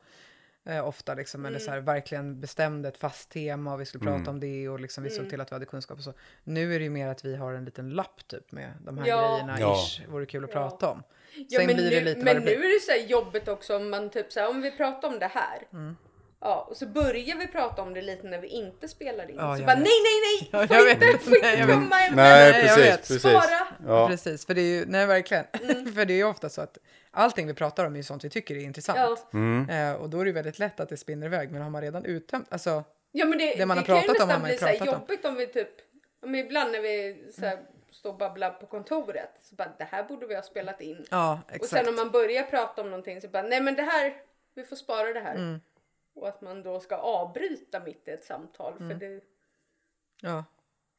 Eh, 0.65 0.87
ofta 0.87 1.13
liksom, 1.13 1.45
eller 1.45 1.57
Mm. 1.57 1.65
så 1.65 1.71
här, 1.71 1.79
verkligen 1.79 2.39
bestämde 2.39 2.89
ett 2.89 2.97
fast 2.97 3.29
tema 3.29 3.73
och 3.73 3.81
vi 3.81 3.85
skulle 3.85 4.03
prata 4.03 4.15
Mm. 4.15 4.27
om 4.27 4.39
det 4.39 4.69
och 4.69 4.79
liksom 4.79 5.03
vi 5.03 5.09
såg 5.09 5.19
Mm. 5.19 5.29
till 5.29 5.41
att 5.41 5.51
vi 5.51 5.55
hade 5.55 5.65
kunskap 5.65 5.97
och 5.97 6.03
så. 6.03 6.13
Nu 6.43 6.75
är 6.75 6.79
det 6.79 6.83
ju 6.83 6.89
mer 6.89 7.07
att 7.07 7.25
vi 7.25 7.35
har 7.35 7.53
en 7.53 7.65
liten 7.65 7.89
lapp 7.89 8.27
typ 8.27 8.51
med 8.51 8.71
de 8.85 8.97
här 8.97 9.07
Ja. 9.07 9.31
grejerna, 9.31 9.57
Ja. 9.59 9.75
ish, 9.77 10.01
vore 10.07 10.25
kul 10.25 10.43
att 10.43 10.49
Ja. 10.53 10.69
prata 10.69 10.89
om. 10.89 11.03
Ja, 11.49 11.57
Sen 11.59 11.67
men 11.67 11.75
blir 11.75 11.89
det 11.91 11.99
nu, 11.99 12.05
lite 12.05 12.15
vad 12.19 12.25
men 12.25 12.35
det 12.35 12.39
nu 12.39 12.45
blir. 12.57 12.69
är 12.69 12.73
det 12.73 12.79
så 12.85 12.91
här 12.91 12.99
jobbigt 13.09 13.47
också 13.47 13.75
om 13.75 13.89
man 13.89 14.09
typ 14.09 14.31
så 14.31 14.39
här, 14.39 14.49
om 14.49 14.61
vi 14.61 14.71
pratar 14.71 15.07
om 15.07 15.19
det 15.19 15.27
här. 15.33 15.67
Mm. 15.73 15.97
Ja, 16.45 16.67
och 16.69 16.77
så 16.77 16.85
börjar 16.85 17.37
vi 17.39 17.47
prata 17.47 17.81
om 17.81 17.93
det 17.93 18.01
lite 18.01 18.27
när 18.27 18.39
vi 18.41 18.47
inte 18.47 18.87
spelar 18.87 19.29
in. 19.29 19.35
Ja, 19.37 19.57
så 19.57 19.63
bara 19.63 19.75
vet. 19.75 19.83
nej, 19.83 19.93
nej, 20.03 20.39
nej! 20.41 20.49
Ja, 20.51 20.67
Får 20.67 20.75
jag 20.77 20.91
inte, 20.91 21.05
vet. 21.05 21.21
får 21.23 21.35
inte 21.35 21.57
komma 21.73 21.99
ämnen. 22.01 22.15
Nej, 22.15 22.53
precis, 22.53 22.77
vet. 22.85 22.97
precis. 22.97 23.19
Spara. 23.19 23.67
Ja. 23.87 24.07
Precis, 24.07 24.45
för 24.45 24.53
det 24.53 24.61
är 24.61 24.79
ju, 24.79 24.85
nej 24.85 25.05
verkligen. 25.05 25.45
Mm. 25.61 25.93
för 25.95 26.05
det 26.05 26.13
är 26.13 26.17
ju 26.17 26.23
ofta 26.23 26.49
så 26.49 26.61
att 26.61 26.77
allting 27.13 27.47
vi 27.47 27.53
pratar 27.53 27.85
om 27.85 27.93
är 27.93 27.97
ju 27.97 28.03
sånt 28.03 28.23
vi 28.23 28.29
tycker 28.29 28.55
är 28.55 28.59
intressant. 28.59 28.99
Ja. 28.99 29.17
Mm. 29.39 29.69
Eh, 29.69 30.01
och 30.01 30.09
då 30.09 30.19
är 30.19 30.23
det 30.25 30.29
ju 30.29 30.33
väldigt 30.33 30.59
lätt 30.59 30.79
att 30.79 30.89
det 30.89 30.97
spinner 30.97 31.25
iväg, 31.27 31.51
men 31.51 31.61
har 31.61 31.69
man 31.69 31.81
redan 31.81 32.05
uttömt, 32.05 32.47
alltså 32.53 32.83
Ja 33.11 33.25
men 33.25 33.37
det, 33.37 33.53
Det 33.57 33.65
man 33.65 33.77
har 33.77 33.85
kan 33.85 33.95
ju 33.95 34.01
pratat 34.01 34.21
om 34.23 34.29
har 34.29 34.37
nästan 34.39 34.41
man 34.41 34.49
ju 34.49 34.55
bli 34.55 34.59
så 34.59 34.65
här 34.65 34.77
pratat 34.77 34.93
om. 34.95 35.01
jobbigt 35.01 35.25
om 35.25 35.35
vi 35.35 35.47
typ, 35.47 35.69
men 36.21 36.35
ibland 36.35 36.71
när 36.71 36.81
vi 36.81 37.23
så 37.33 37.45
här, 37.45 37.59
står 37.91 38.09
och 38.09 38.17
babblar 38.17 38.49
på 38.51 38.65
kontoret 38.65 39.29
så 39.41 39.55
bara 39.55 39.69
det 39.77 39.83
här 39.83 40.03
borde 40.03 40.25
vi 40.27 40.35
ha 40.35 40.41
spelat 40.41 40.81
in. 40.81 41.05
ja, 41.11 41.39
Och 41.47 41.55
exakt. 41.55 41.69
sen 41.85 41.87
om 41.89 41.95
man 41.95 42.11
börjar 42.11 42.43
prata 42.43 42.81
om 42.81 42.89
någonting 42.89 43.21
så 43.21 43.27
bara 43.27 43.43
nej 43.43 43.61
men 43.61 43.75
det 43.75 43.81
här, 43.83 44.13
vi 44.55 44.63
får 44.63 44.75
spara 44.75 45.13
det 45.13 45.19
här. 45.19 45.35
Mm. 45.35 45.59
Och 46.15 46.27
att 46.27 46.41
man 46.41 46.63
då 46.63 46.79
ska 46.79 46.95
avbryta 46.95 47.79
mitt 47.79 48.07
i 48.07 48.11
ett 48.11 48.23
samtal 48.23 48.73
Mm. 48.79 48.89
för 48.89 49.07
det 49.07 49.21
Ja. 50.21 50.43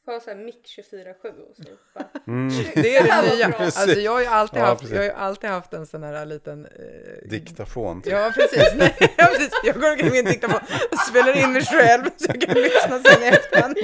Får 0.05 0.13
ha 0.13 0.21
så 0.21 0.31
här 0.31 0.37
mick 0.37 0.79
24-7 0.79 1.13
och 1.51 1.57
så 1.57 1.63
bara, 1.95 2.09
Mm. 2.27 2.49
Det 2.75 2.97
är 2.97 3.23
Det 3.23 3.35
nya. 3.37 3.57
Alltså 3.59 3.91
jag 4.01 4.13
har 4.13 4.21
ju 4.21 4.27
alltid, 4.27 4.61
Ja, 4.61 4.65
haft, 4.67 4.81
precis. 4.81 4.95
jag 4.95 5.01
har 5.03 5.07
ju 5.07 5.13
alltid 5.13 5.51
haft 5.51 5.73
en 5.73 5.87
sån 5.87 6.03
här 6.03 6.27
liten... 6.27 6.67
Eh, 6.67 7.29
Diktafon. 7.29 8.03
typ. 8.03 8.13
Ja, 8.13 8.33
precis. 8.35 8.73
Nej, 8.77 8.95
ja, 9.17 9.27
precis. 9.27 9.51
Jag 9.65 9.81
går 9.81 9.91
omkring 9.91 10.11
med 10.11 10.19
en 10.19 10.25
diktafon 10.25 10.61
och 10.93 10.99
spelar 10.99 11.37
in 11.37 11.53
mig 11.53 11.63
själv 11.65 12.03
så 12.17 12.27
jag 12.29 12.41
kan 12.41 12.55
lyssna 12.55 13.01
sen 13.05 13.23
i 13.23 13.27
efterhand. 13.27 13.77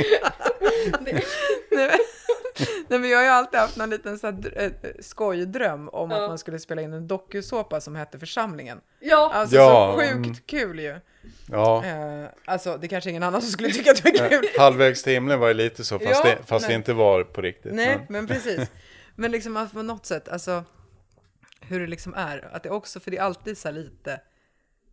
Nej, 1.70 1.90
Nej, 2.88 2.98
men 2.98 3.10
jag 3.10 3.18
har 3.18 3.24
ju 3.24 3.30
alltid 3.30 3.60
haft 3.60 3.76
någon 3.76 3.90
liten 3.90 4.18
så 4.18 4.26
här, 4.26 4.34
dr- 4.34 4.74
eh, 4.82 4.90
skojdröm 5.00 5.88
om 5.88 6.10
Ja. 6.10 6.22
att 6.22 6.30
man 6.30 6.38
skulle 6.38 6.58
spela 6.58 6.82
in 6.82 6.92
en 6.92 7.06
dokusåpa 7.08 7.80
som 7.80 7.96
hette 7.96 8.18
Församlingen. 8.18 8.80
ja, 9.00 9.30
Alltså 9.34 9.56
Ja, 9.56 9.92
så 9.94 10.00
sjukt 10.00 10.12
mm. 10.14 10.34
kul 10.46 10.78
ju. 10.80 11.00
Ja. 11.50 11.84
Eh, 11.84 12.28
alltså 12.44 12.76
det 12.80 12.88
kanske 12.88 13.10
ingen 13.10 13.22
annan 13.22 13.42
som 13.42 13.50
skulle 13.50 13.70
tycka 13.70 13.90
att 13.90 14.02
det 14.02 14.20
var 14.20 14.28
kul. 14.28 14.44
Halvvägs 14.58 15.02
till 15.02 15.12
himlen 15.12 15.40
var 15.40 15.48
ju 15.48 15.54
lite 15.54 15.84
så, 15.84 15.98
fast, 15.98 16.10
Ja, 16.10 16.22
det, 16.24 16.38
fast 16.46 16.66
det 16.66 16.74
inte 16.74 16.92
var 16.92 17.24
på 17.24 17.40
riktigt. 17.40 17.72
Nej, 17.74 17.96
men- 17.96 18.06
men 18.08 18.26
precis. 18.26 18.70
Men 19.16 19.30
liksom 19.30 19.56
att 19.56 19.72
på 19.72 19.82
något 19.82 20.06
sätt, 20.06 20.28
alltså 20.28 20.64
hur 21.60 21.80
det 21.80 21.86
liksom 21.86 22.14
är. 22.14 22.48
Att 22.52 22.62
det 22.62 22.70
också, 22.70 23.00
för 23.00 23.10
det 23.10 23.16
är 23.18 23.22
alltid 23.22 23.58
så 23.58 23.68
här 23.68 23.72
lite, 23.74 24.20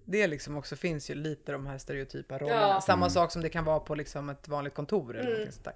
det 0.10 0.28
liksom 0.28 0.58
också 0.58 0.76
finns 0.76 1.10
ju 1.10 1.16
lite 1.16 1.52
de 1.52 1.68
här 1.68 1.78
stereotypa 1.78 2.38
rollerna. 2.38 2.62
Ja. 2.62 2.82
Samma 2.82 3.06
Mm. 3.06 3.10
sak 3.10 3.32
som 3.32 3.42
det 3.42 3.50
kan 3.50 3.66
vara 3.66 3.80
på 3.80 3.96
liksom 3.96 4.30
ett 4.30 4.48
vanligt 4.48 4.74
kontor 4.74 5.18
eller 5.18 5.36
Mm. 5.36 5.52
sånt 5.52 5.64
där. 5.66 5.74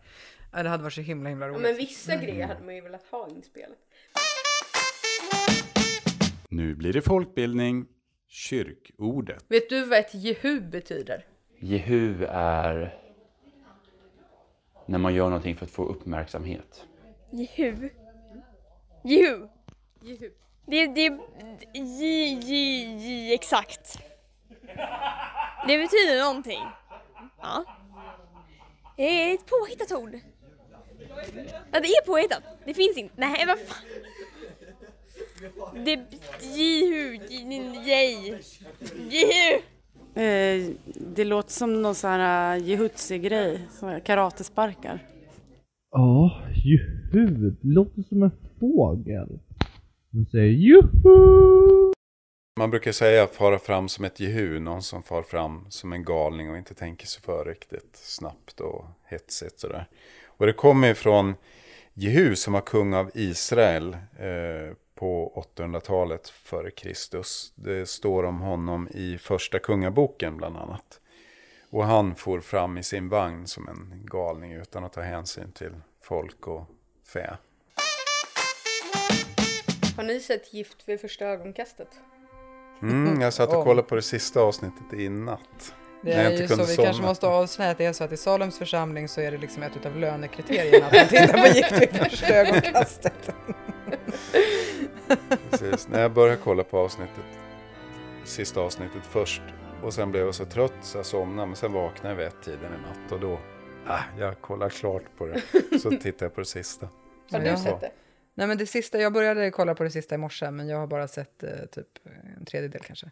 Ja, 0.54 0.64
det 0.64 0.70
hade 0.70 0.84
varit 0.84 0.94
så 0.94 1.02
himla 1.02 1.30
himla 1.30 1.46
ja 1.46 1.52
roligt. 1.52 1.62
men 1.62 1.76
vissa 1.76 2.16
grejer 2.16 2.48
hade 2.48 2.64
man 2.64 2.76
ju 2.76 2.82
velat 2.82 3.04
ha 3.12 3.30
inspelat. 3.30 3.78
Nu 6.50 6.76
blir 6.76 6.94
det 6.94 7.02
folkbildning, 7.02 7.86
kyrkordet. 8.28 9.46
Vet 9.48 9.70
du 9.70 9.86
vad 9.86 10.00
ett 10.00 10.14
jehu 10.14 10.62
betyder? 10.62 11.26
Jehu 11.60 12.26
är 12.30 12.98
när 14.86 14.98
man 15.00 15.14
gör 15.14 15.26
någonting 15.26 15.56
för 15.56 15.66
att 15.66 15.72
få 15.72 15.86
uppmärksamhet. 15.86 16.84
Jehu. 17.32 17.90
Jehu. 19.04 19.48
Jehu. 20.02 20.32
Det, 20.66 20.88
det, 20.88 21.02
j, 21.74 22.40
j, 22.42 22.84
j, 23.00 23.34
exakt. 23.34 23.98
Det 25.68 25.78
betyder 25.78 26.24
någonting. 26.24 26.62
Ja. 27.42 27.66
Det 28.98 29.04
är 29.04 29.34
ett 29.34 29.46
påhittat 29.46 29.92
ord. 29.92 30.16
Ja, 31.72 31.80
det 31.80 31.88
är 31.88 32.06
påhittat. 32.06 32.44
Det 32.66 32.74
finns 32.74 32.98
inte. 32.98 33.14
Nej, 33.18 33.46
vad 33.48 33.60
fan. 33.60 33.86
Det, 35.86 36.00
jihu, 36.56 37.20
jej, 37.86 38.40
jehu. 39.10 39.62
Eh, 40.16 40.72
det 41.16 41.24
låter 41.24 41.52
som 41.52 41.82
någon 41.82 41.96
sån 41.96 42.10
här 42.10 42.58
uh, 42.60 42.64
jihutsi-grej, 42.68 43.68
karatesparkar. 44.04 45.00
Ja, 45.92 46.42
juhu, 46.66 47.52
det 47.62 47.68
låter 47.68 48.02
som 48.02 48.24
en 48.24 48.32
fågel. 48.60 49.40
Den 50.10 50.26
säger 50.26 50.52
juhu! 50.52 51.91
Man 52.56 52.70
brukar 52.70 52.92
säga 52.92 53.28
fara 53.28 53.60
fram 53.60 53.90
som 53.90 54.06
ett 54.06 54.20
jehu, 54.20 54.60
någon 54.60 54.84
som 54.84 55.04
far 55.04 55.24
fram 55.24 55.66
som 55.70 55.94
en 55.94 56.04
galning 56.04 56.52
och 56.52 56.58
inte 56.58 56.74
tänker 56.74 57.08
sig 57.08 57.22
för 57.22 57.46
riktigt 57.46 57.96
snabbt 57.96 58.60
och 58.60 58.86
hetsigt 59.06 59.60
sådär. 59.60 59.88
Och 60.26 60.46
det 60.46 60.54
kommer 60.54 60.92
ifrån 60.92 61.36
Jehu 61.94 62.36
som 62.36 62.54
var 62.54 62.62
kung 62.62 62.94
av 62.94 63.12
Israel 63.14 63.94
eh, 63.94 64.76
på 64.96 65.44
800-talet 65.56 66.30
före 66.30 66.72
Kristus. 66.72 67.54
Det 67.56 67.90
står 67.90 68.24
om 68.24 68.42
honom 68.42 68.88
i 68.92 69.18
första 69.18 69.60
kungaboken 69.60 70.38
bland 70.38 70.58
annat. 70.58 71.02
Och 71.70 71.86
han 71.86 72.16
for 72.16 72.40
fram 72.40 72.78
i 72.78 72.84
sin 72.84 73.10
vagn 73.10 73.48
som 73.48 73.68
en 73.68 74.06
galning 74.06 74.54
utan 74.54 74.84
att 74.84 74.94
ta 74.94 75.02
hänsyn 75.02 75.52
till 75.52 75.74
folk 76.02 76.48
och 76.48 76.66
fä. 77.14 77.38
Har 79.96 80.04
ni 80.04 80.20
sett 80.20 80.54
Gift 80.54 80.90
vid 80.90 81.02
första 81.02 81.26
ögonkastet? 81.26 82.00
Mm, 82.82 83.22
jag 83.22 83.34
satt 83.34 83.50
och 83.50 83.64
kollade 83.64 83.88
på 83.88 83.96
det 83.96 84.02
sista 84.02 84.42
avsnittet 84.42 84.94
i 84.94 85.10
natt. 85.10 85.74
Det 86.02 86.14
är 86.14 86.32
inte 86.32 86.42
ju 86.42 86.48
så, 86.48 86.56
kunde 86.56 86.70
vi 86.70 86.76
somna. 86.76 86.86
kanske 86.86 87.04
måste 87.04 87.28
avslöja 87.28 87.72
att 87.72 87.78
det 87.78 87.86
är 87.86 87.94
så 87.94 88.04
att 88.04 88.12
i 88.12 88.18
Salems 88.18 88.58
församling 88.58 89.08
så 89.08 89.22
är 89.22 89.32
det 89.32 89.38
liksom 89.38 89.64
ett 89.64 89.76
utav 89.76 89.96
lönekriterierna 89.96 90.86
att 90.86 90.94
man 90.94 91.08
tittar 91.08 91.48
på 91.48 91.58
gift 91.58 91.72
vid 91.72 91.90
första 91.90 92.28
ögonkastet. 92.28 93.36
Precis, 95.50 95.88
när 95.88 96.02
jag 96.02 96.12
började 96.12 96.42
kolla 96.44 96.64
på 96.64 96.78
avsnittet, 96.78 97.26
sista 98.26 98.62
avsnittet 98.62 99.06
först 99.10 99.42
och 99.84 99.94
sen 99.94 100.12
blev 100.12 100.26
jag 100.26 100.36
så 100.36 100.46
trött 100.46 100.74
så 100.82 100.98
jag 100.98 101.06
somnade 101.06 101.48
men 101.48 101.56
sen 101.56 101.74
vaknade 101.74 102.10
jag 102.10 102.16
vid 102.18 102.28
ett 102.28 102.44
tiden 102.46 102.74
i 102.74 102.88
natt 102.88 103.12
och 103.12 103.20
då, 103.20 103.40
ah, 103.88 104.00
jag 104.20 104.42
kollar 104.42 104.70
klart 104.70 105.04
på 105.18 105.26
det. 105.26 105.42
Så 105.80 105.90
tittade 106.02 106.26
jag 106.26 106.36
på 106.36 106.42
det 106.42 106.46
sista. 106.46 106.88
Har 107.32 107.40
du 107.40 107.58
sett 107.58 107.82
det? 107.82 107.92
Nej 108.42 108.48
men 108.48 108.58
det 108.58 108.66
sista, 108.66 109.00
jag 109.00 109.14
började 109.14 109.52
kolla 109.52 109.76
på 109.76 109.84
det 109.84 109.90
sista 109.92 110.16
i 110.16 110.18
morse 110.18 110.52
men 110.52 110.68
jag 110.68 110.78
har 110.78 110.88
bara 110.88 111.08
sett 111.08 111.44
eh, 111.44 111.50
typ 111.72 111.88
en 112.38 112.46
tredjedel 112.46 112.82
kanske. 112.82 113.12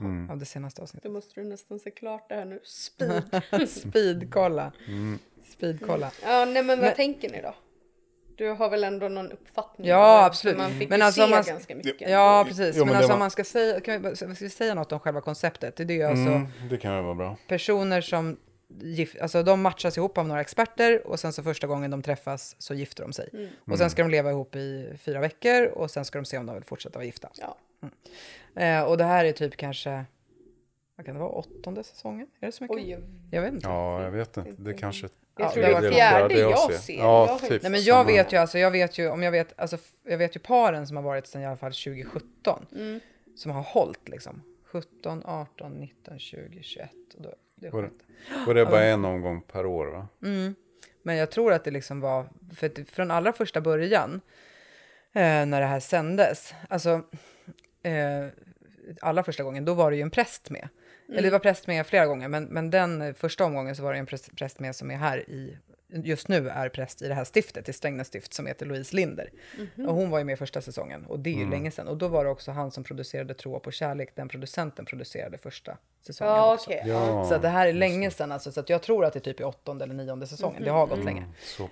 Mm. 0.00 0.30
av 0.30 0.38
det 0.38 0.44
senaste 0.44 0.82
avsnittet. 0.82 1.04
Då 1.04 1.10
måste 1.12 1.40
du 1.40 1.44
nästan 1.48 1.78
se 1.78 1.90
klart 1.90 2.28
det 2.28 2.34
här 2.34 2.44
nu. 2.44 2.60
Speed. 2.64 3.68
Speedkolla. 3.68 4.72
Mm. 4.88 5.18
Speedkolla. 5.52 6.10
Ja, 6.22 6.44
nej 6.44 6.62
men 6.62 6.66
vad 6.66 6.78
Men- 6.78 6.94
tänker 6.96 7.30
ni 7.30 7.40
då? 7.42 7.54
Du 8.36 8.48
har 8.48 8.70
väl 8.70 8.84
ändå 8.84 9.08
någon 9.08 9.32
uppfattning? 9.32 9.88
Ja, 9.88 10.24
absolut. 10.24 10.58
Man 10.58 10.70
fick 10.78 10.88
Men 10.90 10.98
ju 10.98 11.04
alltså 11.04 11.22
se 11.24 11.30
man- 11.30 11.42
ganska 11.46 11.74
mycket. 11.74 12.10
Ja, 12.10 12.44
precis. 12.48 12.76
Jo, 12.76 12.84
men 12.84 12.86
men 12.86 12.96
alltså 12.96 13.12
var- 13.12 13.18
man 13.18 13.30
ska 13.30 13.44
säga, 13.44 13.80
kan 13.80 14.02
vi, 14.02 14.16
ska 14.16 14.26
vi 14.26 14.50
säga 14.50 14.74
något 14.74 14.92
om 14.92 15.00
själva 15.00 15.20
konceptet? 15.20 15.76
Det 15.76 15.82
är 15.82 15.92
ju 15.92 16.02
alltså 16.02 16.28
Mm, 16.32 16.46
det 16.70 16.76
kan 16.76 16.94
väl 16.94 17.04
vara 17.04 17.14
bra. 17.14 17.36
personer 17.48 18.00
som 18.00 18.36
alltså 19.20 19.42
de 19.42 19.62
matchas 19.62 19.96
ihop 19.96 20.18
av 20.18 20.28
några 20.28 20.40
experter 20.40 21.06
och 21.06 21.20
sen 21.20 21.32
så 21.32 21.42
första 21.42 21.66
gången 21.66 21.90
de 21.90 22.02
träffas 22.02 22.56
så 22.58 22.74
gifter 22.74 23.02
de 23.02 23.12
sig. 23.12 23.28
Mm. 23.32 23.48
Och 23.64 23.78
sen 23.78 23.90
ska 23.90 24.02
de 24.02 24.10
leva 24.10 24.30
ihop 24.30 24.56
i 24.56 24.92
fyra 25.00 25.20
veckor 25.20 25.66
och 25.66 25.90
sen 25.90 26.04
ska 26.04 26.18
de 26.18 26.24
se 26.24 26.38
om 26.38 26.46
de 26.46 26.54
vill 26.54 26.64
fortsätta 26.64 26.98
vara 26.98 27.06
gifta. 27.06 27.30
Ja. 27.34 27.56
Eh, 28.62 28.82
och 28.82 28.98
det 28.98 29.04
här 29.04 29.24
är 29.24 29.32
typ 29.32 29.56
kanske, 29.56 30.04
vad 30.96 31.06
kan 31.06 31.14
det 31.14 31.20
vara, 31.20 31.30
åttonde 31.30 31.84
säsongen? 31.84 32.26
Är 32.40 32.46
det 32.46 32.52
så 32.52 32.64
mycket? 32.64 32.76
Oj, 32.76 32.98
jag 33.30 33.42
vet 33.42 33.52
inte. 33.52 33.66
Ja, 33.68 34.02
jag 34.02 34.10
vet 34.10 34.36
inte. 34.36 34.54
Det 34.58 34.74
kanske... 34.74 35.08
Jag 35.36 35.52
tror 35.52 35.62
det 35.62 35.72
var 35.72 35.82
är 35.82 35.90
fjärde 35.90 36.38
jag 36.38 36.72
ser. 36.72 36.78
ser. 36.78 36.98
Ja, 36.98 37.38
typ. 37.42 37.62
Nej 37.62 37.70
men 37.70 37.82
jag 37.82 37.96
samma. 37.96 38.06
vet 38.06 38.32
ju 38.32 38.36
alltså, 38.36 38.58
jag 38.58 38.70
vet 38.70 38.98
ju 38.98 39.08
om 39.08 39.22
jag 39.22 39.32
vet, 39.32 39.60
alltså 39.60 39.78
jag 40.02 40.18
vet 40.18 40.36
ju 40.36 40.40
paren 40.40 40.86
som 40.86 40.96
har 40.96 41.04
varit 41.04 41.26
sedan 41.26 41.42
i 41.42 41.46
alla 41.46 41.56
fall 41.56 41.72
2017. 41.72 42.66
Mm. 42.72 43.00
Som 43.36 43.50
har 43.50 43.62
hållit 43.62 44.08
liksom. 44.08 44.42
17, 44.64 45.22
18, 45.24 45.72
19, 45.72 46.18
20, 46.18 46.62
21. 46.62 46.90
Och 47.16 47.22
då, 47.22 47.34
det 47.60 47.70
Och 47.70 47.84
och 48.46 48.54
det 48.54 48.60
är 48.60 48.64
bara 48.64 48.84
en 48.84 49.04
omgång 49.04 49.42
per 49.42 49.66
år 49.66 49.86
va? 49.86 50.08
Mm. 50.22 50.54
Men 51.02 51.16
jag 51.16 51.30
tror 51.30 51.52
att 51.52 51.64
det 51.64 51.70
liksom 51.70 52.00
var, 52.00 52.28
för 52.54 52.84
från 52.84 53.10
allra 53.10 53.32
första 53.32 53.60
början 53.60 54.20
eh, 55.12 55.46
när 55.46 55.60
det 55.60 55.66
här 55.66 55.80
sändes, 55.80 56.54
alltså 56.68 57.02
eh, 57.82 58.26
allra 59.00 59.22
första 59.22 59.42
gången, 59.42 59.64
då 59.64 59.74
var 59.74 59.90
det 59.90 59.96
ju 59.96 60.02
en 60.02 60.10
präst 60.10 60.50
med. 60.50 60.68
Eller 61.08 61.22
det 61.22 61.30
var 61.30 61.38
präst 61.38 61.66
med 61.66 61.86
flera 61.86 62.06
gånger, 62.06 62.28
men, 62.28 62.44
men 62.44 62.70
den 62.70 63.14
första 63.14 63.44
omgången 63.44 63.76
så 63.76 63.82
var 63.82 63.92
det 63.92 63.98
en 63.98 64.06
präst, 64.06 64.36
präst 64.36 64.60
med 64.60 64.76
som 64.76 64.90
är 64.90 64.96
här 64.96 65.30
i, 65.30 65.58
just 65.88 66.28
nu 66.28 66.48
är 66.48 66.68
präst 66.68 67.02
i 67.02 67.08
det 67.08 67.14
här 67.14 67.24
stiftet, 67.24 67.68
i 67.68 67.72
Strängnäs 67.72 68.06
stift, 68.06 68.34
som 68.34 68.46
heter 68.46 68.66
Louise 68.66 68.96
Linder. 68.96 69.30
Mhm. 69.76 69.88
Och 69.88 69.94
hon 69.94 70.10
var 70.10 70.18
ju 70.18 70.24
med 70.24 70.38
första 70.38 70.60
säsongen, 70.60 71.06
och 71.06 71.18
det 71.20 71.30
är 71.30 71.34
ju 71.34 71.38
Mm. 71.40 71.50
länge 71.50 71.70
sedan. 71.70 71.88
Och 71.88 71.96
då 71.96 72.08
var 72.08 72.24
det 72.24 72.30
också 72.30 72.50
han 72.50 72.70
som 72.70 72.84
producerade 72.84 73.34
Tro 73.34 73.60
på 73.60 73.70
kärlek, 73.70 74.12
den 74.16 74.28
producenten 74.28 74.84
producerade 74.84 75.38
första 75.38 75.76
säsongen 76.00 76.32
Ja, 76.34 76.54
också. 76.54 76.70
okej, 76.70 76.82
ja. 76.86 77.24
Så 77.28 77.38
det 77.38 77.48
här 77.48 77.66
är 77.66 77.72
länge 77.72 78.10
sedan, 78.10 78.32
alltså, 78.32 78.52
så 78.52 78.60
att 78.60 78.68
jag 78.68 78.82
tror 78.82 79.04
att 79.04 79.12
det 79.12 79.18
är 79.18 79.20
typ 79.32 79.40
i 79.40 79.44
åttonde 79.44 79.84
eller 79.84 79.94
nionde 79.94 80.26
säsongen. 80.26 80.62
Det 80.64 80.70
har 80.70 80.86
gått 80.86 80.98
Mm, 80.98 81.06
länge. 81.06 81.24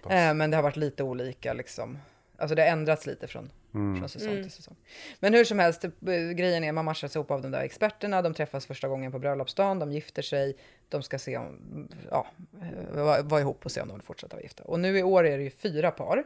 pass. 0.03 0.13
Eh, 0.13 0.35
men 0.35 0.51
det 0.51 0.57
har 0.57 0.63
varit 0.63 0.77
lite 0.77 1.03
olika 1.03 1.53
liksom. 1.53 1.99
Alltså 2.39 2.55
det 2.55 2.63
har 2.63 2.69
ändrats 2.69 3.07
lite 3.07 3.27
från, 3.27 3.51
Mm. 3.75 3.99
från 3.99 4.09
säsong 4.09 4.31
Mm. 4.31 4.43
till 4.43 4.53
säsong. 4.53 4.77
Men 5.21 5.35
hur 5.35 5.45
som 5.45 5.59
helst, 5.59 5.85
eh, 5.85 5.91
grejen 6.35 6.65
är 6.65 6.73
man 6.73 6.85
matchas 6.85 7.17
ihop 7.17 7.31
av 7.31 7.43
de 7.43 7.51
där 7.51 7.61
experterna. 7.63 8.23
De 8.23 8.35
träffas 8.35 8.67
första 8.67 8.89
gången 8.89 9.13
på 9.13 9.19
bröllopsdagen, 9.19 9.79
de 9.79 9.93
gifter 9.93 10.23
sig. 10.23 10.57
De 10.89 11.03
ska 11.03 11.19
se 11.19 11.37
om, 11.37 11.89
ja, 12.11 12.27
eh, 12.63 13.23
vara 13.25 13.41
ihop 13.41 13.65
och 13.65 13.71
se 13.73 13.81
om 13.81 13.89
de 13.89 13.95
vill 13.95 14.03
fortsätta 14.03 14.37
vara 14.37 14.43
gifta. 14.43 14.65
Och 14.65 14.81
nu 14.81 14.99
i 14.99 15.03
år 15.03 15.27
är 15.27 15.39
det 15.39 15.45
ju 15.45 15.51
fyra 15.51 15.91
par. 15.91 16.25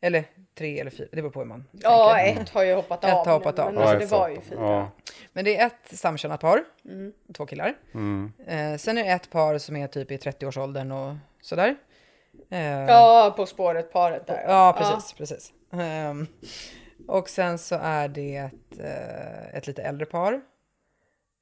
Eller 0.00 0.24
tre 0.58 0.80
eller 0.80 0.90
fyra, 0.90 1.08
det 1.12 1.16
beror 1.22 1.30
på 1.30 1.38
hur 1.40 1.46
man 1.46 1.64
Ja, 1.72 2.14
tänker. 2.16 2.42
ett 2.42 2.48
har 2.50 2.62
ju 2.64 2.74
hoppat 2.74 3.04
Ett 3.04 3.12
av 3.14 3.26
har 3.26 3.32
hoppat 3.32 3.56
nu, 3.56 3.62
av. 3.62 3.72
men 3.74 3.82
alltså, 3.82 3.98
det 3.98 4.06
var 4.06 4.28
ju 4.28 4.40
fyra. 4.40 4.60
Ja. 4.60 4.90
Men 5.32 5.44
det 5.44 5.56
är 5.56 5.66
ett 5.66 5.98
samkönat 5.98 6.40
par, 6.40 6.64
Mm. 6.84 7.12
två 7.36 7.46
killar. 7.46 7.74
Mm. 7.94 8.32
Eh, 8.46 8.76
sen 8.78 8.98
är 8.98 9.04
det 9.04 9.10
ett 9.10 9.30
par 9.30 9.58
som 9.58 9.76
är 9.76 9.86
typ 9.86 10.10
i 10.10 10.16
30-årsåldern 10.16 10.92
och 10.92 11.14
sådär. 11.40 11.76
Eh, 12.50 12.60
Ja, 12.84 13.34
På 13.36 13.46
spåret 13.46 13.92
paret 13.92 14.26
där. 14.26 14.44
Ja, 14.48 14.74
precis. 14.78 15.12
precis. 15.12 15.52
Ehm, 15.72 16.26
och 17.08 17.28
sen 17.28 17.58
så 17.58 17.74
är 17.82 18.08
det 18.08 18.36
ett, 18.36 18.78
eh, 18.80 19.54
ett 19.56 19.66
lite 19.66 19.82
äldre 19.82 20.06
par. 20.06 20.40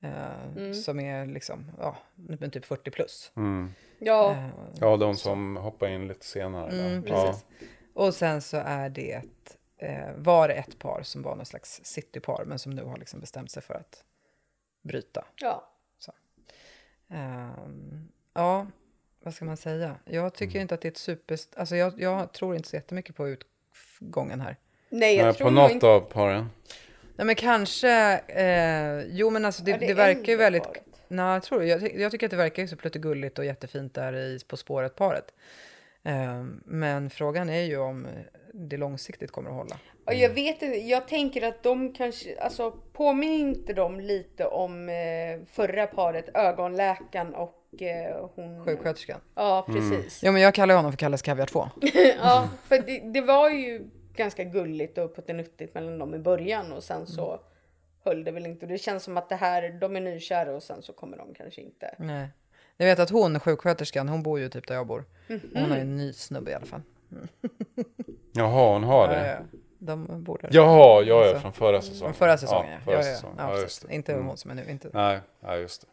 Eh, 0.05 0.45
Mm. 0.57 0.75
Som 0.75 1.01
är 1.01 1.27
liksom, 1.27 1.71
ja, 1.79 1.97
men 2.15 2.51
typ 2.51 2.65
40 2.65 2.91
plus. 2.91 3.33
Mm. 3.37 3.75
Ja. 3.99 4.33
Eh, 4.33 4.49
Ja, 4.81 4.97
de 4.97 5.17
som 5.17 5.57
hoppar 5.57 5.89
in 5.89 6.09
lite 6.09 6.27
senare. 6.27 6.71
Mm, 6.71 7.05
ja. 7.07 7.27
precis. 7.27 7.45
Och 7.95 8.15
sen 8.15 8.43
så 8.43 8.57
är 8.57 8.89
det, 8.89 9.23
eh, 9.79 10.13
var 10.17 10.49
det 10.49 10.55
ett 10.55 10.79
par 10.79 11.03
som 11.03 11.23
var 11.23 11.37
någon 11.37 11.47
slags 11.47 11.81
citypar, 11.85 12.45
men 12.47 12.59
som 12.59 12.73
nu 12.73 12.85
har 12.85 12.97
liksom 12.97 13.21
bestämt 13.21 13.51
sig 13.51 13.63
för 13.63 13.75
att 13.75 14.05
bryta. 14.83 15.25
Ja. 15.41 15.71
Så. 15.99 16.13
Ehm, 17.09 18.09
ja, 18.35 18.67
vad 19.23 19.35
ska 19.35 19.45
man 19.45 19.57
säga? 19.57 19.97
Jag 20.05 20.35
tycker 20.35 20.61
inte 20.61 20.75
att 20.75 20.81
det 20.81 20.89
är 20.89 20.91
ett 20.93 20.97
super... 20.97 21.39
Alltså 21.57 21.77
jag, 21.77 22.01
jag 22.01 22.33
tror 22.33 22.57
inte 22.57 22.69
så 22.69 22.77
jättemycket 22.77 23.17
på 23.17 23.29
utgången 24.01 24.41
här. 24.41 24.57
Nej, 24.89 25.17
jag 25.17 25.25
Nej, 25.25 25.35
tror 25.35 25.47
på 25.47 25.51
något 25.51 25.71
inte... 25.71 25.87
av 25.87 26.01
paren. 26.01 26.51
Nej 27.17 27.27
men 27.27 27.35
kanske, 27.35 28.21
eh, 28.29 29.07
jo 29.07 29.31
men 29.31 29.45
alltså 29.45 29.63
det, 29.63 29.71
Ja, 29.71 29.79
det, 29.79 29.87
det 29.87 29.95
verkar 29.95 30.33
ju 30.33 30.37
väldigt, 30.37 30.83
nej 31.09 31.33
jag 31.33 31.43
tror 31.43 31.65
jag, 31.65 32.01
jag 32.01 32.11
tycker 32.13 32.27
att 32.27 32.31
det 32.31 32.37
verkar 32.37 32.67
så 32.67 32.77
pluttegulligt 32.77 33.39
och 33.39 33.45
jättefint 33.45 33.95
där 33.95 34.17
i 34.17 34.39
På 34.49 34.57
spåret-paret. 34.57 35.35
Eh, 36.03 36.45
men 36.65 37.11
frågan 37.11 37.49
är 37.49 37.63
ju 37.63 37.79
om 37.79 38.07
det 38.55 38.77
långsiktigt 38.77 39.31
kommer 39.31 39.51
att 39.51 39.57
hålla. 39.57 39.77
Ja, 40.07 40.13
jag 40.13 40.31
vet 40.31 40.87
jag 40.89 41.09
tänker 41.09 41.43
att 41.43 41.63
de 41.63 41.93
kanske, 41.93 42.41
alltså 42.41 42.71
påminner 42.93 43.39
inte 43.39 43.73
de 43.73 44.01
lite 44.01 44.47
om 44.47 44.89
eh, 44.89 45.47
förra 45.53 45.87
paret, 45.87 46.29
ögonläkaren 46.35 47.35
och 47.35 47.83
eh, 47.83 48.31
hon... 48.35 48.65
Sjuksköterskan. 48.65 49.21
Ja, 49.35 49.67
precis. 49.67 50.21
Jo 50.23 50.33
men 50.33 50.43
jag 50.43 50.55
kallar 50.55 50.77
honom 50.77 50.93
för 50.93 50.97
Kalles 50.97 51.23
Kaviar 51.23 51.47
2. 51.47 51.69
ja, 52.19 52.49
för 52.69 52.79
det, 52.79 53.13
det 53.13 53.21
var 53.21 53.51
ju 53.51 53.91
ganska 54.17 54.45
gulligt 54.45 54.99
och 54.99 55.17
puttinuttigt 55.17 55.75
mellan 55.75 55.99
dem 55.99 56.15
i 56.15 56.19
början 56.19 56.73
och 56.73 56.83
sen 56.85 57.07
så 57.07 57.41
höll 58.05 58.25
det 58.25 58.31
väl 58.31 58.47
inte. 58.47 58.67
Och 58.67 58.73
det 58.73 58.79
känns 58.79 59.03
som 59.05 59.17
att 59.17 59.29
det 59.29 59.37
här, 59.37 59.71
de 59.81 59.97
är 59.97 60.01
nykära 60.01 60.55
och 60.57 60.63
sen 60.63 60.83
så 60.83 60.93
kommer 60.93 61.17
de 61.17 61.35
kanske 61.35 61.61
inte. 61.61 61.95
Nej. 61.99 62.29
Jag 62.77 62.87
vet 62.87 62.99
att 62.99 63.11
hon, 63.11 63.41
sjuksköterskan, 63.41 64.09
hon 64.09 64.23
bor 64.23 64.39
ju 64.41 64.49
typ 64.49 64.69
där 64.69 64.75
jag 64.75 64.87
bor. 64.87 65.05
Mhm. 65.29 65.41
Hon 65.55 65.73
är 65.73 65.79
en 65.81 65.97
ny 65.97 66.13
snubbe 66.13 66.51
i 66.51 66.55
alla 66.55 66.67
fall. 66.67 66.83
Mm. 67.13 67.29
Jaha, 68.33 68.73
hon 68.73 68.85
har 68.85 69.09
det? 69.09 69.17
Ja, 69.17 69.27
ja, 69.27 69.39
ja. 69.53 69.59
De 69.79 70.25
bor 70.25 70.39
där. 70.43 70.49
Jaha, 70.53 71.03
ja, 71.03 71.25
ja, 71.27 71.33
Så- 71.35 71.41
från 71.41 71.53
förra 71.53 71.81
säsongen. 71.83 71.99
Från 72.01 72.15
förra 72.15 72.39
säsongen, 72.39 72.73
ja. 72.73 72.79
förra 72.85 72.95
ja, 72.95 72.99
ja, 73.09 73.15
säsongen. 73.15 73.37
ja, 73.39 73.45
Ja, 73.45 73.51
precis. 73.51 73.63
just 73.65 73.89
det. 73.89 73.95
Inte 73.95 74.13
Mm. 74.13 74.27
hon 74.27 74.37
som 74.37 74.51
är 74.51 74.55
nu. 74.55 74.65
Inte. 74.71 74.91
Nej, 74.93 75.21
ja, 75.41 75.57
just 75.57 75.81
det. 75.83 75.87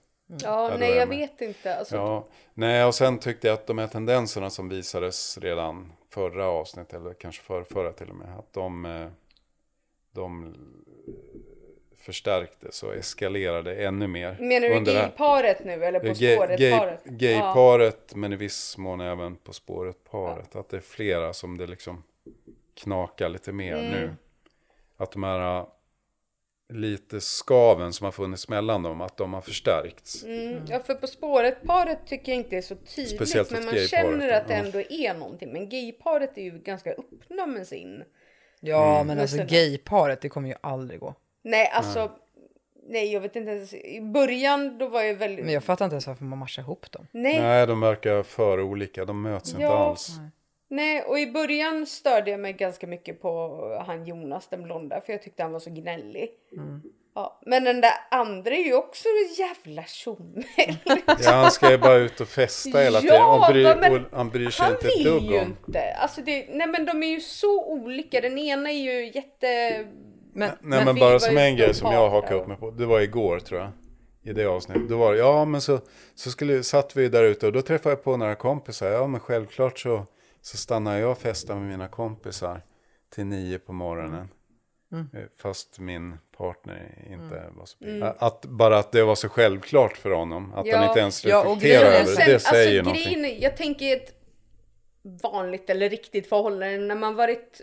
Ja, 0.44 0.70
då 0.72 0.78
nej 0.78 0.92
är 0.92 0.96
jag 1.00 1.10
med. 1.10 1.18
vet 1.18 1.42
inte. 1.42 1.76
Alltså, 1.76 1.96
Ja, 1.96 2.28
nej 2.54 2.86
och 2.86 2.96
sen 2.96 3.18
tyckte 3.20 3.48
jag 3.48 3.54
att 3.54 3.68
de 3.68 3.78
här 3.78 3.88
tendenserna 3.88 4.50
som 4.50 4.70
visades 4.70 5.38
redan 5.38 5.94
förra 6.12 6.46
avsnittet, 6.46 6.94
eller 6.94 7.14
kanske 7.14 7.44
för, 7.44 7.64
förra 7.64 7.92
till 7.94 8.10
och 8.10 8.16
med, 8.16 8.40
att 8.40 8.54
de, 8.54 8.86
eh, 8.86 9.08
de 10.12 10.56
förstärktes 11.98 12.84
och 12.84 12.96
eskalerade 12.96 13.76
ännu 13.76 14.08
mer. 14.08 14.38
Menar 14.40 14.70
du 14.70 14.76
under 14.76 14.94
gayparet 14.94 15.66
nu 15.66 15.86
eller 15.86 16.00
På 16.00 16.06
Gay- 16.06 16.36
spåret-paret? 16.36 17.04
gay- 17.06 17.34
Gayparet, 17.34 18.16
men 18.16 18.34
i 18.34 18.36
viss 18.36 18.78
mån 18.78 19.02
även 19.02 19.36
På 19.36 19.54
spåret-paret. 19.54 20.56
Att 20.56 20.70
det 20.70 20.78
är 20.78 20.82
flera 20.82 21.34
som 21.34 21.58
det 21.58 21.68
liksom 21.68 22.04
knakar 22.74 23.30
lite 23.30 23.52
mer 23.52 23.76
Mm. 23.78 23.92
nu. 23.92 24.16
Att 24.98 25.12
de 25.12 25.24
här 25.24 25.66
lite 26.72 27.22
skaven 27.22 27.94
som 27.94 28.06
har 28.06 28.12
funnits 28.12 28.50
mellan 28.50 28.84
dem, 28.84 29.02
att 29.02 29.18
de 29.18 29.34
har 29.34 29.42
förstärkts. 29.42 30.24
Mm. 30.24 30.66
Ja, 30.70 30.80
för 30.80 30.94
På 30.96 31.08
spåret-paret 31.08 32.00
tycker 32.08 32.32
jag 32.32 32.38
inte 32.40 32.58
är 32.58 32.62
så 32.62 32.76
tydligt. 32.76 33.16
Speciellt 33.16 33.52
men 33.52 33.66
man 33.66 33.76
känner 33.76 34.32
att 34.32 34.48
det 34.48 34.54
ändå 34.54 34.80
är 34.90 35.14
någonting. 35.14 35.54
Men 35.54 35.70
gayparet 35.70 36.38
är 36.38 36.42
ju 36.42 36.60
ganska 36.60 36.92
öppna 36.92 37.46
med 37.46 37.68
sin... 37.68 38.04
Ja, 38.60 38.96
Mm. 38.96 39.08
men 39.08 39.20
alltså 39.20 39.38
gayparet, 39.50 40.22
det 40.22 40.30
kommer 40.30 40.50
ju 40.50 40.56
aldrig 40.62 41.00
gå. 41.00 41.16
Nej, 41.44 41.68
alltså... 41.74 42.12
Nej, 42.90 43.14
jag 43.14 43.22
vet 43.22 43.36
inte 43.36 43.52
ens. 43.52 43.74
I 43.74 44.02
början 44.02 44.78
då 44.78 44.88
var 44.88 45.02
jag 45.02 45.16
väldigt... 45.16 45.46
Men 45.46 45.54
jag 45.54 45.64
fattar 45.64 45.86
inte 45.86 45.94
ens 45.94 46.08
varför 46.08 46.24
man 46.24 46.40
matchar 46.40 46.62
ihop 46.62 46.92
dem. 46.92 47.08
Nej. 47.12 47.42
Nej, 47.42 47.68
de 47.68 47.82
verkar 47.82 48.24
för 48.24 48.62
olika. 48.62 49.06
De 49.06 49.22
möts 49.22 49.50
inte 49.50 49.62
Ja. 49.62 49.70
alls. 49.90 50.16
Nej, 50.20 50.30
och 51.08 51.20
i 51.20 51.32
början 51.32 51.86
störde 51.86 52.32
jag 52.32 52.40
mig 52.40 52.54
ganska 52.54 52.88
mycket 52.88 53.22
på 53.22 53.84
han 53.88 54.06
Jonas, 54.06 54.48
den 54.48 54.64
blonda, 54.64 55.02
för 55.02 55.14
jag 55.14 55.24
tyckte 55.24 55.44
han 55.44 55.52
var 55.52 55.60
så 55.60 55.70
gnällig. 55.70 56.30
Mm. 56.54 56.82
Ja, 57.16 57.40
men 57.46 57.64
den 57.64 57.82
där 57.82 57.92
andra 58.12 58.52
är 58.52 58.64
ju 58.64 58.74
också 58.74 59.08
en 59.08 59.34
jävla 59.34 59.84
tjomme. 59.84 60.44
Ja, 61.24 61.32
han 61.32 61.52
ska 61.52 61.72
ju 61.72 61.78
bara 61.78 61.96
ut 61.96 62.22
och 62.22 62.28
festa 62.28 62.80
hela 62.80 63.02
tiden. 63.02 63.16
Ja, 63.16 63.48
och, 63.48 63.54
bry, 63.54 63.64
men 63.64 63.94
och 63.94 64.02
han 64.12 64.30
bryr 64.30 64.50
sig 64.50 64.66
Han 64.66 64.74
inte 64.74 64.88
ett 64.88 64.98
vill 64.98 65.04
dugg 65.04 65.24
ju 65.24 65.40
om. 65.40 65.46
inte. 65.46 65.94
Alltså 65.94 66.22
det, 66.22 66.46
nej 66.50 66.68
men 66.68 66.86
de 66.86 67.04
är 67.04 67.08
ju 67.08 67.20
så 67.20 67.66
olika. 67.66 68.22
Den 68.22 68.38
ena 68.38 68.72
är 68.72 68.78
ju 68.78 69.06
jätte... 69.06 69.48
Men, 70.34 70.52
Nej 70.62 70.86
men, 70.86 70.96
bara 70.96 71.20
som 71.20 71.38
en 71.38 71.56
grej 71.56 71.74
som 71.74 71.92
jag 71.92 72.10
hakade 72.10 72.36
upp 72.36 72.48
mig 72.48 72.58
på. 72.58 72.72
Det 72.72 72.86
var 72.86 73.00
igår 73.00 73.40
tror 73.40 73.60
jag. 73.60 73.72
I 74.24 74.34
det 74.34 74.46
avsnittet. 74.46 74.90
Då 74.90 74.98
var 74.98 75.14
det, 75.14 75.20
ja 75.20 75.46
men 75.46 75.62
så, 75.62 75.80
så 76.16 76.32
skulle, 76.32 76.64
satt 76.64 76.96
vi 76.96 77.10
där 77.10 77.24
ute 77.24 77.48
och 77.48 77.54
då 77.54 77.62
träffade 77.62 77.96
jag 77.96 78.04
på 78.04 78.18
några 78.18 78.36
kompisar. 78.36 78.88
Ja 78.88 79.08
men 79.08 79.20
självklart 79.20 79.80
så, 79.80 80.06
så 80.42 80.58
stannar 80.58 80.98
jag 80.98 81.12
och 81.12 81.18
festar 81.18 81.56
med 81.56 81.64
mina 81.70 81.88
kompisar 81.88 82.62
till 83.14 83.26
nio 83.26 83.60
på 83.60 83.74
morgonen. 83.74 84.28
Mm. 84.92 85.10
Eh, 85.14 85.24
Fast 85.38 85.80
min 85.80 86.18
partner 86.38 87.06
inte 87.10 87.50
var 87.56 87.66
så 87.66 87.86
Mm. 87.86 88.14
Att- 88.18 88.46
bara 88.46 88.78
att 88.78 88.92
det 88.92 89.04
var 89.04 89.16
så 89.16 89.30
självklart 89.30 89.98
för 89.98 90.10
honom. 90.12 90.54
Att 90.54 90.72
han 90.74 90.88
inte 90.88 91.00
ens 91.00 91.26
Ja, 91.26 91.44
reflekterar 91.48 91.86
över 91.92 92.16
det. 92.18 92.26
Det 92.26 92.34
alltså, 92.34 92.50
säger 92.50 92.72
ju 92.72 92.82
någonting. 92.82 93.22
grejen, 93.22 93.42
jag 93.42 93.58
tänker 93.58 93.96
ett 93.98 94.14
vanligt 95.24 95.70
eller 95.70 95.90
riktigt 95.90 96.30
förhållande. 96.30 96.78
När 96.78 96.96
man 96.96 97.16
varit 97.16 97.62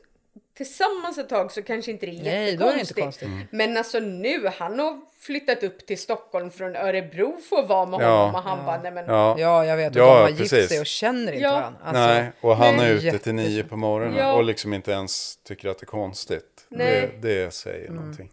tillsammans 0.59 1.19
ett 1.19 1.29
tag 1.29 1.53
så 1.53 1.63
kanske 1.63 1.91
inte 1.91 2.07
det 2.07 2.13
är 2.19 2.23
Nej, 2.23 2.57
då 2.57 2.65
är 2.65 2.67
det 2.67 2.73
inte 2.73 2.79
jättekonstigt. 2.81 3.01
konstigt. 3.05 3.29
Mm. 3.29 3.47
Men 3.51 3.77
alltså 3.77 3.99
nu, 3.99 4.47
han 4.59 4.79
har 4.79 5.01
flyttat 5.21 5.63
upp 5.63 5.87
till 5.87 5.99
Stockholm 5.99 6.51
från 6.51 6.77
Örebro 6.77 7.37
för 7.49 7.57
att 7.63 7.69
vara 7.69 7.87
med 7.87 8.01
Ja. 8.01 8.17
honom 8.19 8.35
och 8.35 8.43
han 8.43 8.67
bara, 8.67 8.83
nej 8.83 8.93
men. 8.93 9.05
Ja. 9.07 9.37
Ja, 9.39 9.65
jag 9.65 9.77
vet. 9.77 9.97
Och 9.97 10.03
Ja, 10.03 10.15
de 10.15 10.21
har 10.21 10.39
precis. 10.39 10.53
gift 10.53 10.69
sig 10.69 10.81
och 10.81 10.87
känner 10.87 11.33
inte 11.33 11.45
Ja. 11.45 11.53
varandra. 11.53 11.81
Alltså, 11.85 12.03
Nej, 12.07 12.33
och 12.41 12.57
han 12.57 12.77
nej. 12.77 12.91
är 12.91 12.95
ute 12.95 13.19
till 13.19 13.35
nio 13.35 13.65
på 13.65 13.77
morgonen 13.77 14.17
Ja. 14.19 14.33
och 14.33 14.45
liksom 14.45 14.75
inte 14.75 14.91
ens 14.93 15.37
tycker 15.37 15.69
att 15.69 15.79
det 15.79 15.85
är 15.85 15.87
konstigt. 15.87 16.67
Nej. 16.69 17.11
Det, 17.21 17.29
det 17.45 17.51
säger 17.55 17.91
någonting. 17.91 18.31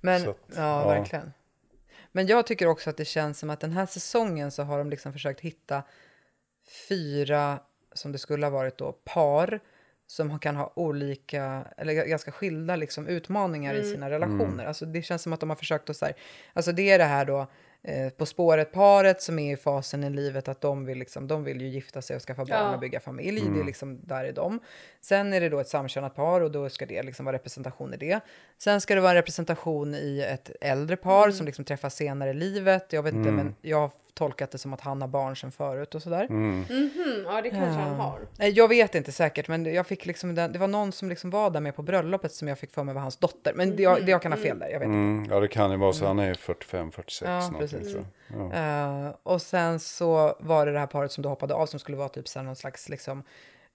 Men, 0.00 0.22
att, 0.22 0.36
ja, 0.46 0.54
ja. 0.56 0.88
verkligen. 0.88 1.32
Men 2.12 2.26
jag 2.26 2.46
tycker 2.46 2.66
också 2.68 2.90
att 2.90 2.96
det 2.96 3.04
känns 3.04 3.38
som 3.38 3.50
att 3.50 3.60
den 3.60 3.72
här 3.72 3.86
säsongen 3.86 4.50
så 4.50 4.62
har 4.62 4.78
de 4.78 4.90
liksom 4.90 5.12
försökt 5.12 5.40
hitta 5.40 5.82
fyra, 6.88 7.58
som 7.92 8.12
det 8.12 8.18
skulle 8.18 8.46
ha 8.46 8.50
varit 8.50 8.78
då, 8.78 8.92
par 8.92 9.60
som 10.06 10.38
kan 10.38 10.56
ha 10.56 10.72
olika, 10.76 11.64
eller 11.76 11.92
ganska 12.06 12.32
skilda 12.32 12.76
liksom, 12.76 13.06
utmaningar 13.06 13.74
i 13.74 13.78
Mm. 13.80 13.90
sina 13.92 14.10
relationer. 14.10 14.64
Alltså 14.66 14.86
det 14.86 15.02
känns 15.02 15.22
som 15.22 15.32
att 15.32 15.40
de 15.40 15.50
har 15.50 15.56
försökt 15.56 15.90
att 15.90 15.96
så 15.96 16.04
här, 16.04 16.14
alltså 16.52 16.72
det 16.72 16.90
är 16.90 16.98
det 16.98 17.04
här 17.04 17.24
då, 17.24 17.46
eh, 17.82 18.08
På 18.10 18.26
spåret-paret 18.26 19.22
som 19.22 19.38
är 19.38 19.52
i 19.52 19.56
fasen 19.56 20.04
i 20.04 20.10
livet 20.10 20.48
att 20.48 20.60
de 20.60 20.84
vill, 20.84 20.98
liksom, 20.98 21.28
de 21.28 21.44
vill 21.44 21.60
ju 21.60 21.68
gifta 21.68 22.02
sig 22.02 22.16
och 22.16 22.22
skaffa 22.22 22.44
barn 22.44 22.58
Ja. 22.58 22.74
och 22.74 22.80
bygga 22.80 23.00
familj. 23.00 23.40
Det 23.40 23.46
är 23.46 23.50
Mm. 23.50 23.66
liksom, 23.66 24.00
där 24.04 24.24
är 24.24 24.32
de. 24.32 24.60
Sen 25.00 25.32
är 25.32 25.40
det 25.40 25.48
då 25.48 25.58
ett 25.60 25.68
samkönat 25.68 26.14
par 26.14 26.40
och 26.40 26.50
då 26.50 26.68
ska 26.68 26.86
det 26.86 27.02
liksom 27.02 27.24
vara 27.26 27.36
representation 27.36 27.94
i 27.94 27.96
det. 27.96 28.20
Sen 28.58 28.80
ska 28.80 28.94
det 28.94 29.00
vara 29.00 29.10
en 29.10 29.16
representation 29.16 29.94
i 29.94 30.20
ett 30.30 30.50
äldre 30.60 30.96
par 30.96 31.22
Mm. 31.24 31.32
som 31.36 31.46
liksom 31.46 31.64
träffas 31.64 31.94
senare 31.94 32.30
i 32.30 32.34
livet. 32.34 32.92
Jag 32.92 33.02
vet 33.02 33.14
inte, 33.14 33.28
Mm. 33.28 33.44
men 33.46 33.54
jag 33.60 33.80
har 33.80 33.90
tolkat 34.16 34.50
det 34.50 34.58
som 34.58 34.72
att 34.72 34.80
han 34.80 35.00
har 35.00 35.08
barn 35.08 35.36
sedan 35.36 35.52
förut 35.52 35.94
och 35.94 36.02
sådär. 36.02 36.24
Mm. 36.24 36.58
Mhm, 36.60 37.24
ja 37.26 37.42
det 37.42 37.50
kanske 37.50 37.80
han 37.80 37.96
Ja. 37.96 38.02
har. 38.02 38.20
Nej, 38.38 38.50
Jag 38.50 38.68
vet 38.68 38.94
inte 38.94 39.12
säkert, 39.12 39.48
men 39.48 39.74
jag 39.74 39.86
fick 39.86 40.06
liksom 40.06 40.34
den, 40.34 40.52
det 40.52 40.58
var 40.58 40.66
någon 40.68 40.92
som 40.92 41.08
liksom 41.08 41.30
var 41.30 41.50
där 41.50 41.60
med 41.60 41.76
på 41.76 41.82
bröllopet 41.82 42.32
som 42.32 42.48
jag 42.48 42.58
fick 42.58 42.72
för 42.72 42.84
mig 42.84 42.94
var 42.94 43.02
hans 43.02 43.16
dotter. 43.16 43.52
Men 43.54 43.76
det, 43.76 43.82
jag, 43.82 44.04
det 44.04 44.10
jag 44.10 44.22
kan 44.22 44.32
ha 44.32 44.38
fel 44.38 44.58
där, 44.58 44.68
jag 44.68 44.78
vet 44.78 44.86
Mm, 44.86 45.26
ja, 45.30 45.40
det 45.40 45.48
kan 45.48 45.70
ju 45.70 45.76
vara 45.76 45.92
så. 45.92 46.06
Han 46.06 46.18
är 46.18 46.34
45, 46.34 46.92
46 46.92 47.28
Ja, 47.28 47.48
någonting 47.50 47.78
precis. 47.78 47.96
jag. 48.28 48.50
Ja. 48.52 49.06
Eh, 49.06 49.14
och 49.22 49.42
sen 49.42 49.80
så 49.80 50.36
var 50.40 50.66
det 50.66 50.72
det 50.72 50.78
här 50.78 50.86
paret 50.86 51.12
som 51.12 51.22
då 51.22 51.28
hoppade 51.28 51.54
av 51.54 51.66
som 51.66 51.78
skulle 51.80 51.96
vara 51.96 52.08
typ 52.08 52.28
så 52.28 52.38
här 52.38 52.46
någon 52.46 52.56
slags 52.56 52.88
liksom... 52.88 53.22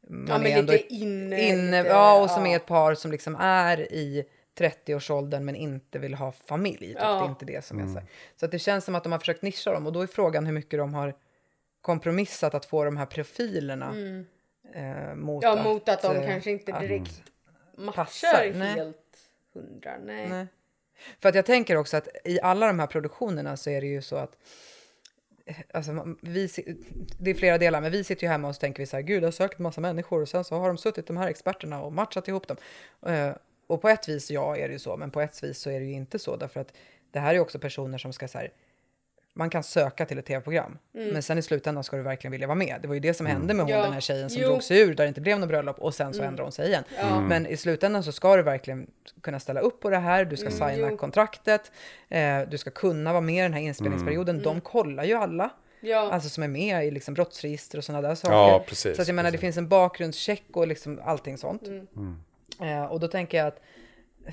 man 0.07 0.27
Ja, 0.27 0.37
men 0.37 0.65
lite 0.65 0.93
inne, 0.93 1.41
inne 1.49 1.77
lite, 1.83 1.93
ja, 1.93 2.21
och 2.23 2.29
som 2.29 2.45
ja. 2.45 2.51
är 2.51 2.55
ett 2.55 2.65
par 2.65 2.95
som 2.95 3.11
liksom 3.11 3.35
är 3.39 3.93
i 3.93 4.25
30-årsåldern 4.57 5.45
men 5.45 5.55
inte 5.55 5.99
vill 5.99 6.13
ha 6.13 6.31
familj. 6.31 6.77
Typ. 6.87 6.97
Ja. 6.99 7.13
Det 7.19 7.25
är 7.25 7.29
inte 7.29 7.45
det 7.45 7.65
som 7.65 7.77
är 7.79 7.83
så. 7.83 7.89
Mm. 7.89 7.95
här. 8.03 8.05
Så 8.35 8.45
att 8.45 8.51
det 8.51 8.59
känns 8.59 8.85
som 8.85 8.95
att 8.95 9.03
de 9.03 9.11
har 9.11 9.19
försökt 9.19 9.41
nischa 9.41 9.71
dem 9.71 9.87
och 9.87 9.93
då 9.93 10.01
är 10.01 10.07
frågan 10.07 10.45
hur 10.45 10.53
mycket 10.53 10.79
de 10.79 10.93
har 10.93 11.13
kompromissat 11.81 12.53
att 12.55 12.65
få 12.65 12.83
de 12.85 12.97
här 12.97 13.05
profilerna 13.05 13.89
Mm. 13.89 14.25
eh, 14.73 15.15
mot, 15.15 15.43
Ja, 15.43 15.63
mot 15.63 15.89
att 15.89 16.01
de 16.01 16.15
eh, 16.15 16.27
kanske 16.27 16.51
inte 16.51 16.73
att- 16.73 16.81
direkt 16.81 17.23
matchar 17.77 18.03
passar, 18.03 18.51
nej. 18.55 18.67
helt 18.75 19.17
hundra. 19.53 19.97
Nej. 20.05 20.29
Nej. 20.29 20.47
För 21.19 21.29
att 21.29 21.35
jag 21.35 21.45
tänker 21.45 21.75
också 21.75 21.97
att 21.97 22.07
i 22.25 22.41
alla 22.41 22.67
de 22.67 22.79
här 22.79 22.87
produktionerna 22.87 23.57
så 23.57 23.69
är 23.69 23.81
det 23.81 23.87
ju 23.87 24.01
så 24.01 24.15
att 24.15 24.37
eh, 25.45 25.55
Alltså, 25.73 26.15
vi, 26.21 26.49
det 27.19 27.29
är 27.31 27.35
flera 27.35 27.57
delar, 27.57 27.81
men 27.81 27.91
vi 27.91 28.03
sitter 28.03 28.23
ju 28.23 28.29
hemma 28.31 28.47
och 28.47 28.55
så 28.55 28.59
tänker 28.59 28.83
vi 28.83 28.85
så 28.87 28.95
här, 28.97 29.03
gud, 29.03 29.23
jag 29.23 29.27
har 29.27 29.31
sökt 29.31 29.59
en 29.59 29.63
massa 29.63 29.81
människor 29.81 30.21
och 30.21 30.29
sen 30.29 30.43
så 30.43 30.55
har 30.55 30.67
de 30.67 30.77
suttit 30.77 31.07
de 31.07 31.17
här 31.17 31.27
experterna 31.27 31.81
och 31.83 31.93
matchat 31.93 32.27
ihop 32.27 32.47
dem. 32.47 32.57
Eh, 33.05 33.31
och 33.71 33.81
på 33.81 33.89
ett 33.89 34.09
vis, 34.09 34.31
ja, 34.31 34.57
är 34.57 34.67
det 34.67 34.73
ju 34.73 34.79
så, 34.79 34.97
men 34.97 35.11
på 35.11 35.21
ett 35.21 35.43
vis 35.43 35.59
så 35.59 35.69
är 35.69 35.79
det 35.79 35.85
ju 35.85 35.93
inte 35.93 36.19
så, 36.19 36.35
därför 36.35 36.59
att 36.59 36.73
det 37.11 37.19
här 37.19 37.35
är 37.35 37.39
också 37.39 37.59
personer 37.59 37.97
som 37.97 38.13
ska 38.13 38.27
så 38.27 38.37
här, 38.37 38.51
man 39.33 39.49
kan 39.49 39.63
söka 39.63 40.05
till 40.05 40.17
ett 40.19 40.25
tv-program, 40.25 40.77
Mm. 40.95 41.07
men 41.09 41.23
sen 41.23 41.37
i 41.37 41.41
slutändan 41.41 41.83
ska 41.83 41.97
du 41.97 42.03
verkligen 42.03 42.31
vilja 42.31 42.47
vara 42.47 42.55
med. 42.55 42.79
Det 42.81 42.87
var 42.87 42.93
ju 42.95 42.99
det 42.99 43.13
som 43.13 43.25
Mm. 43.25 43.37
hände 43.37 43.53
med 43.53 43.65
hon, 43.65 43.73
Ja. 43.75 43.83
den 43.83 43.93
här 43.93 43.99
tjejen 43.99 44.29
som 44.29 44.41
Jo. 44.41 44.47
drog 44.49 44.63
sig 44.63 44.79
ur, 44.79 44.93
där 44.95 45.03
det 45.03 45.07
inte 45.07 45.21
blev 45.21 45.39
något 45.39 45.49
bröllop 45.49 45.79
och 45.79 45.93
sen 45.95 46.13
så 46.13 46.19
Mm. 46.19 46.27
ändrade 46.29 46.45
hon 46.45 46.51
sig 46.51 46.67
igen. 46.67 46.83
Ja. 46.97 47.07
Mm. 47.07 47.27
Men 47.27 47.47
i 47.47 47.57
slutändan 47.57 48.03
så 48.03 48.11
ska 48.11 48.35
du 48.35 48.43
verkligen 48.43 48.87
kunna 49.21 49.39
ställa 49.39 49.59
upp 49.59 49.79
på 49.79 49.89
det 49.89 49.97
här, 49.97 50.25
du 50.25 50.37
ska 50.37 50.47
Mm, 50.49 50.59
signa 50.73 50.89
jo. 50.91 50.97
kontraktet, 50.97 51.71
eh, 52.09 52.41
du 52.49 52.57
ska 52.57 52.69
kunna 52.71 53.11
vara 53.13 53.21
med 53.21 53.35
i 53.35 53.41
den 53.41 53.53
här 53.53 53.61
inspelningsperioden. 53.61 54.35
Mm. 54.35 54.43
De 54.43 54.61
kollar 54.61 55.03
ju 55.03 55.13
alla. 55.15 55.49
Ja. 55.83 56.11
Alltså 56.11 56.29
som 56.29 56.43
är 56.43 56.47
med 56.47 56.85
i 56.85 56.91
liksom 56.91 57.13
brottsregister 57.13 57.77
och 57.77 57.83
sådana 57.83 58.07
där 58.07 58.15
saker. 58.15 58.35
Ja, 58.35 58.63
precis, 58.67 58.95
så 58.95 59.01
att 59.01 59.07
jag 59.07 59.15
menar, 59.15 59.31
det 59.31 59.37
finns 59.37 59.57
en 59.57 59.67
bakgrundscheck 59.67 60.43
och 60.53 60.67
liksom 60.67 60.99
allting 61.03 61.37
sånt. 61.37 61.61
Eh, 62.61 62.83
och 62.85 62.99
då 62.99 63.07
tänker 63.07 63.37
jag 63.37 63.47
att 63.47 63.59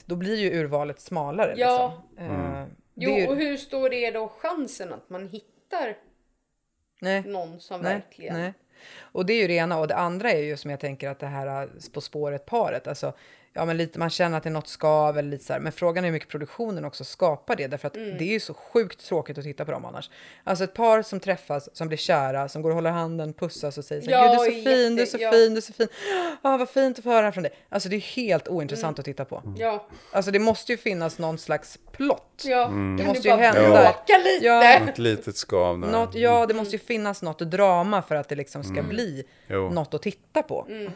då 0.06 0.16
blir 0.16 0.36
ju 0.36 0.60
urvalet 0.60 1.00
smalare. 1.00 1.54
Ja. 1.56 2.02
Liksom. 2.16 2.24
Eh, 2.26 2.34
Mm. 2.54 2.68
det 2.94 3.04
Jo, 3.04 3.10
ju- 3.10 3.26
och 3.28 3.36
hur 3.36 3.56
stor 3.56 3.92
är 3.92 4.12
då 4.12 4.28
chansen 4.28 4.92
att 4.92 5.10
man 5.10 5.28
hittar 5.28 5.96
Nej. 7.00 7.22
någon 7.22 7.60
som 7.60 7.80
Nej, 7.80 7.94
verkligen... 7.94 8.34
nej. 8.34 8.52
Och 8.98 9.26
det 9.26 9.32
är 9.32 9.42
ju 9.42 9.46
det 9.48 9.54
ena. 9.54 9.78
Och 9.78 9.88
det 9.88 9.96
andra 9.96 10.30
är 10.30 10.42
ju 10.42 10.56
som 10.56 10.70
jag 10.70 10.80
tänker 10.80 11.08
att 11.08 11.18
det 11.18 11.26
här 11.26 11.62
äh, 11.62 11.68
På 11.94 12.00
spåret-paret, 12.00 12.86
alltså, 12.88 13.12
ja 13.58 13.64
men 13.64 13.76
lite, 13.76 13.98
man 13.98 14.10
känner 14.10 14.36
att 14.36 14.42
det 14.42 14.48
är 14.48 14.52
något 14.52 14.68
skav 14.68 15.18
eller 15.18 15.28
lite 15.30 15.44
så 15.44 15.52
här. 15.52 15.60
Men 15.60 15.72
frågan 15.72 16.04
är 16.04 16.08
hur 16.08 16.12
mycket 16.12 16.28
produktionen 16.28 16.84
också 16.84 17.04
skapar 17.04 17.56
det. 17.56 17.66
Därför 17.66 17.86
att 17.86 17.96
Mm. 17.96 18.18
det 18.18 18.24
är 18.24 18.32
ju 18.32 18.40
så 18.40 18.54
sjukt 18.54 19.06
tråkigt 19.06 19.38
att 19.38 19.44
titta 19.44 19.64
på 19.64 19.70
dem 19.72 19.84
annars. 19.84 20.10
Alltså 20.44 20.64
ett 20.64 20.74
par 20.74 21.02
som 21.02 21.20
träffas, 21.20 21.76
som 21.76 21.88
blir 21.88 21.98
kära, 21.98 22.48
som 22.48 22.62
går 22.62 22.70
och 22.70 22.74
håller 22.74 22.90
handen, 22.90 23.32
pussas 23.32 23.78
och 23.78 23.84
säger 23.84 24.02
så 24.02 24.10
här, 24.10 24.16
Ja, 24.16 24.22
Gud, 24.32 24.40
du 24.40 24.58
är 24.58 24.62
så 24.62 24.70
fin, 24.70 24.96
du 24.96 25.02
är 25.02 25.06
så 25.06 25.16
jätte- 25.16 25.24
ja. 25.36 25.42
fin, 25.42 25.50
du 25.54 25.56
är 25.56 25.60
så 25.60 25.72
fin. 25.72 25.88
Ah, 26.42 26.56
vad 26.56 26.68
fint 26.68 26.98
att 26.98 27.04
få 27.04 27.10
höra 27.10 27.32
från 27.32 27.42
dig. 27.42 27.52
Alltså 27.68 27.88
det 27.88 27.96
är 27.96 28.00
helt 28.00 28.48
ointressant 28.48 28.98
Mm. 28.98 29.00
att 29.00 29.04
titta 29.04 29.24
på. 29.24 29.42
Ja. 29.58 29.86
Alltså 30.12 30.30
det 30.30 30.38
måste 30.38 30.72
ju 30.72 30.78
finnas 30.78 31.18
någon 31.18 31.38
slags 31.38 31.78
plott. 31.92 32.42
Ja, 32.44 32.64
Mm. 32.66 32.96
Det 32.96 33.04
måste 33.04 33.28
ju 33.28 33.34
bara 33.34 33.40
hända. 33.42 33.70
bråka 33.70 34.18
lite? 34.24 34.46
Ja. 34.46 34.78
Något 34.86 34.98
litet 34.98 35.36
skav 35.36 35.80
där. 35.80 35.88
Något, 35.88 36.14
ja, 36.14 36.46
det 36.46 36.54
måste 36.54 36.72
ju 36.76 36.78
finnas 36.82 37.22
något 37.22 37.38
drama 37.38 38.02
för 38.02 38.14
att 38.14 38.28
det 38.28 38.34
liksom 38.34 38.62
ska 38.64 38.72
Mm. 38.72 38.88
bli 38.88 39.24
Jo. 39.48 39.70
något 39.70 39.94
att 39.94 40.02
titta 40.02 40.42
på. 40.42 40.66
Mm. 40.68 40.86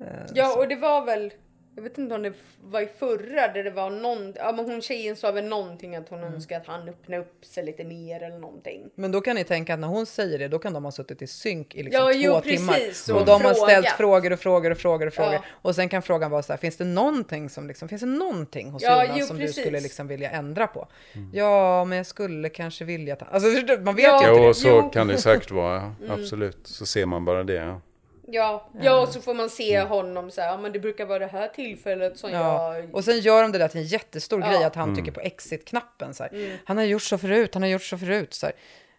Eh, 0.00 0.06
Ja, 0.34 0.56
och 0.56 0.68
det 0.68 0.76
var 0.76 1.04
väl... 1.04 1.32
Jag 1.78 1.82
vet 1.82 1.98
inte 1.98 2.14
om 2.14 2.22
det 2.22 2.32
var 2.64 2.80
i 2.80 2.86
förra 2.98 3.48
där 3.48 3.64
det 3.64 3.70
var 3.70 3.90
någon... 3.90 4.32
Ja, 4.36 4.52
men 4.52 4.64
hon 4.64 4.82
tjejen 4.82 5.16
sa 5.16 5.32
väl 5.32 5.44
någonting 5.44 5.96
att 5.96 6.08
hon 6.08 6.18
Mm. 6.18 6.34
önskade 6.34 6.60
att 6.60 6.66
han 6.66 6.88
öppnade 6.88 7.22
upp 7.22 7.44
sig 7.44 7.64
lite 7.64 7.84
mer 7.84 8.22
eller 8.22 8.38
någonting. 8.38 8.90
Men 8.94 9.12
då 9.12 9.20
kan 9.20 9.36
ni 9.36 9.44
tänka 9.44 9.74
att 9.74 9.80
när 9.80 9.88
hon 9.88 10.06
säger 10.06 10.38
det, 10.38 10.48
då 10.48 10.58
kan 10.58 10.72
de 10.72 10.84
ha 10.84 10.90
suttit 10.92 11.22
i 11.22 11.26
synk 11.26 11.74
i 11.74 11.82
liksom 11.82 12.00
Ja, 12.06 12.12
två 12.12 12.18
jo, 12.18 12.40
timmar. 12.40 12.74
precis, 12.74 13.08
Och 13.08 13.20
och 13.20 13.26
de 13.26 13.42
har 13.42 13.54
ställt 13.54 13.86
frågor 13.88 14.32
och 14.32 14.38
frågor 14.40 14.70
och 14.70 14.78
frågor 14.78 15.06
och 15.06 15.14
frågor. 15.14 15.32
Ja. 15.34 15.42
Och 15.62 15.74
sen 15.74 15.88
kan 15.88 16.02
frågan 16.02 16.30
vara 16.30 16.42
så 16.42 16.52
här, 16.52 16.58
finns 16.58 16.76
det 16.76 16.84
någonting 16.84 17.48
som 17.50 17.66
liksom, 17.68 17.88
finns 17.88 18.00
det 18.02 18.06
någonting 18.08 18.70
hos 18.70 18.82
Ja, 18.82 19.04
Jonas 19.04 19.16
jo, 19.20 19.26
som 19.26 19.38
precis. 19.38 19.56
du 19.56 19.62
skulle 19.62 19.80
liksom 19.80 20.06
vilja 20.08 20.30
ändra 20.30 20.66
på? 20.66 20.88
Ja, 21.32 21.84
men 21.84 21.96
jag 21.98 22.06
skulle 22.06 22.48
kanske 22.48 22.84
vilja 22.84 23.16
ta... 23.16 23.24
Alltså, 23.24 23.48
man 23.80 23.94
vet 23.94 24.04
Ja. 24.04 24.22
ju 24.22 24.28
inte 24.30 24.42
Jo, 24.42 24.48
det. 24.48 24.54
så 24.54 24.82
kan 24.82 25.06
det 25.06 25.18
säkert 25.18 25.50
vara. 25.50 25.74
ja. 25.74 25.92
Mm. 26.06 26.20
Absolut. 26.22 26.58
Så 26.66 26.86
ser 26.86 27.06
man 27.06 27.24
bara 27.24 27.44
det. 27.44 27.80
Ja. 28.26 28.68
Ja, 28.72 28.80
ja 28.84 29.00
och 29.00 29.08
så 29.08 29.20
får 29.20 29.34
man 29.34 29.50
se 29.50 29.80
honom 29.80 30.30
så 30.30 30.40
här, 30.40 30.48
ja 30.48 30.56
men 30.58 30.72
det 30.72 30.78
brukar 30.78 31.06
vara 31.06 31.18
det 31.18 31.26
här 31.26 31.48
tillfället 31.48 32.18
som 32.18 32.30
Ja. 32.30 32.76
jag... 32.76 32.94
Och 32.94 33.04
sen 33.04 33.20
gör 33.20 33.42
de 33.42 33.52
det 33.52 33.58
där 33.58 33.68
till 33.68 33.80
en 33.80 33.86
jättestor 33.86 34.40
Ja. 34.40 34.48
grej 34.50 34.64
att 34.64 34.74
han 34.74 34.84
Mm. 34.88 34.94
trycker 34.96 35.12
på 35.12 35.20
exit-knappen. 35.20 36.14
Så 36.14 36.22
här. 36.22 36.30
Mm. 36.34 36.56
Han 36.64 36.76
har 36.76 36.84
gjort 36.84 37.02
så 37.02 37.18
förut, 37.18 37.54
han 37.54 37.62
har 37.62 37.70
gjort 37.70 37.82
så 37.82 37.98
förut. 37.98 38.34
Så 38.34 38.46
här. 38.46 38.54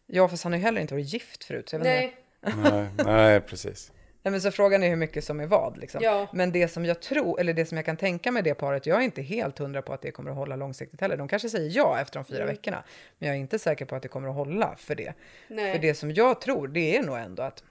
Ja, 0.05 0.27
fast 0.27 0.43
han 0.43 0.53
har 0.53 0.59
ju 0.59 0.65
heller 0.65 0.81
inte 0.81 0.93
varit 0.93 1.13
gift 1.13 1.43
förut. 1.43 1.69
Så 1.69 1.75
jag 1.75 1.79
vet 1.83 2.03
inte. 2.03 2.15
Nej. 2.41 2.53
Nej, 2.97 3.05
nej, 3.05 3.41
precis. 3.41 3.91
Nej, 4.23 4.31
men 4.31 4.41
så 4.41 4.51
frågan 4.51 4.83
är 4.83 4.89
hur 4.89 4.95
mycket 4.95 5.23
som 5.23 5.39
är 5.39 5.45
vad. 5.45 5.77
Liksom. 5.77 6.01
Ja. 6.03 6.27
Men 6.33 6.51
det 6.51 6.67
som 6.67 6.85
jag 6.85 7.01
tror, 7.01 7.39
eller 7.39 7.53
det 7.53 7.65
som 7.65 7.77
jag 7.77 7.85
kan 7.85 7.97
tänka 7.97 8.31
med 8.31 8.43
det 8.43 8.53
paret, 8.53 8.85
jag 8.85 8.97
är 8.97 9.01
inte 9.01 9.21
helt 9.21 9.59
hundra 9.59 9.81
på 9.81 9.93
att 9.93 10.01
det 10.01 10.11
kommer 10.11 10.31
att 10.31 10.37
hålla 10.37 10.55
långsiktigt 10.55 11.01
heller. 11.01 11.17
De 11.17 11.27
kanske 11.27 11.49
säger 11.49 11.77
ja 11.77 11.99
efter 12.01 12.19
de 12.19 12.25
fyra 12.25 12.37
Mm. 12.43 12.47
veckorna. 12.55 12.83
Men 13.19 13.27
jag 13.27 13.35
är 13.35 13.39
inte 13.39 13.59
säker 13.59 13.85
på 13.85 13.95
att 13.95 14.01
det 14.01 14.07
kommer 14.07 14.29
att 14.29 14.35
hålla 14.35 14.75
för 14.77 14.95
det. 14.95 15.13
Nej. 15.47 15.71
För 15.73 15.79
det 15.81 15.93
som 15.93 16.11
jag 16.11 16.41
tror, 16.41 16.67
det 16.67 16.97
är 16.97 17.03
nog 17.03 17.17
ändå 17.17 17.43
att 17.43 17.63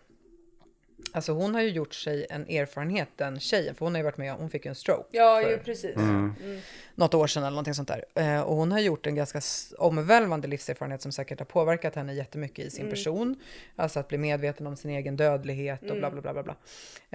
Alltså 1.13 1.33
hon 1.33 1.55
har 1.55 1.63
ju 1.63 1.69
gjort 1.69 1.95
sig 1.95 2.27
en 2.31 2.49
erfarenhet, 2.49 3.09
den 3.17 3.41
tjejen, 3.41 3.75
för 3.75 3.87
hon 3.87 3.95
har 3.95 3.99
ju 3.99 4.05
varit 4.05 4.17
med, 4.17 4.33
hon 4.35 4.51
fick 4.51 4.65
ju 4.65 4.69
en 4.69 4.75
stroke. 4.75 5.09
Ja, 5.11 5.41
för 5.43 5.51
ju 5.51 5.59
precis. 5.59 5.97
Mm. 5.97 6.35
Mm. 6.45 6.61
något 6.95 7.15
år 7.15 7.27
sedan 7.27 7.43
eller 7.43 7.51
någonting 7.51 7.75
sånt 7.75 7.89
där. 7.89 8.05
Eh, 8.15 8.41
och 8.41 8.57
hon 8.57 8.73
har 8.73 8.79
gjort 8.81 9.07
en 9.07 9.15
ganska 9.15 9.41
omvälvande 9.79 10.49
livserfarenhet 10.49 11.03
som 11.03 11.13
säkert 11.13 11.39
har 11.39 11.47
påverkat 11.47 11.95
henne 11.95 12.15
jättemycket 12.15 12.65
i 12.67 12.71
sin 12.71 12.81
Mm. 12.81 12.91
person. 12.91 13.37
Alltså 13.77 14.01
att 14.01 14.09
bli 14.09 14.19
medveten 14.19 14.67
om 14.67 14.77
sin 14.77 14.91
egen 14.91 15.17
dödlighet 15.17 15.83
och 15.83 15.89
Mm. 15.97 15.99
bla 15.99 16.11
bla 16.11 16.21
bla 16.21 16.33
bla. 16.33 16.43
bla. 16.43 16.57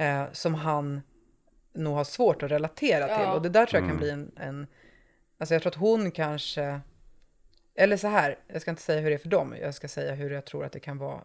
Eh, 0.06 0.26
som 0.32 0.56
han 0.56 1.02
nog 1.74 1.96
har 1.96 2.04
svårt 2.04 2.44
att 2.44 2.52
relatera 2.52 3.08
Ja. 3.10 3.18
till. 3.18 3.28
Och 3.28 3.42
det 3.42 3.50
där 3.50 3.66
tror 3.66 3.82
jag 3.82 3.90
kan 3.90 3.98
Mm. 3.98 4.00
bli 4.00 4.10
en, 4.10 4.48
en... 4.48 4.68
Alltså 5.38 5.56
jag 5.56 5.62
tror 5.62 5.72
att 5.72 5.78
hon 5.78 6.12
kanske... 6.12 6.80
Eller 7.76 7.98
så 7.98 8.08
här, 8.08 8.40
jag 8.48 8.62
ska 8.62 8.72
inte 8.72 8.84
säga 8.84 9.02
hur 9.02 9.10
det 9.10 9.16
är 9.16 9.18
för 9.18 9.30
dem. 9.30 9.56
Jag 9.62 9.76
ska 9.76 9.88
säga 9.88 10.14
hur 10.14 10.32
jag 10.32 10.46
tror 10.46 10.66
att 10.66 10.72
det 10.72 10.80
kan 10.80 10.98
vara 10.98 11.22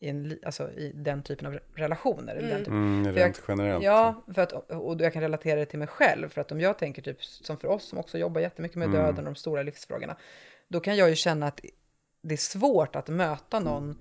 i, 0.00 0.08
en, 0.08 0.38
alltså 0.42 0.70
i 0.72 0.92
den 0.94 1.22
typen 1.22 1.46
av 1.46 1.58
relationer. 1.74 2.36
eller 2.36 2.48
Den 2.48 2.50
Mm. 2.50 2.64
typ. 2.64 2.68
Mm, 2.72 3.04
För 3.04 3.20
jag- 3.20 3.26
rent 3.26 3.42
generellt. 3.48 3.84
Ja, 3.84 4.24
för 4.34 4.42
att, 4.42 4.52
och 4.52 5.00
jag 5.00 5.12
kan 5.12 5.22
relatera 5.22 5.60
det 5.60 5.66
till 5.66 5.78
mig 5.78 5.88
själv. 5.88 6.28
För 6.28 6.40
att 6.40 6.52
om 6.52 6.60
jag 6.60 6.78
tänker 6.78 7.02
typ 7.02 7.24
som 7.24 7.58
för 7.58 7.68
oss 7.68 7.84
som 7.84 7.98
också 7.98 8.18
jobbar 8.18 8.40
jättemycket 8.40 8.76
med 8.78 8.88
Mm. 8.88 9.00
döden 9.00 9.18
och 9.18 9.24
de 9.24 9.34
stora 9.34 9.62
livsfrågorna. 9.62 10.16
Då 10.68 10.80
kan 10.80 10.96
jag 10.96 11.08
ju 11.10 11.14
känna 11.16 11.46
att 11.46 11.60
det 12.22 12.34
är 12.34 12.38
svårt 12.38 12.96
att 12.96 13.08
möta 13.08 13.60
någon 13.60 13.98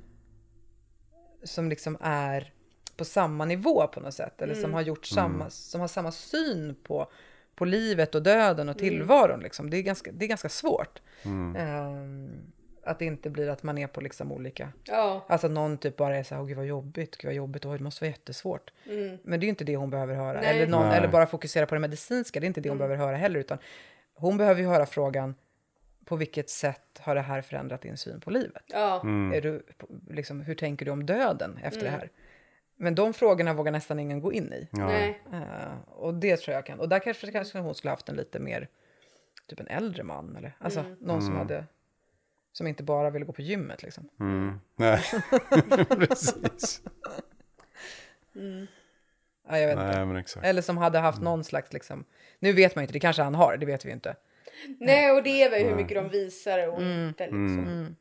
som 1.44 1.70
liksom 1.70 1.98
är 2.02 2.54
på 2.98 3.06
samma 3.06 3.46
nivå 3.46 3.88
på 3.88 4.00
något 4.00 4.14
sätt. 4.14 4.42
Eller 4.42 4.54
som 4.54 4.64
Mm. 4.64 4.74
har 4.74 4.82
gjort 4.82 5.12
Mm. 5.12 5.16
samma, 5.24 5.50
som 5.50 5.82
har 5.82 5.88
samma 5.88 6.12
syn 6.12 6.76
på, 6.84 7.12
på 7.56 7.66
livet 7.66 8.16
och 8.16 8.24
döden 8.24 8.70
och 8.70 8.82
Mm. 8.82 8.90
tillvaron. 8.90 9.40
Liksom. 9.40 9.70
Det, 9.70 9.78
är 9.78 9.82
ganska, 9.82 10.12
det 10.12 10.26
är 10.26 10.30
ganska 10.30 10.50
svårt. 10.50 11.02
Mm. 11.24 12.30
Att 12.86 13.00
det 13.00 13.06
inte 13.06 13.30
blir 13.30 13.50
att 13.50 13.64
man 13.64 13.78
är 13.78 13.88
på 13.88 14.02
liksom 14.02 14.32
olika... 14.32 14.70
Ja. 14.84 15.26
Alltså 15.30 15.48
någon 15.48 15.78
typ 15.78 15.96
bara 15.98 16.18
är 16.18 16.24
så 16.24 16.36
här, 16.36 16.42
åh 16.42 16.48
gud 16.48 16.58
vad 16.58 16.66
jobbigt, 16.66 17.18
gud 17.18 17.26
vad 17.30 17.34
jobbigt, 17.36 17.66
oj, 17.66 17.78
det 17.78 17.84
måste 17.84 18.04
vara 18.04 18.12
jättesvårt. 18.12 18.72
Mm. 18.90 19.18
Men 19.24 19.40
det 19.40 19.44
är 19.44 19.48
ju 19.48 19.50
inte 19.50 19.64
det 19.64 19.76
hon 19.76 19.90
behöver 19.90 20.16
höra. 20.16 20.42
Nej. 20.42 20.50
Eller, 20.62 20.68
någon, 20.72 20.88
Nej. 20.88 20.98
eller 20.98 21.08
bara 21.08 21.26
fokusera 21.28 21.66
på 21.66 21.76
det 21.76 21.82
medicinska, 21.82 22.40
det 22.40 22.46
är 22.46 22.48
inte 22.48 22.62
det 22.62 22.70
hon 22.70 22.78
Mm. 22.78 22.88
behöver 22.88 23.06
höra 23.06 23.18
heller. 23.18 23.40
Utan 23.40 23.58
hon 24.14 24.38
behöver 24.38 24.62
ju 24.62 24.68
höra 24.68 24.86
frågan, 24.86 25.36
på 26.06 26.16
vilket 26.16 26.50
sätt 26.50 27.00
har 27.00 27.16
det 27.16 27.22
här 27.22 27.42
förändrat 27.42 27.82
din 27.82 27.98
syn 27.98 28.20
på 28.20 28.30
livet? 28.32 28.64
Ja. 28.68 29.02
Mm. 29.04 29.34
Är 29.38 29.42
du, 29.42 29.64
liksom, 30.10 30.42
hur 30.42 30.56
tänker 30.56 30.86
du 30.86 30.92
om 30.92 31.06
döden 31.06 31.60
efter 31.64 31.80
Mm. 31.82 31.92
det 31.94 31.98
här? 32.00 32.10
Men 32.76 32.96
de 32.96 33.14
frågorna 33.14 33.54
vågar 33.54 33.72
nästan 33.72 34.00
ingen 34.00 34.20
gå 34.22 34.34
in 34.34 34.54
i. 34.54 34.68
Ja. 34.72 34.86
Nej. 34.88 35.22
Eh, 35.34 35.90
och 35.90 36.14
det 36.14 36.38
tror 36.38 36.56
jag 36.56 36.66
kan. 36.66 36.80
Och 36.80 36.90
där 36.90 37.00
kanske, 37.00 37.32
kanske 37.32 37.60
hon 37.60 37.76
skulle 37.76 37.92
haft 37.92 38.10
en 38.10 38.16
lite 38.16 38.40
mer, 38.40 38.68
typ 39.48 39.60
en 39.60 39.68
äldre 39.68 40.04
man. 40.04 40.36
Eller, 40.36 40.56
alltså 40.60 40.80
Mm. 40.80 40.96
någon 41.00 41.22
som 41.22 41.30
Mm. 41.30 41.38
hade, 41.38 41.66
som 42.54 42.68
inte 42.68 42.84
bara 42.84 43.10
ville 43.10 43.26
gå 43.26 43.34
på 43.34 43.42
gymmet 43.42 43.84
liksom. 43.84 44.10
Mm. 44.20 44.60
Nej, 44.76 45.04
precis. 45.90 46.82
Mm. 48.36 48.68
Ja, 49.48 49.58
jag 49.58 49.68
vet 49.68 49.78
inte. 49.78 49.98
Nej, 49.98 50.06
men 50.06 50.16
exakt. 50.16 50.46
Eller 50.46 50.62
som 50.62 50.78
hade 50.78 51.00
haft 51.00 51.22
någon 51.22 51.44
slags, 51.44 51.74
liksom, 51.74 52.06
nu 52.40 52.54
vet 52.54 52.76
man 52.76 52.82
inte, 52.82 52.94
det 52.94 53.00
kanske 53.00 53.22
han 53.22 53.36
har, 53.36 53.58
det 53.58 53.66
vet 53.66 53.86
vi 53.86 53.92
inte. 53.92 54.16
Nej, 54.80 55.12
och 55.12 55.24
det 55.24 55.44
är 55.44 55.50
väl 55.50 55.64
hur 55.68 55.76
mycket 55.76 55.96
de 55.96 56.10
visar 56.10 56.68
och 56.68 56.82
Mm. 56.82 57.08
inte 57.08 57.24
liksom. 57.24 57.48
Mm. 57.60 57.68
Mm. 57.68 57.96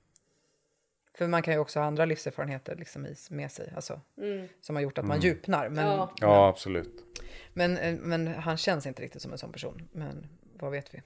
För 1.15 1.27
man 1.29 1.43
kan 1.43 1.55
ju 1.55 1.61
också 1.61 1.79
ha 1.81 1.87
andra 1.87 2.05
livserfarenheter 2.05 2.77
liksom 2.77 3.07
i, 3.07 3.15
med 3.31 3.53
sig, 3.53 3.73
alltså, 3.77 4.01
Mm. 4.19 4.49
som 4.61 4.77
har 4.77 4.83
gjort 4.83 4.99
att 4.99 5.05
man 5.05 5.17
Mm. 5.17 5.27
djupnar. 5.29 5.69
Men, 5.69 5.87
Ja. 5.87 6.13
Ja, 6.21 6.49
absolut. 6.49 7.05
men, 7.53 7.77
eh, 7.79 7.95
men 8.01 8.27
han 8.27 8.57
känns 8.57 8.87
inte 8.87 9.03
riktigt 9.03 9.23
som 9.23 9.33
en 9.33 9.39
sån 9.39 9.53
person. 9.53 9.89
Men 9.93 10.29
vad 10.59 10.71
vet 10.73 10.95
vi? 10.95 11.03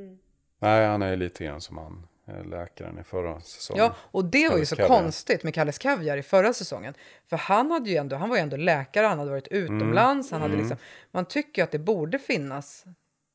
Mm. 0.00 0.18
Nej, 0.58 0.86
han 0.86 1.02
är 1.02 1.16
lite 1.16 1.44
grann 1.44 1.60
som 1.60 1.78
han, 1.78 2.06
läkaren 2.44 2.98
i 2.98 3.02
förra 3.04 3.40
säsongen. 3.40 3.84
Ja, 3.84 3.94
och 4.00 4.24
det 4.24 4.48
var 4.48 4.58
ju 4.58 4.66
så 4.66 4.76
Kaviar. 4.76 4.88
konstigt 4.88 5.44
med 5.44 5.54
Kalles 5.54 5.78
Kaviar 5.78 6.16
i 6.16 6.22
förra 6.22 6.52
säsongen. 6.52 6.94
För 7.26 7.36
han, 7.36 7.70
hade 7.70 7.90
ju 7.90 7.96
ändå, 7.96 8.16
han 8.16 8.28
var 8.28 8.36
ju 8.36 8.42
ändå 8.42 8.56
läkare, 8.56 9.06
han 9.06 9.18
hade 9.18 9.30
varit 9.30 9.48
utomlands. 9.48 10.30
Han 10.30 10.40
hade 10.40 10.54
Mm. 10.54 10.66
liksom, 10.66 10.84
man 11.10 11.24
tycker 11.24 11.62
ju 11.62 11.64
att 11.64 11.70
det 11.72 11.78
borde 11.78 12.18
finnas 12.18 12.84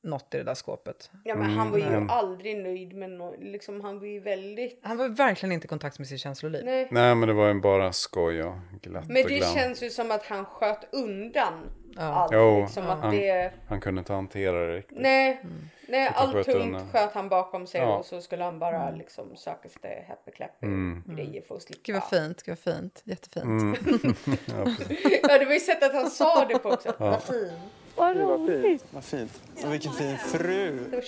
något 0.04 0.34
i 0.34 0.38
det 0.38 0.44
där 0.44 0.54
skåpet. 0.56 1.12
Ja 1.24 1.36
men 1.36 1.50
han 1.50 1.72
var 1.72 1.78
ju 1.78 1.84
Mm. 1.86 2.10
aldrig 2.10 2.58
nöjd 2.58 2.94
med 2.96 3.10
något. 3.10 3.36
Liksom, 3.39 3.82
han 3.82 4.00
var 4.00 4.06
ju 4.08 4.20
väldigt... 4.20 4.80
Han 4.84 4.98
var 4.98 5.10
verkligen 5.10 5.52
inte 5.54 5.66
i 5.66 5.68
kontakt 5.68 6.00
med 6.00 6.08
sitt 6.08 6.20
känsloliv. 6.20 6.66
Nej. 6.66 6.88
Nej, 6.91 7.16
men 7.16 7.28
det 7.28 7.34
var 7.34 7.48
ju 7.48 7.62
bara 7.62 7.94
skoj 7.94 8.44
och 8.44 8.56
glatt 8.82 9.08
Men 9.08 9.24
och 9.24 9.30
det 9.30 9.38
glam. 9.38 9.54
känns 9.56 9.84
ju 9.84 9.89
som 9.89 10.12
att 10.12 10.26
han 10.26 10.46
sköt 10.46 10.94
undan 10.94 11.54
Ja. 11.96 12.02
allt. 12.04 12.32
Jo, 12.34 12.62
liksom, 12.62 12.89
att 12.89 13.00
han, 13.00 13.12
det... 13.16 13.52
han 13.68 13.82
kunde 13.82 14.00
inte 14.00 14.14
hantera 14.14 14.68
det 14.68 14.78
riktigt. 14.78 14.98
Nej, 15.02 15.41
nej 15.88 16.10
Utan 16.10 16.24
allt 16.24 16.34
sköt 16.34 16.46
tungt 16.46 16.58
undan. 16.66 16.89
sköt 16.91 17.14
han 17.14 17.30
bakom 17.30 17.68
sig 17.68 17.82
Ja. 17.82 17.98
och 17.98 18.06
så 18.06 18.22
skulle 18.22 18.44
han 18.44 18.60
bara 18.60 18.89
liksom 18.91 19.36
söka 19.36 19.70
sig 19.70 20.06
happy 20.10 20.32
clappy 20.32 20.66
Mm. 20.68 21.04
grejer 21.08 21.41
för 21.41 21.56
att 21.56 21.62
slippa. 21.62 21.82
Gud 21.84 21.96
vad 21.96 22.04
fint, 22.10 22.44
gud 22.44 22.58
vad 22.66 22.76
fint. 22.76 23.02
Jättefint. 23.04 23.46
Mm. 23.46 23.76
ja, 24.46 24.86
ja, 25.24 25.38
det 25.39 25.46
var 25.46 25.54
ju 25.54 25.60
sättet 25.60 25.89
att 25.89 25.96
han 25.96 26.10
sa 26.10 26.46
det 26.46 26.60
på 26.60 26.70
också. 26.70 26.89
Ja. 27.00 27.06
Vad 27.10 27.24
fin. 27.24 27.52
Vad 27.96 28.18
roligt. 28.18 28.86
Vad 28.91 29.04
fint. 29.04 29.32
Och 29.66 29.74
vilken 29.74 29.91
fin 29.94 30.18
fru. 30.18 30.80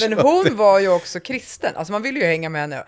Men 0.08 0.18
hon 0.18 0.56
var 0.56 0.78
ju 0.78 0.88
också 0.88 1.20
kristen. 1.20 1.76
Alltså 1.76 1.92
man 1.92 2.02
ville 2.02 2.20
ju 2.20 2.26
hänga 2.26 2.48
med 2.48 2.60
henne 2.60 2.84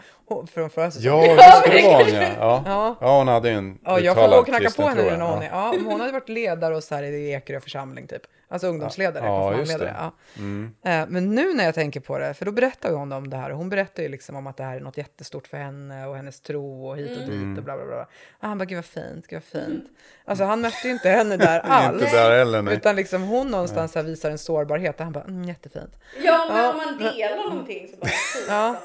från 0.55 0.71
förra 0.71 0.91
säsongen. 0.91 1.37
Ja, 1.37 1.63
visst 1.67 1.83
det 1.83 1.83
var 1.83 2.05
hon 2.05 2.15
ja. 2.15 2.63
Ja. 2.67 2.97
Ja. 3.01 3.19
hon 3.19 3.29
hade 3.29 3.49
ju 3.49 3.55
en 3.55 3.79
Ja, 3.85 4.01
jag 4.01 4.17
får 4.17 4.29
gå 4.29 4.37
och 4.37 4.47
knacka 4.47 4.71
på 4.71 4.83
henne 4.83 5.03
nu 5.03 5.17
när 5.17 5.27
hon 5.27 5.43
ja. 5.43 5.49
är... 5.49 5.51
Ja, 5.51 5.75
hon 5.85 6.01
hade 6.01 6.13
varit 6.13 6.29
ledare 6.29 6.77
och 6.77 6.85
så 6.85 6.95
här 6.95 7.03
i 7.03 7.33
Ekerö 7.33 7.61
församling 7.61 8.07
typ. 8.07 8.23
Alltså 8.49 8.67
ungdomsledare, 8.67 9.25
Ja, 9.25 9.41
konfirmandledare. 9.51 9.89
det. 9.89 9.95
Ja. 9.99 10.13
Mm. 10.37 10.75
Eh, 10.85 11.07
Men 11.09 11.35
nu 11.35 11.55
när 11.55 11.65
jag 11.65 11.75
tänker 11.75 12.01
på 12.01 12.19
det, 12.19 12.35
för 12.35 12.45
då 12.45 12.53
berättar 12.53 12.93
hon 12.93 13.13
om 13.13 13.31
det 13.31 13.37
här. 13.37 13.51
och 13.51 13.57
Hon 13.57 13.69
berättar 13.69 14.03
ju 14.03 14.09
liksom 14.09 14.37
om 14.37 14.47
att 14.47 14.57
det 14.57 14.65
här 14.65 14.77
är 14.77 14.81
något 14.81 14.97
jättestort 14.97 15.47
för 15.47 15.57
henne 15.57 16.07
och 16.07 16.17
hennes 16.17 16.41
tro 16.41 16.89
och 16.89 16.97
hit 16.97 17.11
och 17.11 17.17
dit 17.25 17.29
Mm. 17.29 17.59
och 17.59 17.65
bla 17.65 17.77
bla 17.77 17.87
bla. 17.87 18.01
Och 18.03 18.49
han 18.49 18.59
bara, 18.59 18.65
gud 18.65 18.77
vad 18.79 18.85
fint, 18.85 19.27
gud 19.27 19.43
vad 19.53 19.63
fint. 19.63 19.85
Alltså 20.25 20.45
han 20.45 20.61
mötte 20.61 20.81
ju 20.89 20.93
inte 20.93 21.09
henne 21.09 21.37
där 21.37 21.61
alls. 21.65 22.03
Inte 22.03 22.17
där 22.17 22.39
heller, 22.39 22.63
nej. 22.63 22.75
Utan 22.75 22.97
liksom 22.97 23.23
hon 23.23 23.49
någonstans 23.51 23.95
här 23.95 24.03
visar 24.03 24.31
en 24.31 24.39
sårbarhet 24.39 24.99
och 24.99 25.05
han 25.05 25.13
bara, 25.13 25.25
mm, 25.25 25.45
jättefint. 25.45 25.97
Ja, 26.25 26.47
men 26.49 26.57
Ja. 26.65 26.71
om 26.73 26.77
man 26.77 26.99
delar 26.99 27.37
någonting 27.51 27.89
så 27.89 27.97
bara 27.97 28.09
fint. 28.09 28.47
Ja. 28.49 28.77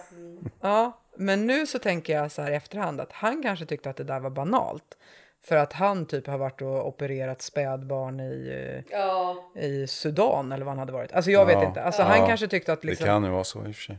Ja, 0.62 0.98
men 1.16 1.48
nu 1.48 1.68
så 1.68 1.80
tänker 1.80 2.14
jag 2.14 2.32
så 2.32 2.42
här 2.42 2.52
i 2.52 2.56
efterhand 2.56 3.02
att 3.02 3.12
han 3.12 3.44
kanske 3.44 3.66
tyckte 3.66 3.90
att 3.90 3.98
det 3.98 4.04
där 4.04 4.20
var 4.20 4.30
banalt. 4.30 4.98
För 5.44 5.56
att 5.58 5.74
han 5.74 6.06
typ 6.06 6.28
har 6.28 6.38
varit 6.38 6.62
och 6.62 6.88
opererat 6.88 7.42
spädbarn 7.42 8.20
i, 8.20 8.84
Ja. 8.92 9.36
eh, 9.56 9.66
i 9.66 9.88
Sudan 9.88 10.52
eller 10.52 10.66
vad 10.66 10.72
han 10.72 10.80
hade 10.80 10.92
varit. 10.92 11.12
Alltså 11.14 11.32
jag 11.32 11.46
vet 11.46 11.54
Ja. 11.56 11.68
inte. 11.68 11.84
Alltså 11.84 12.02
Ja. 12.02 12.06
han 12.08 12.28
kanske 12.28 12.48
tyckte 12.48 12.74
att 12.74 12.84
liksom... 12.84 13.06
Det 13.06 13.10
kan 13.12 13.24
ju 13.24 13.30
vara 13.30 13.44
så 13.44 13.60
i 13.60 13.72
och 13.72 13.76
för 13.76 13.82
sig. 13.84 13.98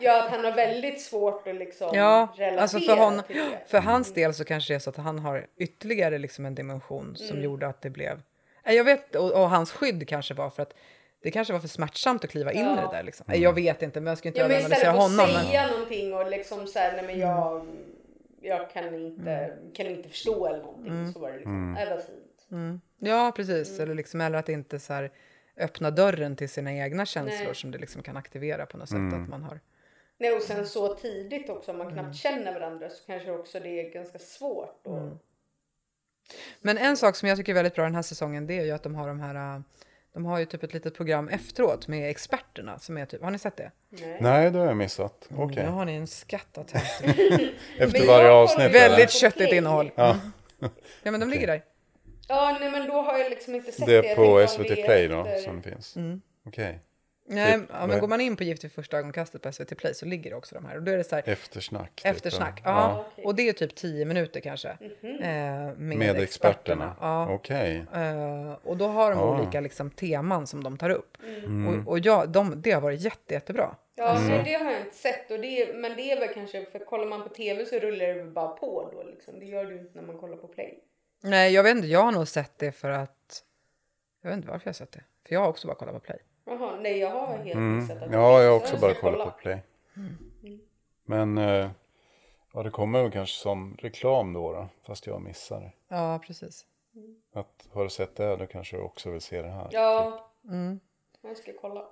Ja, 0.00 0.24
att 0.24 0.30
han 0.30 0.44
har 0.44 0.52
väldigt 0.52 1.00
svårt 1.00 1.46
att 1.48 1.54
liksom 1.54 1.90
Ja, 1.92 2.28
relatera 2.36 2.62
alltså 2.62 2.78
för, 2.80 2.96
hon, 2.96 3.22
till 3.22 3.36
det. 3.36 3.58
för 3.70 3.78
hans 3.78 4.14
del 4.14 4.34
så 4.34 4.44
kanske 4.44 4.72
det 4.72 4.76
är 4.76 4.78
så 4.78 4.90
att 4.90 4.96
han 4.96 5.18
har 5.18 5.46
ytterligare 5.56 6.18
liksom 6.18 6.46
en 6.46 6.54
dimension 6.54 7.16
som 7.16 7.30
Mm. 7.36 7.42
gjorde 7.44 7.66
att 7.68 7.82
det 7.82 7.90
blev... 7.90 8.20
Nej, 8.66 8.76
Jag 8.76 8.84
vet, 8.84 9.14
och, 9.14 9.32
och 9.32 9.50
hans 9.50 9.72
skydd 9.72 10.08
kanske 10.08 10.34
var 10.34 10.50
för 10.50 10.62
att 10.62 10.74
det 11.22 11.30
kanske 11.30 11.52
var 11.52 11.60
för 11.60 11.68
smärtsamt 11.68 12.24
att 12.24 12.30
kliva 12.30 12.52
in 12.52 12.64
Ja. 12.64 12.72
i 12.72 12.76
det 12.76 12.96
där. 12.96 13.02
Liksom. 13.02 13.24
Nej, 13.28 13.42
Jag 13.42 13.52
vet 13.52 13.82
inte, 13.82 14.00
men 14.00 14.10
jag 14.10 14.18
ska 14.18 14.28
inte 14.28 14.40
Ja, 14.40 14.48
men 14.48 14.56
överanalysera 14.56 14.90
istället 14.90 14.96
för 14.96 15.08
honom. 15.08 15.26
att 15.36 15.42
Men... 15.42 15.50
säga 15.50 15.66
någonting 15.66 16.14
och 16.14 16.30
liksom 16.30 16.66
såhär, 16.66 16.92
nej 16.92 17.02
men 17.06 17.18
jag, 17.18 17.66
jag 18.40 18.70
kan, 18.70 18.94
inte, 18.94 19.58
kan 19.74 19.86
inte 19.86 20.08
förstå 20.08 20.46
eller 20.46 20.58
någonting. 20.62 20.92
Mm. 20.92 21.12
Så 21.12 21.18
var 21.18 21.30
det 21.30 21.36
liksom, 21.36 21.76
Mm. 21.76 21.88
vad 21.90 22.04
fint. 22.04 22.46
Mm. 22.50 22.80
Ja, 22.98 23.32
precis. 23.36 23.80
Eller, 23.80 23.94
liksom, 23.94 24.20
eller 24.20 24.38
att 24.38 24.48
inte 24.48 24.78
så 24.78 24.92
här, 24.92 25.10
öppna 25.56 25.90
dörren 25.90 26.36
till 26.36 26.48
sina 26.48 26.72
egna 26.72 27.06
känslor 27.06 27.44
Nej. 27.46 27.54
som 27.54 27.70
det 27.70 27.78
liksom 27.78 28.02
kan 28.02 28.16
aktivera 28.16 28.66
på 28.66 28.76
något 28.76 28.88
sätt. 28.88 28.98
Mm. 28.98 29.22
Att 29.22 29.28
man 29.28 29.42
har... 29.42 29.60
Nej, 30.18 30.32
och 30.32 30.42
sen 30.42 30.66
så 30.66 30.94
tidigt 30.94 31.50
också, 31.50 31.70
om 31.70 31.78
man 31.78 31.86
knappt 31.86 32.00
Mm. 32.00 32.14
känner 32.14 32.52
varandra 32.54 32.88
så 32.90 33.06
kanske 33.06 33.30
också 33.30 33.60
det 33.60 33.68
är 33.86 33.90
ganska 33.92 34.18
svårt. 34.18 34.86
Och, 34.86 34.98
Mm. 34.98 35.18
Men 36.60 36.78
en 36.78 36.96
sak 36.96 37.16
som 37.16 37.28
jag 37.28 37.38
tycker 37.38 37.52
är 37.52 37.54
väldigt 37.54 37.74
bra 37.74 37.84
den 37.84 37.94
här 37.94 38.02
säsongen 38.02 38.46
det 38.46 38.58
är 38.58 38.64
ju 38.64 38.70
att 38.70 38.82
de 38.82 38.94
har 38.94 39.08
de 39.08 39.20
här 39.20 39.56
äh, 39.56 39.60
de 40.14 40.24
har 40.24 40.38
ju 40.38 40.44
typ 40.46 40.62
ett 40.62 40.74
litet 40.74 40.94
program 40.96 41.28
efteråt 41.28 41.88
med 41.88 42.10
experterna 42.10 42.78
som 42.78 42.98
är 42.98 43.06
typ, 43.06 43.22
har 43.22 43.30
ni 43.30 43.38
sett 43.38 43.56
det? 43.56 43.70
Nej. 43.88 44.16
Nej, 44.20 44.50
det 44.50 44.58
har 44.58 44.66
jag 44.66 44.76
missat. 44.76 45.28
Mm, 45.30 45.42
Okej. 45.42 45.64
Nu 45.64 45.70
har 45.70 45.84
ni 45.84 45.94
en 45.94 46.06
skatt 46.06 46.58
att 46.58 46.70
hämta. 46.70 47.20
Efter 47.78 48.06
varje 48.06 48.24
jag 48.26 48.34
avsnitt. 48.42 48.74
Väldigt 48.74 49.10
köttigt 49.10 49.46
Play. 49.48 49.56
innehåll. 49.58 49.90
Ja. 49.94 50.10
Mm. 50.10 50.72
Ja 51.02 51.10
men 51.10 51.20
de 51.20 51.30
ligger 51.30 51.46
där. 51.46 51.62
Ja, 52.28 52.56
nej 52.60 52.70
men 52.70 52.86
då 52.88 52.94
har 53.02 53.18
jag 53.18 53.30
liksom 53.30 53.54
inte 53.54 53.72
sett 53.72 53.86
Det 53.86 54.00
det. 54.02 54.08
är 54.10 54.16
på 54.16 54.46
SVT 54.48 54.84
Play 54.84 55.08
då, 55.08 55.24
efter- 55.24 55.40
som 55.50 55.62
finns? 55.62 55.96
Mm. 55.96 56.20
Okej. 56.46 56.78
Nej, 57.32 57.58
Typ, 57.60 57.68
ja, 57.72 57.86
men 57.86 58.00
går 58.00 58.08
man 58.08 58.20
in 58.20 58.36
på 58.36 58.44
Gift 58.44 58.64
vid 58.64 58.72
första 58.72 58.98
ögonkastet 58.98 59.42
på 59.42 59.52
SVT 59.52 59.76
Play 59.78 59.94
så 59.94 60.06
ligger 60.06 60.30
det 60.30 60.36
också 60.36 60.54
de 60.54 60.64
här. 60.64 60.76
Och 60.76 60.82
då 60.82 60.92
är 60.92 60.96
det 60.96 61.04
så 61.04 61.14
här, 61.14 61.28
Eftersnack. 61.28 61.94
typ, 61.96 62.06
eftersnack. 62.06 62.60
ja. 62.64 62.70
Ja. 62.70 63.06
okej. 63.12 63.24
Och 63.24 63.34
det 63.34 63.48
är 63.48 63.52
typ 63.52 63.74
10 63.74 64.04
minuter 64.04 64.40
kanske. 64.40 64.76
Mhm. 64.80 65.16
Eh, 65.16 65.20
med, 65.20 65.76
Med 65.78 66.16
experterna. 66.16 66.22
experterna. 66.22 66.96
Ja. 67.00 67.28
Okej. 67.34 67.84
Eh, 67.94 68.52
och 68.62 68.76
då 68.76 68.86
har 68.86 69.10
de 69.10 69.18
Ja. 69.20 69.38
olika 69.40 69.60
liksom, 69.60 69.90
teman 69.90 70.46
som 70.46 70.64
de 70.64 70.78
tar 70.78 70.90
upp. 70.90 71.16
Mm. 71.44 71.68
Och, 71.86 71.92
och 71.92 71.98
ja, 71.98 72.26
de, 72.26 72.62
det 72.62 72.70
har 72.70 72.80
varit 72.80 73.00
jätte, 73.00 73.34
jättebra. 73.34 73.76
Ja, 73.94 74.16
Mm. 74.16 74.28
nej, 74.28 74.42
det 74.44 74.64
har 74.64 74.70
jag 74.70 74.80
inte 74.80 74.96
sett. 74.96 75.30
Och 75.30 75.40
det, 75.40 75.46
är- 75.62 75.74
men 75.74 75.96
det 75.96 76.02
är 76.12 76.20
väl 76.20 76.34
kanske, 76.34 76.64
för 76.72 76.78
kollar 76.78 77.06
man 77.06 77.22
på 77.22 77.28
tv 77.28 77.64
så 77.66 77.78
rullar 77.78 78.06
det 78.06 78.24
bara 78.24 78.48
på 78.48 78.90
då 78.92 79.02
liksom. 79.02 79.38
Det 79.38 79.44
gör 79.46 79.70
ju 79.70 79.78
inte 79.78 80.00
när 80.00 80.06
man 80.06 80.18
kollar 80.18 80.36
på 80.36 80.48
play. 80.48 80.78
Nej, 81.22 81.52
jag 81.52 81.62
vet 81.62 81.76
inte. 81.76 81.88
Jag 81.88 82.02
har 82.02 82.12
nog 82.12 82.28
sett 82.28 82.58
det 82.58 82.72
för 82.72 82.90
att... 82.90 83.42
Jag 84.22 84.30
vet 84.30 84.36
inte 84.36 84.48
varför 84.48 84.66
jag 84.66 84.68
har 84.68 84.74
sett 84.74 84.92
det. 84.92 85.04
För 85.26 85.34
jag 85.34 85.40
har 85.40 85.48
också 85.48 85.66
bara 85.66 85.74
kollat 85.76 85.94
på 85.94 86.00
Play. 86.00 86.18
Jaha, 86.44 86.76
nej 86.80 86.98
jag 86.98 87.10
har 87.10 87.36
helt 87.38 87.54
Mm. 87.54 87.76
missat 87.76 88.02
att 88.02 88.10
det 88.10 88.16
Ja, 88.16 88.42
jag 88.42 88.50
har 88.50 88.56
också 88.56 88.74
Så 88.74 88.80
bara 88.80 88.94
kollat 88.94 89.18
på 89.18 89.30
kolla. 89.30 89.32
Play. 89.32 90.58
Men 91.04 91.38
eh, 91.38 91.70
ja, 92.52 92.62
det 92.62 92.70
kommer 92.70 93.02
väl 93.02 93.12
kanske 93.12 93.36
som 93.42 93.76
reklam 93.78 94.32
då, 94.32 94.52
då 94.52 94.68
fast 94.82 95.06
jag 95.06 95.22
missar 95.22 95.60
det. 95.60 95.72
Ja, 95.88 96.20
precis. 96.26 96.66
Att, 97.32 97.68
har 97.72 97.84
du 97.84 97.90
sett 97.90 98.16
det, 98.16 98.36
då 98.36 98.46
kanske 98.46 98.76
du 98.76 98.82
också 98.82 99.10
vill 99.10 99.20
se 99.20 99.42
det 99.42 99.48
här. 99.50 99.68
Ja, 99.72 100.26
Mm. 100.44 100.80
jag 101.20 101.36
ska 101.36 101.52
kolla. 101.60 101.84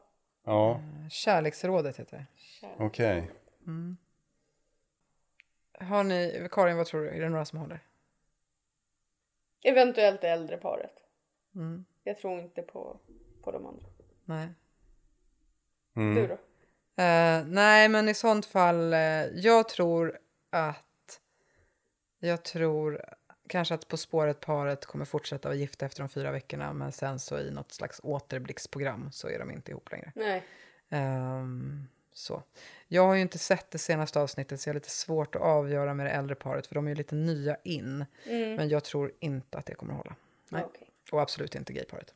Ja, 0.45 0.81
Kärleksrådet 1.11 1.97
heter 2.01 2.17
det. 2.61 2.67
okej. 2.85 3.31
Mm. 3.67 3.97
Har 5.81 6.05
ni... 6.05 6.49
Karin, 6.53 6.77
vad 6.77 6.87
tror 6.87 7.01
du? 7.01 7.09
Är 7.11 7.21
det 7.21 7.29
några 7.29 7.45
som 7.45 7.59
har 7.59 7.67
det? 7.67 7.81
Eventuellt 9.65 10.21
det 10.21 10.29
äldre 10.29 10.57
paret. 10.57 10.93
Mm. 11.55 11.85
Jag 12.05 12.19
tror 12.19 12.39
inte 12.41 12.63
på, 12.63 12.97
på 13.43 13.51
de 13.51 13.67
andra. 13.67 13.87
Nej. 14.29 14.49
Mm. 15.97 16.15
Du 16.15 16.27
då? 16.27 16.33
Eh, 17.03 17.45
nej, 17.47 17.89
men 17.89 18.09
i 18.09 18.15
sånt 18.15 18.47
fall, 18.47 18.93
eh, 18.93 19.01
jag 19.35 19.69
tror 19.69 20.19
att... 20.51 21.21
Jag 22.21 22.43
tror 22.45 23.05
kanske 23.49 23.75
att 23.75 23.89
På 23.89 23.97
spåret-paret 23.97 24.87
kommer 24.87 25.05
fortsätta 25.05 25.49
vara 25.49 25.57
gifta 25.59 25.87
efter 25.87 26.03
de 26.03 26.09
fyra 26.09 26.31
veckorna, 26.33 26.73
men 26.73 26.93
sen 26.93 27.19
så 27.19 27.39
i 27.39 27.51
något 27.51 27.73
slags 27.73 28.01
återblicksprogram 28.05 29.13
så 29.13 29.29
är 29.29 29.39
de 29.39 29.51
inte 29.51 29.71
ihop 29.71 29.91
längre. 29.93 30.13
Nej. 30.15 30.45
Ehm, 30.89 31.89
så. 32.13 32.43
Jag 32.89 33.07
har 33.07 33.15
ju 33.15 33.21
inte 33.23 33.39
sett 33.39 33.71
det 33.71 33.79
senaste 33.79 34.21
avsnittet 34.21 34.61
så 34.61 34.69
jag 34.69 34.75
har 34.75 34.81
lite 34.81 34.91
svårt 34.91 35.35
att 35.35 35.43
avgöra 35.43 35.95
med 35.95 36.07
det 36.07 36.11
äldre 36.11 36.35
paret 36.35 36.67
för 36.67 36.75
de 36.75 36.87
är 36.87 36.89
ju 36.91 36.95
lite 36.95 37.15
nya 37.15 37.57
in. 37.65 38.05
Mm. 38.27 38.55
Men 38.55 38.69
jag 38.69 38.85
tror 38.85 39.13
inte 39.21 39.59
att 39.59 39.67
det 39.67 39.75
kommer 39.75 39.93
att 39.93 39.99
hålla. 39.99 40.17
Nej. 40.49 40.63
Okej. 40.67 40.91
Och 41.13 41.21
absolut 41.23 41.55
inte 41.55 41.73
gayparet. 41.73 42.15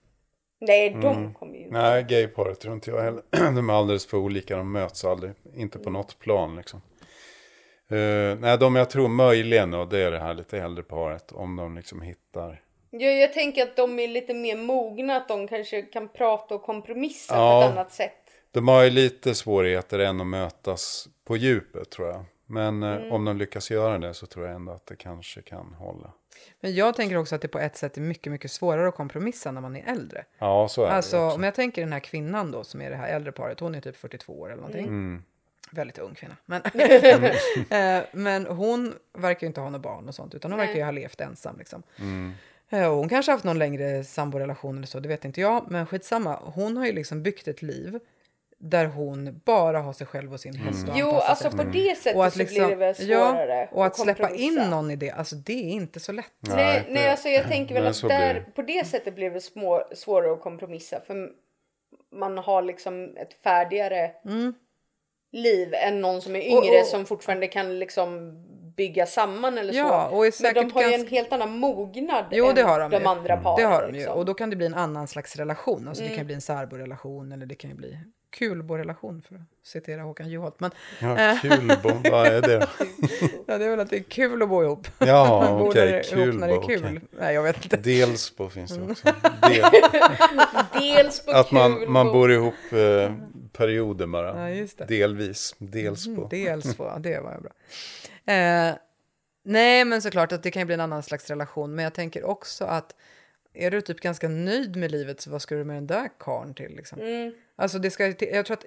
Nej, 0.59 0.91
de 0.91 1.17
Mm. 1.19 1.35
kommer 1.35 1.55
ju 1.59 1.62
Nej, 1.73 2.03
gayparet 2.09 2.61
tror 2.61 2.75
inte 2.75 2.91
jag 2.91 3.03
heller. 3.03 3.23
De 3.55 3.71
är 3.71 3.75
alldeles 3.75 4.07
för 4.07 4.17
olika, 4.17 4.57
de 4.57 4.73
möts 4.73 5.05
aldrig. 5.05 5.33
Inte 5.55 5.79
på 5.79 5.91
något 5.91 6.19
plan 6.19 6.57
liksom. 6.57 6.83
Eh, 7.91 8.39
nej, 8.41 8.59
de 8.59 8.77
jag 8.77 8.91
tror 8.91 9.09
möjligen 9.09 9.71
då, 9.71 9.85
det 9.85 9.99
är 9.99 10.11
det 10.11 10.19
här 10.19 10.35
lite 10.35 10.59
äldre 10.59 10.83
paret. 10.85 11.33
Om 11.33 11.57
de 11.57 11.77
liksom 11.77 12.01
hittar... 12.03 12.61
Jag, 12.91 13.17
jag 13.21 13.33
tänker 13.33 13.63
att 13.63 13.77
de 13.77 13.99
är 13.99 14.09
lite 14.09 14.35
mer 14.35 14.57
mogna, 14.57 15.17
att 15.17 15.29
de 15.29 15.49
kanske 15.49 15.83
kan 15.83 16.09
prata 16.09 16.55
och 16.55 16.63
kompromissa 16.63 17.35
Ja. 17.35 17.61
på 17.63 17.67
ett 17.69 17.73
annat 17.73 17.93
sätt. 17.93 18.13
De 18.51 18.69
har 18.69 18.83
ju 18.83 18.91
lite 18.91 19.35
svårigheter 19.35 19.99
än 19.99 20.21
att 20.21 20.27
mötas 20.27 21.09
på 21.25 21.37
djupet 21.37 21.91
tror 21.91 22.09
jag. 22.09 22.25
Men 22.53 22.83
eh, 22.83 22.93
Mm. 22.97 23.13
om 23.13 23.25
de 23.25 23.37
lyckas 23.37 23.71
göra 23.71 23.99
det 23.99 24.15
så 24.15 24.27
tror 24.27 24.47
jag 24.47 24.55
ändå 24.55 24.73
att 24.73 24.87
det 24.87 24.97
kanske 24.97 25.43
kan 25.43 25.75
hålla. 25.79 26.13
Men 26.61 26.75
jag 26.75 26.95
tänker 26.97 27.17
också 27.17 27.35
att 27.35 27.41
det 27.41 27.49
på 27.49 27.59
ett 27.59 27.77
sätt 27.77 27.97
är 27.97 28.01
mycket, 28.01 28.33
mycket 28.33 28.51
svårare 28.51 28.89
att 28.89 28.95
kompromissa 28.95 29.51
när 29.53 29.61
man 29.61 29.77
är 29.77 29.85
äldre. 29.93 30.25
Ja, 30.39 30.69
så 30.69 30.83
är 30.83 30.87
det 30.87 30.93
Alltså 30.93 31.19
också. 31.27 31.37
om 31.37 31.43
jag 31.43 31.55
tänker 31.55 31.83
den 31.83 31.93
här 31.93 32.01
kvinnan 32.01 32.51
då 32.51 32.65
som 32.65 32.81
är 32.83 32.91
det 32.91 32.97
här 32.97 33.09
äldre 33.09 33.33
paret, 33.33 33.61
hon 33.61 33.75
är 33.75 33.81
typ 33.81 33.97
42 33.97 34.41
år 34.41 34.47
eller 34.47 34.57
någonting. 34.63 34.85
Mm. 34.87 35.23
Väldigt 35.71 35.99
ung 35.99 36.15
kvinna. 36.15 36.37
Men, 36.47 36.63
Eh, 37.71 38.03
men 38.13 38.47
hon 38.47 38.95
verkar 39.19 39.41
ju 39.41 39.47
inte 39.47 39.61
ha 39.61 39.71
några 39.71 39.83
barn 39.83 40.09
och 40.09 40.15
sånt, 40.15 40.35
utan 40.35 40.51
hon 40.53 40.59
Nej. 40.59 40.67
verkar 40.67 40.79
ju 40.81 40.85
ha 40.85 40.91
levt 40.93 41.21
ensam 41.21 41.59
liksom. 41.59 41.83
Mm. 41.99 42.33
Eh, 42.71 42.95
hon 42.95 43.09
kanske 43.09 43.33
har 43.33 43.35
haft 43.37 43.45
någon 43.45 43.59
längre 43.59 44.05
samborelation 44.05 44.77
eller 44.77 44.87
så, 44.87 45.01
det 45.01 45.09
vet 45.09 45.25
inte 45.25 45.41
jag. 45.41 45.71
Men 45.71 45.87
skitsamma, 45.87 46.39
hon 46.43 46.77
har 46.77 46.87
ju 46.87 46.93
liksom 46.93 47.23
byggt 47.23 47.49
ett 47.49 47.63
liv 47.63 47.99
där 48.65 48.87
hon 48.87 49.41
bara 49.45 49.81
har 49.81 49.93
sig 49.93 50.07
själv 50.07 50.33
och 50.33 50.41
sin 50.41 50.55
häst 50.55 50.89
att 50.89 50.99
Jo, 50.99 51.11
alltså 51.11 51.43
sig 51.51 51.51
på 51.59 51.63
efter. 51.63 51.73
det 51.73 51.97
sättet 51.97 52.17
Och 52.17 52.25
att 52.27 52.33
så 52.33 52.39
blir 52.45 52.69
det 52.69 52.75
väl 52.75 52.95
Ja, 52.99 53.19
svårare 53.31 53.69
och 53.73 53.85
att 53.87 53.93
att 53.93 53.99
släppa 53.99 54.31
in 54.31 54.55
någon 54.71 54.91
i 54.91 54.97
det, 54.97 55.11
alltså 55.11 55.37
det 55.37 55.53
är 55.53 55.71
inte 55.71 56.01
så 56.01 56.13
lätt. 56.13 56.27
Nej, 56.41 56.87
nej, 56.91 57.09
alltså 57.09 57.29
jag 57.29 57.49
tänker 57.49 57.75
väl 57.75 57.87
att 57.87 58.01
blir 58.01 58.09
där, 58.09 58.35
det. 58.35 58.41
på 58.55 58.63
det 58.63 58.87
sättet 58.87 59.15
blir 59.15 59.31
det 59.31 59.41
små, 59.41 59.83
svårare 59.95 60.33
att 60.33 60.41
kompromissa. 60.41 61.01
För 61.07 61.29
man 62.13 62.39
har 62.39 62.63
liksom 62.63 63.17
ett 63.17 63.35
färdigare 63.45 64.11
Mm. 64.25 64.55
liv 65.33 65.75
än 65.75 66.01
någon 66.01 66.23
som 66.23 66.37
är 66.37 66.39
Och- 66.59 66.65
yngre 66.65 66.81
och- 66.81 66.87
som 66.87 67.07
fortfarande 67.07 67.47
kan 67.47 67.79
liksom 67.79 68.33
bygga 68.77 69.07
samman 69.07 69.59
eller 69.59 69.73
Ja, 69.75 70.09
så. 70.11 70.17
och 70.17 70.27
är 70.27 70.43
Men 70.43 70.55
de 70.55 70.73
har 70.73 70.83
ju 70.83 70.87
en 70.87 70.93
ganska- 70.93 71.15
helt 71.17 71.33
annan 71.33 71.59
mognad 71.59 72.25
Jo, 72.31 72.47
än 72.49 72.55
det 72.55 72.63
har 72.63 72.81
de, 72.81 72.91
de 72.91 73.03
ju. 73.03 73.09
andra 73.09 73.37
paren. 73.37 73.57
Det 73.57 73.75
har 73.75 73.83
de 73.83 73.87
ju. 73.89 73.93
liksom. 73.93 74.19
Och 74.19 74.25
då 74.25 74.35
kan 74.35 74.51
det 74.51 74.57
bli 74.57 74.67
en 74.67 74.75
annan 74.75 75.09
slags 75.09 75.37
relation. 75.37 75.89
Alltså 75.89 76.03
det 76.03 76.09
Mm. 76.09 76.17
kan 76.19 76.27
bli 76.27 76.35
en 76.35 76.41
särborelation 76.41 77.33
eller 77.33 77.47
det 77.47 77.55
kan 77.55 77.71
ju 77.71 77.77
bli 77.77 77.99
kulborelation 78.33 79.23
för 79.29 79.35
att 79.35 79.41
citera 79.65 80.03
Håkan 80.03 80.29
Juholt. 80.31 80.61
Men, 80.61 80.71
Ja, 81.01 81.19
eh, 81.33 81.41
kulbo, 81.41 82.11
vad 82.11 82.27
är 82.27 82.41
det? 82.43 82.69
ja, 83.47 83.59
det 83.59 83.65
är 83.65 83.71
väl 83.71 83.81
att 83.81 83.91
det 83.91 83.97
är 83.97 84.03
kul 84.03 84.43
att 84.43 84.49
bo 84.49 84.63
ihop. 84.63 84.89
Ja, 84.99 85.61
okej, 85.61 85.93
det- 86.11 86.13
ihop 86.23 86.35
när 86.35 86.49
det 86.49 86.55
är 86.55 86.61
kulbo, 86.67 86.69
kul. 86.89 86.97
okej. 86.97 87.01
Nej, 87.21 87.35
jag 87.35 87.43
vet 87.43 87.65
inte. 87.65 87.77
Delsbo 87.77 88.49
finns 88.49 88.71
det 88.71 88.77
Mm. 88.77 88.91
också. 88.91 89.09
Del, 89.49 89.65
Dels 90.73 91.25
på 91.27 91.33
att 91.33 91.51
man, 91.53 91.93
man 91.93 92.07
bor 92.07 92.33
ihop 92.33 92.55
eh, 92.73 93.15
perioder 93.53 94.07
bara. 94.07 94.41
Ja, 94.51 94.51
just 94.57 94.79
det. 94.79 94.85
Delvis. 94.85 95.55
Delsbo. 95.59 96.13
Mm, 96.17 96.29
dels 96.31 96.75
ja, 96.79 96.97
det 97.01 97.21
var 97.21 97.33
ju 97.35 97.41
bra. 97.41 97.53
Eh, 98.35 98.75
nej, 99.45 99.85
men 99.85 100.03
såklart 100.03 100.33
att 100.33 100.43
det 100.43 100.51
kan 100.51 100.61
ju 100.61 100.67
bli 100.67 100.75
en 100.75 100.81
annan 100.81 101.03
slags 101.03 101.31
relation. 101.31 101.75
Men 101.75 101.83
jag 101.83 101.95
tänker 101.95 102.25
också 102.25 102.65
att 102.65 102.95
är 103.55 103.71
du 103.71 103.81
typ 103.81 104.01
ganska 104.01 104.29
nöjd 104.29 104.77
med 104.77 104.91
livet 104.91 105.21
så 105.21 105.31
vad 105.31 105.43
ska 105.43 105.55
du 105.55 105.65
med 105.65 105.77
den 105.77 105.87
där 105.87 106.09
karln 106.19 106.55
till 106.55 106.77
liksom? 106.77 107.01
Mm. 107.01 107.33
Alltså 107.63 107.79
det 107.79 107.91
ska 107.91 108.07
jag 108.21 108.47
tror 108.47 108.57
att 108.57 108.65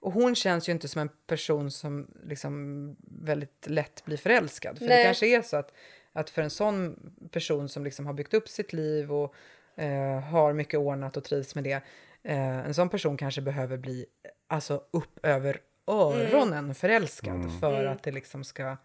och 0.00 0.12
hon 0.12 0.34
känns 0.34 0.68
ju 0.68 0.72
inte 0.72 0.88
som 0.88 1.00
en 1.02 1.08
person 1.26 1.70
som 1.70 2.10
liksom 2.24 2.96
väldigt 3.00 3.66
lätt 3.66 4.04
blir 4.04 4.16
förälskad. 4.16 4.78
För 4.78 4.84
det 4.84 4.94
Nej. 4.94 5.04
kanske 5.04 5.26
är 5.26 5.42
så 5.42 5.56
att, 5.56 5.72
att 6.12 6.30
för 6.30 6.42
en 6.42 6.50
sån 6.50 6.96
person 7.32 7.68
som 7.68 7.84
liksom 7.84 8.06
har 8.06 8.12
byggt 8.12 8.34
upp 8.34 8.48
sitt 8.48 8.72
liv 8.72 9.12
och 9.12 9.34
eh, 9.76 10.20
har 10.20 10.52
mycket 10.52 10.80
ordnat 10.80 11.16
och 11.16 11.24
trivs 11.24 11.54
med 11.54 11.64
det. 11.64 11.82
Eh, 12.22 12.58
en 12.66 12.74
sån 12.74 12.88
person 12.88 13.16
kanske 13.16 13.40
behöver 13.40 13.76
bli 13.76 14.06
alltså 14.46 14.82
upp 14.90 15.26
över 15.26 15.60
öronen 15.86 16.74
förälskad 16.74 17.60
för 17.60 17.80
Mm. 17.80 17.92
att 17.92 18.02
det 18.02 18.12
liksom 18.12 18.44
ska 18.44 18.76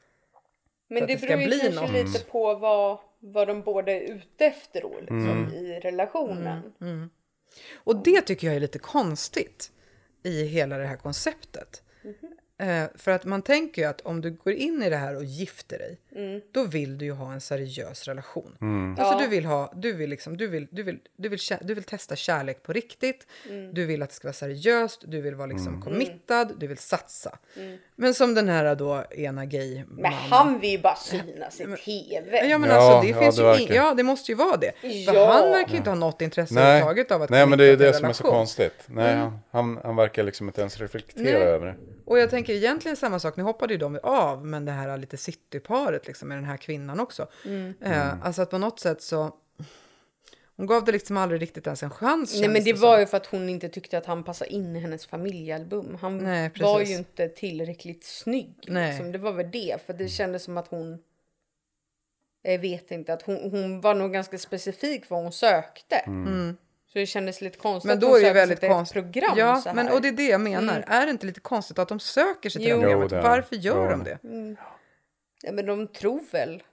Men 0.87 1.03
att 1.03 1.07
det 1.09 1.17
ska 1.17 1.27
beror 1.27 1.41
ju 1.41 1.47
bli 1.47 1.59
kanske 1.59 1.81
något. 1.81 1.91
lite 1.93 2.25
på 2.25 2.55
vad, 2.55 2.97
vad 3.19 3.47
de 3.47 3.61
båda 3.61 3.91
är 3.91 4.01
ute 4.01 4.45
efter 4.45 4.81
då, 4.81 4.95
liksom, 4.99 5.19
Mm. 5.29 5.53
i 5.53 5.79
relationen. 5.79 6.73
Mm. 6.81 7.09
Och 7.73 8.03
det 8.03 8.21
tycker 8.21 8.47
jag 8.47 8.55
är 8.55 8.59
lite 8.59 8.79
konstigt 8.79 9.71
i 10.23 10.43
hela 10.43 10.77
det 10.77 10.85
här 10.85 10.97
konceptet. 10.97 11.81
Eh, 12.59 12.85
för 12.95 13.11
att 13.11 13.25
man 13.25 13.41
tänker 13.41 13.81
ju 13.81 13.87
att 13.87 14.01
om 14.01 14.21
du 14.21 14.31
går 14.31 14.53
in 14.53 14.83
i 14.83 14.89
det 14.89 14.97
här 14.97 15.15
och 15.15 15.23
gifter 15.23 15.77
dig, 15.77 15.99
Mm. 16.17 16.41
då 16.51 16.63
vill 16.63 16.97
du 16.97 17.05
ju 17.05 17.11
ha 17.11 17.33
en 17.33 17.41
seriös 17.41 18.03
relation. 18.07 18.57
Mm. 18.61 18.95
Alltså 18.99 19.13
Ja. 19.13 19.19
du 19.21 19.27
vill 19.27 19.45
ha, 19.45 19.71
du 19.75 19.93
vill 19.93 20.09
liksom, 20.09 20.37
du 20.37 20.47
vill, 20.47 20.67
du 20.71 20.83
vill, 20.83 20.99
du 21.17 21.29
vill, 21.29 21.39
du 21.61 21.73
vill 21.73 21.83
testa 21.83 22.15
kärlek 22.15 22.63
på 22.63 22.73
riktigt. 22.73 23.27
Mm. 23.49 23.73
Du 23.73 23.85
vill 23.85 24.01
att 24.03 24.09
det 24.09 24.15
ska 24.15 24.27
vara 24.27 24.33
seriöst, 24.33 25.03
du 25.07 25.21
vill 25.21 25.35
vara 25.35 25.47
liksom 25.47 25.67
Mm. 25.67 25.81
committad, 25.81 26.53
du 26.57 26.67
vill 26.67 26.77
satsa. 26.77 27.37
Mm. 27.57 27.77
Men 27.95 28.13
som 28.13 28.33
den 28.33 28.49
här 28.49 28.75
då 28.75 29.03
ena 29.11 29.45
gay 29.45 29.83
Men 29.87 30.13
han 30.13 30.59
vill 30.59 30.69
ju 30.71 30.77
bara 30.77 30.95
synas 30.95 31.61
i 31.61 31.63
tv. 31.65 32.47
Ja 32.47 32.57
men 32.57 32.69
Ja, 32.69 32.75
alltså 32.75 33.01
det 33.01 33.07
ja, 33.13 33.19
finns 33.21 33.35
det 33.35 33.57
ju 33.57 33.63
in, 33.67 33.73
ja 33.75 33.93
det 33.93 34.03
måste 34.03 34.31
ju 34.31 34.35
vara 34.35 34.57
det. 34.57 34.71
För 34.81 35.25
han 35.27 35.51
verkar 35.51 35.71
ju 35.71 35.77
inte 35.77 35.89
ha 35.89 35.95
något 35.95 36.21
intresse 36.21 36.53
överhuvudtaget 36.59 37.11
av 37.11 37.21
att 37.21 37.29
nej 37.29 37.45
men 37.47 37.57
det 37.57 37.65
är 37.65 37.77
det 37.77 37.93
som 37.93 38.05
är 38.09 38.13
så 38.13 38.23
relation. 38.23 38.39
konstigt. 38.39 38.83
Nej, 38.85 39.13
Mm. 39.13 39.19
han, 39.19 39.39
han, 39.51 39.79
han 39.83 39.95
verkar 39.95 40.23
liksom 40.23 40.47
inte 40.47 40.61
ens 40.61 40.77
reflektera 40.77 41.23
Nej. 41.39 41.47
över 41.47 41.65
det. 41.65 41.75
Och 42.05 42.19
jag 42.19 42.29
tänker 42.29 42.53
egentligen 42.53 42.97
samma 42.97 43.19
sak, 43.19 43.37
nu 43.37 43.43
hoppade 43.43 43.73
ju 43.73 43.77
de 43.79 43.99
av, 44.03 44.45
men 44.45 44.65
det 44.65 44.71
här 44.71 44.97
lite 44.97 45.17
cityparet 45.17 46.06
liksom 46.07 46.27
med 46.27 46.37
den 46.37 46.45
här 46.45 46.57
kvinnan 46.57 46.99
också. 46.99 47.27
Mm. 47.45 47.73
Eh, 47.81 48.25
alltså 48.25 48.41
att 48.41 48.49
på 48.49 48.57
något 48.57 48.79
sätt 48.79 49.01
så, 49.01 49.31
hon 50.57 50.65
gav 50.67 50.85
det 50.85 50.91
liksom 50.91 51.17
aldrig 51.17 51.41
riktigt 51.41 51.67
ens 51.67 51.83
en 51.83 51.89
chans. 51.89 52.39
Nej 52.39 52.49
men 52.49 52.63
det 52.63 52.73
var 52.73 52.99
ju 52.99 53.05
för 53.05 53.17
att 53.17 53.25
hon 53.25 53.49
inte 53.49 53.69
tyckte 53.69 53.97
att 53.97 54.05
han 54.05 54.23
passade 54.23 54.51
in 54.53 54.75
i 54.75 54.79
hennes 54.79 55.05
familjealbum. 55.05 55.97
Han 56.01 56.17
Nej, 56.17 56.51
var 56.59 56.81
ju 56.81 56.93
inte 56.95 57.27
tillräckligt 57.29 58.03
snygg. 58.03 58.55
Nej. 58.67 58.89
Liksom. 58.89 59.11
Det 59.11 59.17
var 59.17 59.31
väl 59.31 59.51
det. 59.51 59.77
För 59.85 59.93
det 59.93 60.07
kändes 60.07 60.43
som 60.43 60.57
att 60.57 60.67
hon... 60.67 60.99
Jag 62.41 62.59
vet 62.59 62.91
inte. 62.91 63.13
Att 63.13 63.21
hon, 63.21 63.51
hon 63.51 63.81
var 63.81 63.95
nog 63.95 64.13
ganska 64.13 64.37
specifik 64.37 65.09
vad 65.09 65.23
hon 65.23 65.31
sökte. 65.31 65.95
Mm. 65.95 66.57
Så 66.93 66.99
det 66.99 67.05
kändes 67.05 67.41
lite 67.41 67.57
konstigt 67.57 67.87
Men 67.87 67.97
att 67.97 68.01
då 68.01 68.07
hon 68.07 68.17
är 68.17 68.21
det 68.21 68.33
väldigt 68.33 68.57
sig 68.57 68.59
till 68.59 68.69
ett 68.69 68.75
konstigt. 68.75 68.93
program 69.03 69.37
Ja, 69.37 69.55
så 69.61 69.69
här. 69.69 69.75
men 69.75 69.89
och 69.93 70.01
det 70.01 70.07
är 70.07 70.11
det 70.11 70.27
jag 70.27 70.41
menar. 70.41 70.77
Mm. 70.77 70.83
Är 70.87 71.05
det 71.05 71.11
inte 71.11 71.25
lite 71.25 71.39
konstigt 71.39 71.79
att 71.79 71.87
de 71.89 71.99
söker 71.99 72.49
sig 72.49 72.61
till 72.61 72.71
Jo. 72.71 72.81
det 72.81 72.91
Jo, 72.91 72.99
programmet? 72.99 73.23
Varför 73.29 73.55
gör 73.55 73.83
Ja, 73.85 73.91
de 73.91 74.03
det. 74.03 74.17
det? 74.21 74.27
Mm. 74.27 74.55
Ja, 75.47 75.53
men 75.53 75.65
de 75.65 75.87
tror 75.87 76.21
väl. 76.31 76.63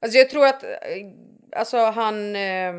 Alltså 0.00 0.18
jag 0.18 0.30
tror 0.30 0.46
att, 0.46 0.62
eh, 0.62 0.70
alltså 1.52 1.76
han, 1.78 2.36
eh, 2.36 2.72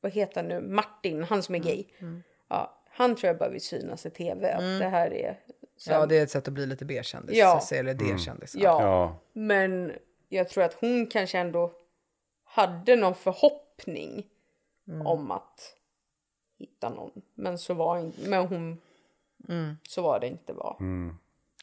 vad 0.00 0.12
heter 0.12 0.34
han 0.36 0.48
nu, 0.48 0.60
Martin, 0.60 1.22
han 1.22 1.42
som 1.42 1.54
är 1.54 1.58
gay. 1.58 1.84
Mm. 1.98 2.22
Ja, 2.48 2.82
han 2.90 3.16
tror 3.16 3.28
jag 3.28 3.38
bara 3.38 3.48
vill 3.50 3.60
synas 3.60 4.06
i 4.06 4.10
tv. 4.10 4.52
Att 4.52 4.60
Mm. 4.62 4.78
det 4.78 4.88
här 4.88 5.12
är... 5.14 5.40
så- 5.76 5.90
Ja, 5.92 6.06
det 6.06 6.18
är 6.18 6.22
ett 6.22 6.30
sätt 6.30 6.48
att 6.48 6.54
bli 6.54 6.66
lite 6.66 6.84
B-kändis. 6.84 7.36
Ja. 7.36 7.60
Eller 7.72 7.92
Mm. 7.92 8.06
D-kändis. 8.16 8.54
Ja. 8.54 8.82
Ja. 8.82 9.18
Men 9.32 9.92
jag 10.28 10.48
tror 10.48 10.64
att 10.64 10.74
hon 10.74 11.06
kanske 11.06 11.38
ändå 11.38 11.72
hade 12.44 12.96
någon 12.96 13.14
förhoppning 13.14 14.26
Mm. 14.88 15.06
om 15.06 15.30
att 15.30 15.74
hitta 16.58 16.88
någon. 16.90 17.10
Men 17.34 17.58
så 17.58 17.74
var 17.74 18.10
men 18.28 18.46
hon, 18.46 18.80
Mm. 19.48 19.76
så 19.88 20.02
var 20.02 20.20
det 20.20 20.26
inte 20.26 20.52
var. 20.52 20.76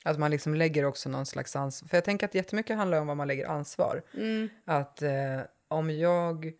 Att 0.05 0.19
man 0.19 0.31
liksom 0.31 0.55
lägger 0.55 0.85
också 0.85 1.09
någon 1.09 1.25
slags 1.25 1.55
ansvar. 1.55 1.87
För 1.89 1.97
jag 1.97 2.03
tänker 2.03 2.25
att 2.25 2.35
jättemycket 2.35 2.77
handlar 2.77 3.01
om 3.01 3.07
vad 3.07 3.17
man 3.17 3.27
lägger 3.27 3.47
ansvar. 3.47 4.01
Mm. 4.13 4.49
Att 4.65 5.01
eh, 5.01 5.11
om 5.67 5.89
jag 5.91 6.51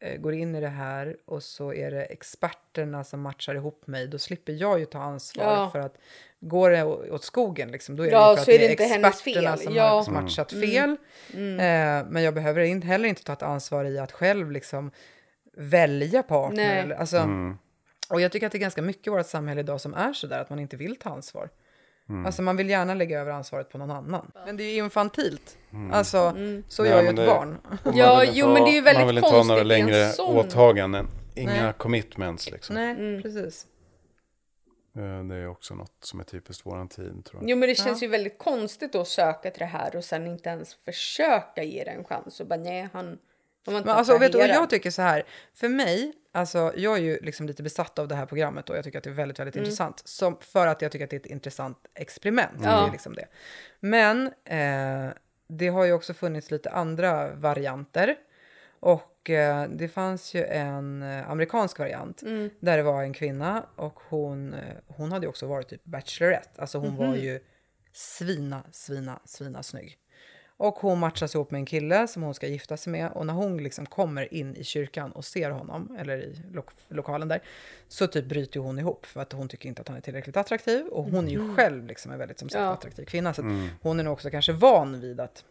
eh, 0.00 0.20
går 0.20 0.32
in 0.34 0.54
i 0.54 0.60
det 0.60 0.68
här 0.68 1.16
och 1.26 1.42
så 1.42 1.72
är 1.74 1.90
det 1.90 2.04
experterna 2.04 3.04
som 3.04 3.20
matchar 3.20 3.54
ihop 3.54 3.86
mig, 3.86 4.06
då 4.08 4.18
slipper 4.18 4.52
jag 4.52 4.78
ju 4.78 4.84
ta 4.84 4.98
ansvar 4.98 5.44
Ja. 5.44 5.70
för 5.70 5.78
att 5.78 5.96
går 6.40 6.70
det 6.70 6.84
åt 6.84 7.24
skogen 7.24 7.70
liksom, 7.72 7.96
då 7.96 8.02
är 8.02 8.10
Ja, 8.10 8.30
det 8.30 8.36
för 8.36 8.42
att 8.42 8.48
är 8.48 8.52
det 8.52 8.58
det 8.58 8.84
är 8.84 9.04
experterna 9.04 9.12
fel. 9.56 9.58
som 9.58 9.74
Ja. 9.74 10.02
har 10.02 10.10
matchat 10.12 10.52
Mm. 10.52 10.70
fel. 10.70 10.96
Mm. 11.34 11.60
Eh, 12.04 12.10
men 12.12 12.22
jag 12.22 12.34
behöver 12.34 12.60
in, 12.60 12.82
heller 12.82 13.08
inte 13.08 13.24
ta 13.24 13.32
ett 13.32 13.42
ansvar 13.42 13.84
i 13.84 13.98
att 13.98 14.12
själv 14.12 14.50
liksom 14.50 14.90
välja 15.56 16.22
partner. 16.22 16.82
Eller, 16.82 16.96
alltså, 16.96 17.16
Mm. 17.16 17.58
Och 18.10 18.20
jag 18.20 18.32
tycker 18.32 18.46
att 18.46 18.52
det 18.52 18.58
är 18.58 18.60
ganska 18.60 18.82
mycket 18.82 19.06
i 19.06 19.10
vårt 19.10 19.26
samhälle 19.26 19.60
idag 19.60 19.80
som 19.80 19.94
är 19.94 20.12
sådär 20.12 20.40
att 20.40 20.50
man 20.50 20.58
inte 20.58 20.76
vill 20.76 20.96
ta 20.96 21.10
ansvar. 21.10 21.48
Mm. 22.08 22.26
Alltså 22.26 22.42
man 22.42 22.56
vill 22.56 22.70
gärna 22.70 22.94
lägga 22.94 23.20
över 23.20 23.30
ansvaret 23.32 23.70
på 23.70 23.78
någon 23.78 23.90
annan. 23.90 24.30
Men 24.46 24.56
det 24.56 24.62
är 24.64 24.72
ju 24.74 24.84
infantilt. 24.84 25.56
Mm. 25.72 25.92
Alltså, 25.92 26.18
Mm. 26.18 26.62
så 26.68 26.82
Nej, 26.82 26.90
gör 26.92 27.02
ju 27.02 27.08
ett 27.08 27.16
det- 27.16 27.26
barn. 27.26 27.58
Ja, 27.94 28.24
jo, 28.32 28.46
men 28.46 28.64
det 28.64 28.70
är 28.70 28.74
ju 28.74 28.80
väldigt 28.80 29.00
Man 29.00 29.06
vill 29.06 29.18
inte 29.18 29.28
ha 29.30 29.36
några 29.44 29.60
konstigt 29.60 29.66
längre 29.66 30.08
sån- 30.08 30.36
åtaganden. 30.36 31.06
Inga 31.34 31.62
Nej. 31.62 31.72
commitments 31.78 32.50
liksom. 32.50 32.74
Nej, 32.74 32.90
Mm. 32.90 33.22
precis. 33.22 33.66
Eh, 34.96 35.24
Det 35.24 35.34
är 35.34 35.48
också 35.48 35.74
något 35.74 35.96
som 36.00 36.20
är 36.20 36.24
typiskt 36.24 36.66
våran 36.66 36.88
tid 36.88 37.24
tror 37.24 37.42
jag. 37.42 37.50
Jo 37.50 37.56
men 37.56 37.68
det 37.68 37.74
känns 37.74 38.02
ju 38.02 38.06
väldigt 38.08 38.38
konstigt 38.38 38.94
att 38.94 39.08
söka 39.08 39.50
till 39.50 39.58
det 39.60 39.64
här 39.66 39.96
och 39.96 40.04
sen 40.04 40.26
inte 40.26 40.48
ens 40.48 40.74
försöka 40.74 41.62
ge 41.62 41.84
det 41.84 41.90
en 41.90 42.04
chans 42.04 42.40
och 42.40 42.46
bara 42.46 42.58
nej 42.60 42.88
han, 42.92 43.18
Men 43.66 43.88
alltså, 43.88 44.18
vet 44.18 44.32
du 44.32 44.38
jag 44.38 44.70
tycker 44.70 44.90
så 44.90 45.02
här? 45.02 45.22
För 45.54 45.68
mig, 45.68 46.12
alltså 46.32 46.72
jag 46.76 46.96
är 46.96 47.02
ju 47.02 47.18
liksom 47.22 47.46
lite 47.46 47.62
besatt 47.62 47.98
av 47.98 48.08
det 48.08 48.14
här 48.14 48.26
programmet 48.26 48.70
och 48.70 48.76
jag 48.76 48.84
tycker 48.84 48.98
att 48.98 49.04
det 49.04 49.10
är 49.10 49.14
väldigt, 49.14 49.38
väldigt 49.38 49.54
Mm. 49.56 49.64
intressant. 49.64 50.02
Som, 50.04 50.38
för 50.40 50.66
att 50.66 50.82
jag 50.82 50.92
tycker 50.92 51.04
att 51.04 51.10
det 51.10 51.16
är 51.16 51.20
ett 51.20 51.26
intressant 51.26 51.78
experiment. 51.94 52.58
Ja. 52.62 52.80
Det 52.80 52.88
är 52.88 52.92
liksom 52.92 53.14
det. 53.14 53.26
Men 53.80 54.26
eh, 54.44 55.12
det 55.48 55.68
har 55.68 55.84
ju 55.84 55.92
också 55.92 56.14
funnits 56.14 56.50
lite 56.50 56.70
andra 56.70 57.34
varianter. 57.34 58.16
Och 58.80 59.30
eh, 59.30 59.68
det 59.68 59.88
fanns 59.88 60.34
ju 60.34 60.44
en 60.44 61.02
eh, 61.02 61.30
amerikansk 61.30 61.78
variant 61.78 62.22
Mm. 62.22 62.50
där 62.60 62.76
det 62.76 62.82
var 62.82 63.02
en 63.02 63.12
kvinna 63.12 63.66
och 63.76 63.98
hon, 64.08 64.54
eh, 64.54 64.60
hon 64.86 65.12
hade 65.12 65.26
också 65.28 65.46
varit 65.46 65.68
typ 65.68 65.84
bachelorette. 65.84 66.60
Alltså 66.60 66.78
hon 66.78 66.96
var 66.96 67.06
Mhm. 67.06 67.16
ju 67.16 67.40
svina, 67.92 68.62
svina, 68.72 69.20
svina 69.24 69.62
snygg. 69.62 69.98
Och 70.60 70.74
hon 70.74 70.98
matchas 70.98 71.34
ihop 71.34 71.50
med 71.50 71.58
en 71.58 71.66
kille 71.66 72.08
som 72.08 72.22
hon 72.22 72.34
ska 72.34 72.46
gifta 72.46 72.76
sig 72.76 72.90
med. 72.90 73.12
Och 73.12 73.26
när 73.26 73.34
hon 73.34 73.56
liksom 73.62 73.86
kommer 73.86 74.34
in 74.34 74.56
i 74.56 74.64
kyrkan 74.64 75.12
och 75.12 75.24
ser 75.24 75.50
honom, 75.50 75.96
eller 76.00 76.16
i 76.18 76.42
lo- 76.52 76.62
lokalen 76.88 77.28
där, 77.28 77.42
så 77.88 78.06
typ 78.06 78.24
bryter 78.24 78.60
hon 78.60 78.78
ihop 78.78 79.06
för 79.06 79.20
att 79.20 79.32
hon 79.32 79.48
tycker 79.48 79.68
inte 79.68 79.82
att 79.82 79.88
han 79.88 79.96
är 79.96 80.00
tillräckligt 80.00 80.36
attraktiv. 80.36 80.86
Och 80.86 81.04
hon 81.04 81.26
är 81.26 81.30
ju 81.30 81.38
Mhm. 81.38 81.56
själv 81.56 81.86
liksom 81.86 82.12
en 82.12 82.18
väldigt 82.18 82.38
som 82.38 82.48
sagt 82.48 82.60
Ja. 82.62 82.68
attraktiv 82.72 83.04
kvinna. 83.04 83.34
Så 83.34 83.42
Mm. 83.42 83.68
hon 83.82 84.00
är 84.00 84.04
nog 84.04 84.12
också 84.12 84.30
kanske 84.30 84.52
van 84.52 85.00
vid 85.00 85.20
att 85.20 85.44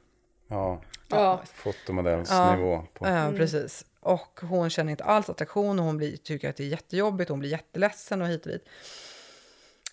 Ja, 0.49 0.81
Ja. 1.07 1.41
fotomodellsnivå. 1.53 2.83
På. 2.93 3.05
Ja, 3.05 3.09
Mm. 3.17 3.35
precis. 3.35 3.85
Och 3.99 4.39
hon 4.41 4.69
känner 4.69 4.91
inte 4.91 5.03
alls 5.03 5.29
attraktion 5.29 5.79
och 5.79 5.85
hon 5.85 5.97
blir, 5.97 6.17
tycker 6.17 6.49
att 6.49 6.55
det 6.55 6.63
är 6.63 6.67
jättejobbigt. 6.67 7.29
Hon 7.29 7.39
blir 7.39 7.49
jätteledsen 7.49 8.21
och 8.21 8.27
hit 8.27 8.45
och 8.45 8.51
dit. 8.51 8.65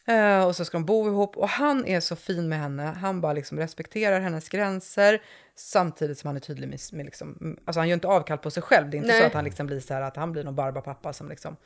Eh, 0.06 0.46
och 0.46 0.56
så 0.56 0.64
ska 0.64 0.78
de 0.78 0.84
bo 0.84 1.06
ihop 1.06 1.36
och 1.36 1.48
han 1.48 1.86
är 1.86 2.00
så 2.00 2.16
fin 2.16 2.48
med 2.48 2.58
henne. 2.58 2.82
Han 2.82 3.20
bara 3.20 3.32
liksom 3.32 3.58
respekterar 3.58 4.20
hennes 4.20 4.48
gränser 4.48 5.22
samtidigt 5.56 6.18
som 6.18 6.28
han 6.28 6.36
är 6.36 6.40
tydlig 6.40 6.68
med, 6.68 6.80
med 6.92 7.04
liksom, 7.06 7.56
alltså 7.64 7.80
han 7.80 7.88
gör 7.88 7.94
inte 7.94 8.08
avkall 8.08 8.38
på 8.38 8.50
sig 8.50 8.62
själv. 8.62 8.90
Det 8.90 8.96
är 8.96 8.98
inte 8.98 9.08
Nej. 9.08 9.20
så 9.20 9.26
att 9.26 9.34
han 9.34 9.44
liksom 9.44 9.66
blir 9.66 9.80
så 9.80 9.94
här 9.94 10.02
att 10.02 10.16
han 10.16 10.32
blir 10.32 10.44
någon 10.44 10.54
barbapappa 10.54 11.12
som 11.12 11.28
liksom 11.28 11.56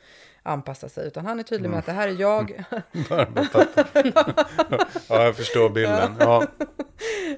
anpassar 0.43 0.87
sig, 0.87 1.07
utan 1.07 1.25
han 1.25 1.39
är 1.39 1.43
tydlig 1.43 1.69
med 1.69 1.79
att 1.79 1.85
det 1.85 1.91
här 1.91 2.07
är 2.07 2.21
jag. 2.21 2.63
Barbapappa. 3.09 3.85
ja, 5.07 5.23
jag 5.23 5.35
förstår 5.35 5.69
bilden. 5.69 6.15
Ja. 6.19 6.47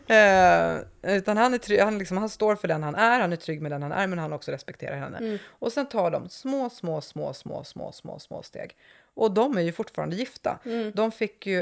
Eh, 0.08 0.80
utan 1.02 1.38
han, 1.38 1.54
är 1.54 1.58
trygg, 1.58 1.80
han, 1.80 1.98
liksom, 1.98 2.18
han 2.18 2.30
står 2.30 2.56
för 2.56 2.68
den 2.68 2.84
han 2.84 2.96
är, 2.96 3.20
han 3.20 3.34
är 3.34 3.36
trygg 3.36 3.62
med 3.62 3.72
den 3.72 3.82
han 3.82 3.92
är, 3.92 4.08
men 4.08 4.20
han 4.20 4.34
också 4.34 4.52
respekterar 4.52 4.98
henne. 4.98 5.18
Mm. 5.18 5.38
Och 5.48 5.72
sen 5.72 5.86
tar 5.86 6.12
de 6.12 6.30
små, 6.30 6.70
små, 6.70 7.02
små, 7.02 7.34
små, 7.34 7.64
små, 7.64 7.92
små, 7.92 8.20
små 8.20 8.44
steg. 8.44 8.76
Och 9.14 9.32
de 9.32 9.58
är 9.58 9.62
ju 9.62 9.72
fortfarande 9.72 10.16
gifta. 10.16 10.60
Mm. 10.66 10.92
De 10.96 11.12
fick 11.12 11.48
ju 11.48 11.60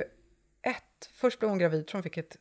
ett, 0.61 1.09
först 1.13 1.39
blev 1.39 1.49
hon 1.49 1.59
gravid, 1.59 1.87
tror 1.87 1.97
hon 1.97 2.03
fick 2.03 2.17
ett, 2.17 2.37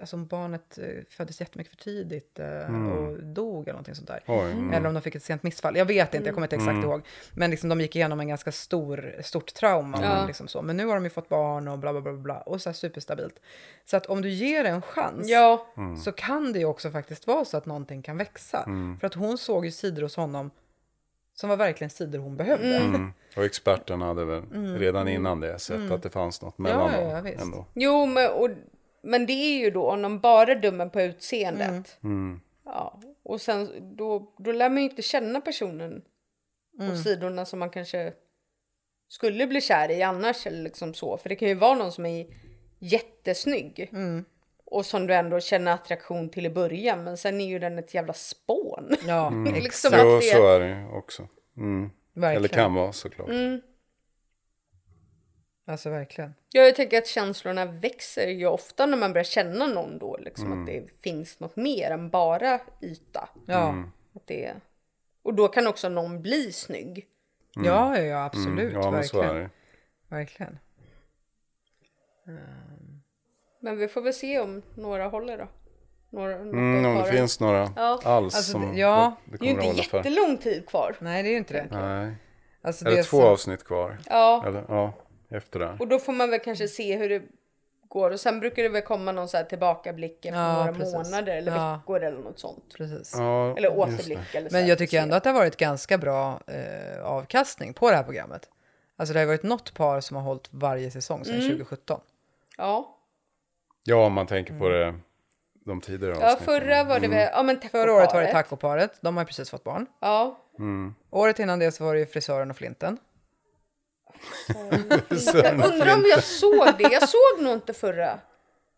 alltså 0.00 0.16
barnet 0.16 0.78
eh, 0.78 0.84
föddes 1.10 1.40
jättemycket 1.40 1.70
för 1.76 1.84
tidigt 1.84 2.38
eh, 2.38 2.46
Mm. 2.68 2.92
och 2.92 3.22
dog 3.22 3.62
eller 3.62 3.72
någonting 3.72 3.94
sånt 3.94 4.08
där. 4.08 4.22
Oj, 4.26 4.50
mm. 4.52 4.72
Eller 4.72 4.88
om 4.88 4.94
de 4.94 5.00
fick 5.00 5.14
ett 5.14 5.22
sent 5.22 5.42
missfall, 5.42 5.76
jag 5.76 5.84
vet 5.84 6.14
inte, 6.14 6.26
jag 6.28 6.34
kommer 6.34 6.46
inte 6.46 6.56
exakt 6.56 6.70
Mm. 6.70 6.84
ihåg. 6.84 7.02
Men 7.34 7.50
liksom, 7.50 7.68
de 7.68 7.80
gick 7.80 7.96
igenom 7.96 8.20
en 8.20 8.28
ganska 8.28 8.52
stor, 8.52 9.16
stort 9.22 9.54
trauma. 9.54 9.98
Ja. 10.02 10.26
Liksom 10.26 10.48
så. 10.48 10.62
Men 10.62 10.76
nu 10.76 10.86
har 10.86 10.94
de 10.94 11.04
ju 11.04 11.10
fått 11.10 11.28
barn 11.28 11.68
och 11.68 11.78
bla 11.78 11.92
bla 11.92 12.00
bla 12.00 12.12
bla 12.12 12.40
och 12.40 12.60
så 12.62 12.68
här 12.68 12.74
superstabilt. 12.74 13.38
Så 13.84 13.96
att 13.96 14.06
om 14.06 14.22
du 14.22 14.28
ger 14.30 14.64
en 14.64 14.82
chans 14.82 15.28
Ja. 15.28 15.66
Mm. 15.76 15.96
så 15.96 16.12
kan 16.12 16.52
det 16.52 16.58
ju 16.58 16.64
också 16.64 16.90
faktiskt 16.90 17.26
vara 17.26 17.44
så 17.44 17.56
att 17.56 17.66
någonting 17.66 18.02
kan 18.02 18.16
växa. 18.16 18.62
Mm. 18.66 18.98
För 18.98 19.06
att 19.06 19.14
hon 19.14 19.38
såg 19.38 19.64
ju 19.64 19.70
sidor 19.70 20.02
hos 20.02 20.16
honom 20.16 20.50
som 21.40 21.48
var 21.48 21.56
verkligen 21.56 21.90
sidor 21.90 22.18
hon 22.18 22.36
behövde. 22.36 22.76
Mm. 22.76 23.12
Och 23.36 23.44
experten 23.44 24.00
hade 24.02 24.24
väl 24.24 24.42
Mm. 24.42 24.78
redan 24.78 25.08
innan 25.08 25.40
det 25.40 25.58
sett 25.58 25.76
Mm. 25.76 25.92
att 25.92 26.02
det 26.02 26.10
fanns 26.10 26.42
något 26.42 26.58
mellan 26.58 26.92
Ja, 26.92 26.98
ja, 27.00 27.04
dem 27.04 27.10
ja, 27.16 27.20
visst. 27.20 27.42
ändå. 27.42 27.66
Jo, 27.74 28.06
men, 28.06 28.30
och, 28.32 28.48
men 29.02 29.26
det 29.26 29.32
är 29.32 29.58
ju 29.58 29.70
då 29.70 29.90
om 29.90 30.02
de 30.02 30.18
bara 30.20 30.54
dömer 30.54 30.86
på 30.86 31.00
utseendet. 31.02 31.98
Mm. 32.02 32.40
Ja, 32.64 33.00
och 33.24 33.40
sen 33.40 33.68
då, 33.96 34.34
då 34.38 34.52
lär 34.52 34.68
man 34.70 34.78
ju 34.78 34.90
inte 34.90 35.02
känna 35.02 35.40
personen 35.40 36.02
Mm. 36.78 36.92
och 36.92 36.98
sidorna 36.98 37.44
som 37.44 37.58
man 37.58 37.70
kanske 37.70 38.12
skulle 39.08 39.46
bli 39.46 39.60
kär 39.60 39.90
i 39.90 40.02
annars 40.02 40.46
eller 40.46 40.62
liksom 40.62 40.94
så. 40.94 41.16
För 41.16 41.28
det 41.28 41.36
kan 41.36 41.48
ju 41.48 41.54
vara 41.54 41.74
någon 41.74 41.92
som 41.92 42.06
är 42.06 42.26
jättesnygg. 42.78 43.88
Mm. 43.92 44.24
Och 44.76 44.86
som 44.86 45.06
du 45.06 45.14
ändå 45.14 45.40
känner 45.40 45.72
attraktion 45.72 46.28
till 46.28 46.46
i 46.46 46.50
början. 46.50 47.04
Men 47.04 47.16
sen 47.16 47.40
är 47.40 47.46
ju 47.46 47.58
den 47.58 47.78
ett 47.78 47.94
jävla 47.94 48.12
spån. 48.12 48.96
Ja, 49.06 49.26
Mm. 49.26 49.54
liksom 49.62 49.90
jo, 49.94 50.14
att 50.16 50.20
det- 50.22 50.26
så 50.26 50.46
är 50.48 50.60
det 50.60 50.68
ju 50.68 50.88
också. 50.88 51.28
Mm. 51.56 51.90
Verkligen. 52.12 52.36
Eller 52.36 52.48
kan 52.48 52.74
vara 52.74 52.92
såklart. 52.92 53.28
Mm. 53.28 53.60
Alltså 55.66 55.90
verkligen. 55.90 56.34
Ja, 56.52 56.62
jag 56.62 56.76
tänker 56.76 56.98
att 56.98 57.06
känslorna 57.06 57.64
växer 57.64 58.26
ju 58.28 58.46
ofta 58.46 58.86
när 58.86 58.96
man 58.96 59.12
börjar 59.12 59.24
känna 59.24 59.66
någon 59.66 59.98
då. 59.98 60.16
Liksom 60.16 60.46
Mm. 60.46 60.60
att 60.60 60.66
det 60.66 61.00
finns 61.02 61.40
något 61.40 61.56
mer 61.56 61.90
än 61.90 62.10
bara 62.10 62.60
yta. 62.82 63.28
Ja. 63.46 63.68
Mm. 63.68 63.90
Att 64.14 64.26
det, 64.26 64.54
och 65.22 65.34
då 65.34 65.48
kan 65.48 65.66
också 65.66 65.88
någon 65.88 66.22
bli 66.22 66.52
snygg. 66.52 67.06
Mm. 67.56 67.68
Ja, 67.68 67.98
ja, 67.98 68.24
absolut. 68.24 68.72
Mm. 68.72 68.82
Ja, 68.82 68.90
men 68.90 69.04
så 69.04 69.16
verkligen. 69.18 69.36
är 69.36 69.40
det. 69.42 69.50
Verkligen. 70.08 70.58
Men 73.60 73.76
vi 73.78 73.88
får 73.88 74.00
väl 74.00 74.14
se 74.14 74.40
om 74.40 74.62
några 74.74 75.08
håller 75.08 75.38
då. 75.38 75.48
Några, 76.10 76.34
Mm, 76.34 76.84
om 76.86 76.96
det 76.96 77.04
finns 77.12 77.40
några 77.40 77.70
Ja. 77.76 78.00
alls 78.04 78.34
Alltså, 78.36 78.52
som 78.52 78.72
det- 78.74 78.80
ja. 78.80 79.16
det, 79.24 79.30
det 79.30 79.36
Det 79.38 79.44
är 79.44 79.62
ju 79.62 79.68
inte 79.68 79.82
jättelång 79.96 80.36
tid 80.38 80.68
kvar. 80.68 80.96
Nej, 81.00 81.22
det 81.22 81.28
är 81.28 81.30
ju 81.30 81.38
inte 81.38 81.54
det. 81.54 81.66
Nej. 81.70 82.14
Alltså, 82.62 82.84
är 82.86 82.90
det, 82.90 82.96
det 82.96 83.02
två 83.02 83.20
som- 83.20 83.26
avsnitt 83.32 83.64
kvar? 83.64 83.98
Ja. 84.10 84.44
Eller, 84.46 84.64
ja, 84.68 84.92
efter 85.30 85.58
det. 85.58 85.76
Och 85.80 85.88
då 85.88 85.98
får 85.98 86.12
man 86.12 86.30
väl 86.30 86.40
kanske 86.40 86.68
se 86.68 86.96
hur 86.96 87.08
det 87.08 87.22
går. 87.88 88.10
Och 88.10 88.20
sen 88.20 88.40
brukar 88.40 88.62
det 88.62 88.68
väl 88.68 88.82
komma 88.82 89.12
någon 89.12 89.28
så 89.28 89.36
här 89.36 89.44
tillbakablick 89.44 90.24
efter 90.24 90.40
Ja, 90.40 90.58
några 90.58 90.72
precis. 90.72 90.94
månader 90.94 91.36
eller 91.36 91.52
Ja. 91.56 91.72
veckor 91.76 92.02
eller 92.04 92.18
något 92.20 92.38
sånt. 92.38 92.74
Precis. 92.76 93.14
Ja, 93.18 93.56
Eller 93.56 93.78
återblick 93.78 94.18
det. 94.32 94.38
eller 94.38 94.48
så 94.50 94.56
Men 94.56 94.66
jag 94.66 94.78
tycker 94.78 95.00
ändå 95.02 95.16
att 95.16 95.24
det 95.24 95.30
har 95.30 95.34
varit 95.38 95.56
ganska 95.56 95.98
bra 95.98 96.40
eh, 96.46 97.04
avkastning 97.04 97.74
på 97.74 97.90
det 97.90 97.96
här 97.96 98.02
programmet. 98.04 98.48
Alltså 98.96 99.12
det 99.14 99.20
har 99.20 99.26
varit 99.26 99.42
något 99.42 99.74
par 99.74 100.00
som 100.00 100.16
har 100.16 100.24
hållit 100.24 100.48
varje 100.50 100.90
säsong 100.90 101.24
sedan 101.24 101.34
Mm. 101.34 101.46
2017. 101.48 102.00
Ja. 102.58 102.95
Ja, 103.86 104.06
om 104.06 104.12
man 104.12 104.26
tänker 104.26 104.58
på 104.58 104.68
det, 104.68 104.94
de 105.64 105.80
tidigare 105.80 106.16
Ja, 106.20 106.36
förra 106.44 106.84
var 106.84 107.00
det 107.00 107.08
väl, 107.08 107.28
ja 107.32 107.42
men 107.42 107.60
Förra 107.60 107.92
året 107.92 108.12
var 108.12 108.20
det 108.20 108.32
tacoparet. 108.32 108.32
tacoparet, 108.32 108.98
de 109.00 109.16
har 109.16 109.22
ju 109.22 109.26
precis 109.26 109.50
fått 109.50 109.64
barn. 109.64 109.86
Ja. 110.00 110.38
Mm. 110.58 110.94
Året 111.10 111.38
innan 111.38 111.58
det 111.58 111.72
så 111.72 111.84
var 111.84 111.94
det 111.94 112.00
ju 112.00 112.06
frisören 112.06 112.50
och 112.50 112.56
flinten. 112.56 112.98
Jag 115.34 115.52
undrar 115.72 115.94
om 115.94 116.04
jag 116.10 116.22
såg 116.22 116.68
det. 116.78 116.88
Jag 116.92 117.08
såg 117.08 117.42
nog 117.44 117.52
inte 117.52 117.72
förra. 117.74 118.18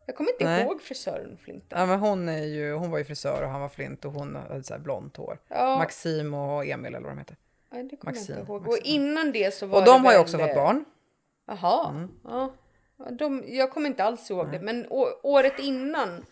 Jag 0.07 0.17
kommer 0.17 0.31
inte 0.33 0.45
Nej. 0.45 0.63
ihåg 0.65 0.83
frisören 0.83 1.33
och 1.33 1.41
flinten. 1.41 1.79
Ja, 1.81 1.87
men 1.87 1.99
hon, 2.01 2.29
är 2.29 2.45
ju, 2.45 2.73
hon 2.73 2.91
var 2.91 2.99
ju 2.99 3.05
frisör 3.05 3.43
och 3.43 3.49
han 3.51 3.61
var 3.61 3.69
flint 3.69 4.05
och 4.05 4.13
hon 4.13 4.37
hade 4.37 4.63
så 4.63 4.75
här 4.75 4.81
blont 4.81 5.17
hår. 5.17 5.39
Ja. 5.49 5.79
Maxim 5.79 6.35
och 6.35 6.67
Emil 6.67 6.95
eller 6.95 7.01
vad 7.07 7.13
de 7.13 7.19
heter. 7.19 7.37
Nej, 7.71 7.85
det 7.85 7.97
kommer 7.97 8.13
Maxine, 8.13 8.35
jag 8.39 8.43
inte 8.43 8.53
ihåg. 8.53 8.63
Maxine. 8.63 8.81
Och 8.81 8.87
innan 8.87 9.33
det 9.33 9.55
så 9.55 9.67
var 9.67 9.79
Och 9.79 9.85
de 9.87 10.03
det 10.03 10.09
har 10.09 10.13
ju 10.13 10.19
väl, 10.19 10.25
också 10.25 10.39
fått 10.39 10.55
barn. 10.55 10.85
Jaha. 11.47 12.09
Ja. 12.25 12.53
De, 13.11 13.45
jag 13.47 13.71
kommer 13.71 13.87
inte 13.87 14.05
alls 14.05 14.31
ihåg 14.31 14.53
det. 14.53 14.61
Men 14.61 14.87
å, 14.91 15.09
året 15.23 15.59
innan. 15.59 16.27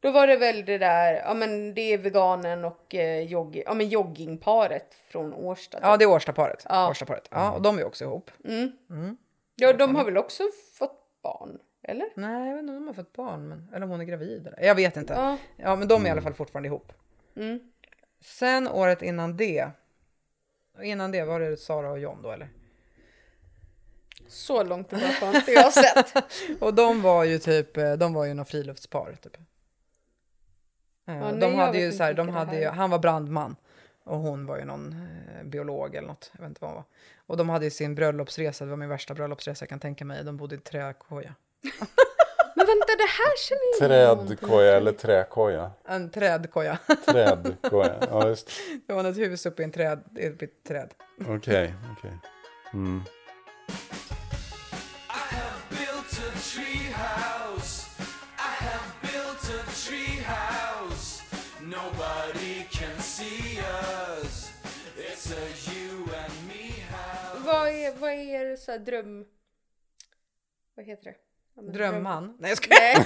Då 0.00 0.10
var 0.10 0.26
det 0.26 0.36
väl 0.36 0.64
det 0.64 0.78
där. 0.78 1.14
Ja 1.14 1.34
men 1.34 1.74
det 1.74 1.80
är 1.80 1.98
veganen 1.98 2.64
och 2.64 2.94
eh, 2.94 3.20
jogg, 3.20 3.62
ja, 3.66 3.74
men 3.74 3.88
joggingparet 3.88 4.94
från 4.94 5.34
Årsta. 5.34 5.78
Ja, 5.82 5.96
det 5.96 6.04
är 6.04 6.08
Årstaparet. 6.08 6.66
Ja. 6.68 6.90
Årstaparet. 6.90 7.28
Ja, 7.30 7.52
och 7.52 7.62
de 7.62 7.78
är 7.78 7.84
också 7.84 8.04
ihop. 8.04 8.30
Mm. 8.44 8.72
Mm. 8.90 9.16
Ja, 9.54 9.72
de 9.72 9.94
har 9.94 10.04
väl 10.04 10.16
också 10.16 10.42
fått 10.78 11.22
barn? 11.22 11.58
Eller? 11.82 12.06
Nej, 12.14 12.48
jag 12.48 12.54
vet 12.54 12.62
inte 12.62 12.72
om 12.72 12.78
de 12.78 12.86
har 12.86 12.94
fått 12.94 13.12
barn. 13.12 13.48
Men, 13.48 13.68
eller 13.74 13.84
om 13.84 13.90
hon 13.90 14.00
är 14.00 14.04
gravid. 14.04 14.46
Eller. 14.46 14.62
Jag 14.62 14.74
vet 14.74 14.96
inte. 14.96 15.12
Ja. 15.12 15.36
Ja, 15.56 15.76
men 15.76 15.88
de 15.88 16.02
är 16.02 16.06
i 16.06 16.10
alla 16.10 16.22
fall 16.22 16.34
fortfarande 16.34 16.66
ihop. 16.66 16.92
Mm. 17.36 17.60
Sen 18.20 18.68
året 18.68 19.02
innan 19.02 19.36
det. 19.36 19.70
Innan 20.82 21.10
det 21.12 21.24
var 21.24 21.40
det 21.40 21.56
Sara 21.56 21.90
och 21.90 21.98
John 21.98 22.22
då 22.22 22.30
eller? 22.30 22.48
Så 24.28 24.64
långt 24.64 24.88
tillbaka 24.88 25.26
har 25.26 25.36
inte 25.36 25.52
jag 25.52 25.72
sett. 25.72 26.12
och 26.60 26.74
de 26.74 27.02
var 27.02 27.24
ju 27.24 27.38
typ, 27.38 27.74
de 27.98 28.14
var 28.14 28.24
ju 28.24 28.34
någon 28.34 28.46
friluftspar 28.46 29.16
typ. 29.22 29.36
Eh, 29.36 29.40
Ja, 31.08 31.14
nej, 31.30 31.40
de 31.40 31.50
jag 31.50 31.58
hade 31.58 31.78
ju 31.78 31.92
så 31.92 32.02
här, 32.02 32.14
de 32.14 32.26
det 32.26 32.32
hade 32.32 32.50
här 32.50 32.60
ju, 32.60 32.66
han 32.68 32.90
var 32.90 32.98
brandman 32.98 33.56
och 34.04 34.18
hon 34.18 34.46
var 34.46 34.58
ju 34.58 34.64
någon 34.64 34.92
eh, 34.92 35.44
biolog 35.44 35.94
eller 35.94 36.08
något. 36.08 36.30
Jag 36.32 36.40
vet 36.40 36.48
inte 36.48 36.60
vad 36.60 36.70
hon 36.70 36.76
var. 36.76 36.84
Och 37.26 37.36
de 37.36 37.48
hade 37.48 37.64
ju 37.64 37.70
sin 37.70 37.94
bröllopsresa, 37.94 38.64
det 38.64 38.70
var 38.70 38.76
min 38.76 38.88
värsta 38.88 39.14
bröllopsresa 39.14 39.62
jag 39.62 39.68
kan 39.68 39.80
tänka 39.80 40.04
mig. 40.04 40.24
De 40.24 40.36
bodde 40.36 40.54
i 40.54 40.58
träkoja. 40.58 41.34
Men 42.56 42.66
vänta, 42.66 42.86
det 42.86 43.08
här 43.18 43.36
känner 43.38 43.90
jag 43.90 44.00
igen. 44.00 44.26
Trädkoja 44.28 44.76
eller 44.76 44.92
träkoja? 44.92 45.70
En 45.84 46.10
trädkoja. 46.10 46.78
Trädkoja, 47.06 47.96
ja 48.10 48.28
just 48.28 48.50
Det 48.86 48.92
var 48.92 49.04
ett 49.04 49.16
hus 49.16 49.46
uppe 49.46 49.62
i, 49.62 49.64
en 49.64 49.72
träd, 49.72 50.02
uppe 50.10 50.44
i 50.44 50.48
ett 50.48 50.64
träd. 50.68 50.94
Okej, 51.28 51.74
okej. 51.98 52.18
Mm. 52.72 53.02
Vad 67.90 68.10
är, 68.10 68.16
vad 68.40 68.50
är 68.50 68.56
så 68.56 68.70
här 68.72 68.78
dröm... 68.78 69.24
Vad 70.74 70.86
heter 70.86 71.04
det? 71.04 71.16
Ja, 71.54 71.62
Drömman? 71.62 72.36
Nej 72.38 72.50
jag 72.50 72.58
ska 72.58 72.68
Nej, 72.70 73.04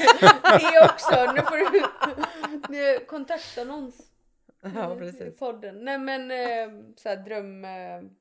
det 0.72 0.84
också. 0.92 1.32
Nu 1.32 1.40
får 1.40 1.72
du... 1.72 3.04
Kontaktannons. 3.06 3.94
Ja, 4.74 4.96
precis. 4.98 5.38
podden. 5.38 5.84
Nej 5.84 5.98
men 5.98 6.28
så 6.96 7.08
här 7.08 7.16
dröm... 7.16 7.62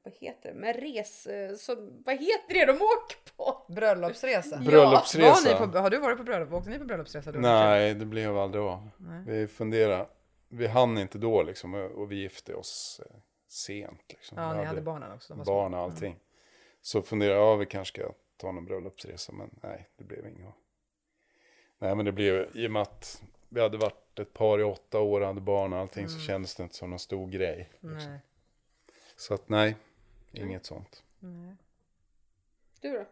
Vad 0.04 0.14
heter 0.14 0.50
det? 0.50 0.56
Men 0.56 0.74
res... 0.74 1.26
eh, 1.26 1.56
Så, 1.56 1.76
vad 2.06 2.16
heter 2.16 2.54
det 2.54 2.66
de 2.66 2.72
åker 2.74 3.34
på? 3.38 3.74
Bröllopsresa. 3.74 4.58
Bröllopsresa. 4.58 5.54
Var 5.60 5.66
ni 5.68 5.72
på, 5.72 5.78
har 5.80 5.90
du 5.90 5.98
varit 5.98 6.18
på 6.18 6.24
bröllop? 6.24 6.54
Åkte 6.54 6.70
ni 6.70 6.80
på 6.80 6.86
bröllopsresa? 6.86 7.32
du? 7.32 7.40
Nej, 7.40 7.94
det 7.94 8.06
blev 8.06 8.38
aldrig 8.38 8.64
av. 8.64 8.90
Nej. 8.98 9.24
Vi 9.26 9.48
funderade. 9.48 10.08
Vi 10.50 10.68
hann 10.68 10.98
inte 10.98 11.18
då 11.18 11.44
liksom 11.44 11.74
och 11.74 12.12
vi 12.12 12.16
gifte 12.16 12.56
oss 12.56 13.02
eh, 13.06 13.16
sent. 13.48 14.02
Liksom. 14.10 14.38
Ja, 14.38 14.54
ni 14.54 14.64
hade 14.66 14.82
barnen 14.82 15.12
också, 15.12 15.34
de 15.34 15.38
var 15.38 15.46
Barn 15.46 15.74
och 15.74 15.80
allting. 15.80 16.20
Så 16.82 17.02
funderade 17.02 17.36
jag, 17.40 17.46
ja 17.48 17.56
vi 17.56 17.66
kanske 17.66 18.02
ska 18.02 18.12
ta 18.38 18.52
någon 18.52 18.66
bröllopsresa, 18.66 19.32
men 19.34 19.50
nej, 19.64 19.90
det 19.98 20.04
blev 20.04 20.28
inget. 20.28 20.54
Nej, 21.80 21.96
men 21.96 22.06
det 22.06 22.12
blev, 22.12 22.50
i 22.58 22.68
och 22.68 22.72
med 22.72 22.82
att 22.82 23.24
vi 23.50 23.62
hade 23.62 23.78
varit 23.78 24.20
ett 24.20 24.34
par 24.34 24.60
i 24.60 24.64
åtta 24.64 25.00
år, 25.00 25.22
hade 25.22 25.42
barn 25.42 25.74
och 25.74 25.80
allting, 25.80 26.08
så 26.10 26.16
Mm. 26.16 26.28
kändes 26.28 26.56
det 26.56 26.64
inte 26.64 26.76
som 26.76 26.90
någon 26.90 27.00
stor 27.00 27.28
grej. 27.28 27.70
liksom. 27.80 28.18
Så 29.16 29.34
att 29.34 29.50
nej, 29.50 29.76
inget 30.32 30.66
sånt. 30.66 31.04
Nej. 31.20 31.56
Du 32.82 32.92
då? 32.94 33.06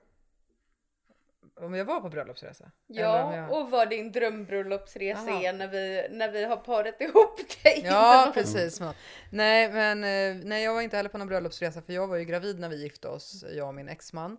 Om 1.60 1.74
jag 1.74 1.86
var 1.86 2.02
på 2.02 2.10
bröllopsresa? 2.10 2.72
Ja, 2.88 3.36
jag... 3.36 3.52
och 3.52 3.70
vad 3.72 3.90
din 3.90 4.12
drömbröllopsresa 4.12 5.30
är 5.32 5.54
när 5.54 5.68
vi, 5.68 6.08
när 6.12 6.32
vi 6.32 6.44
har 6.44 6.58
parat 6.58 7.02
ihop 7.02 7.40
dig. 7.64 7.82
Ja, 7.86 8.32
precis. 8.34 8.80
Men, 8.80 8.94
nej, 9.32 9.72
men 9.72 10.04
eh, 10.04 10.46
nej, 10.46 10.64
jag 10.64 10.74
var 10.74 10.82
inte 10.82 10.98
heller 10.98 11.10
på 11.10 11.18
någon 11.18 11.28
bröllopsresa 11.28 11.82
för 11.82 11.94
jag 11.94 12.08
var 12.08 12.16
ju 12.18 12.26
gravid 12.26 12.60
när 12.60 12.70
vi 12.70 12.84
gifte 12.84 13.08
oss, 13.08 13.46
jag 13.52 13.68
och 13.68 13.76
min 13.76 13.90
exman. 13.90 14.38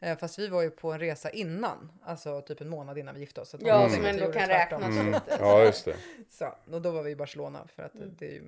Eh, 0.00 0.18
Fast 0.18 0.38
vi 0.38 0.48
var 0.48 0.62
ju 0.62 0.70
på 0.70 0.92
en 0.92 0.98
resa 1.00 1.30
innan, 1.30 1.92
alltså 2.02 2.40
typ 2.42 2.60
en 2.60 2.68
månad 2.68 2.98
innan 2.98 3.14
vi 3.14 3.20
gifte 3.20 3.40
oss. 3.40 3.54
Ja, 3.60 3.78
man 3.78 3.90
som 3.90 4.04
ändå 4.04 4.32
kan 4.32 4.48
räknas 4.48 4.82
Mm. 4.96 5.06
lite. 5.06 5.36
Ja, 5.40 5.62
just 5.64 5.84
det. 5.84 5.96
Så, 6.30 6.54
och 6.72 6.82
då 6.82 6.90
var 6.90 7.02
vi 7.02 7.10
i 7.10 7.16
Barcelona 7.16 7.66
för 7.74 7.82
att 7.82 7.94
Mm. 7.94 8.16
det 8.18 8.26
är 8.26 8.32
ju, 8.32 8.42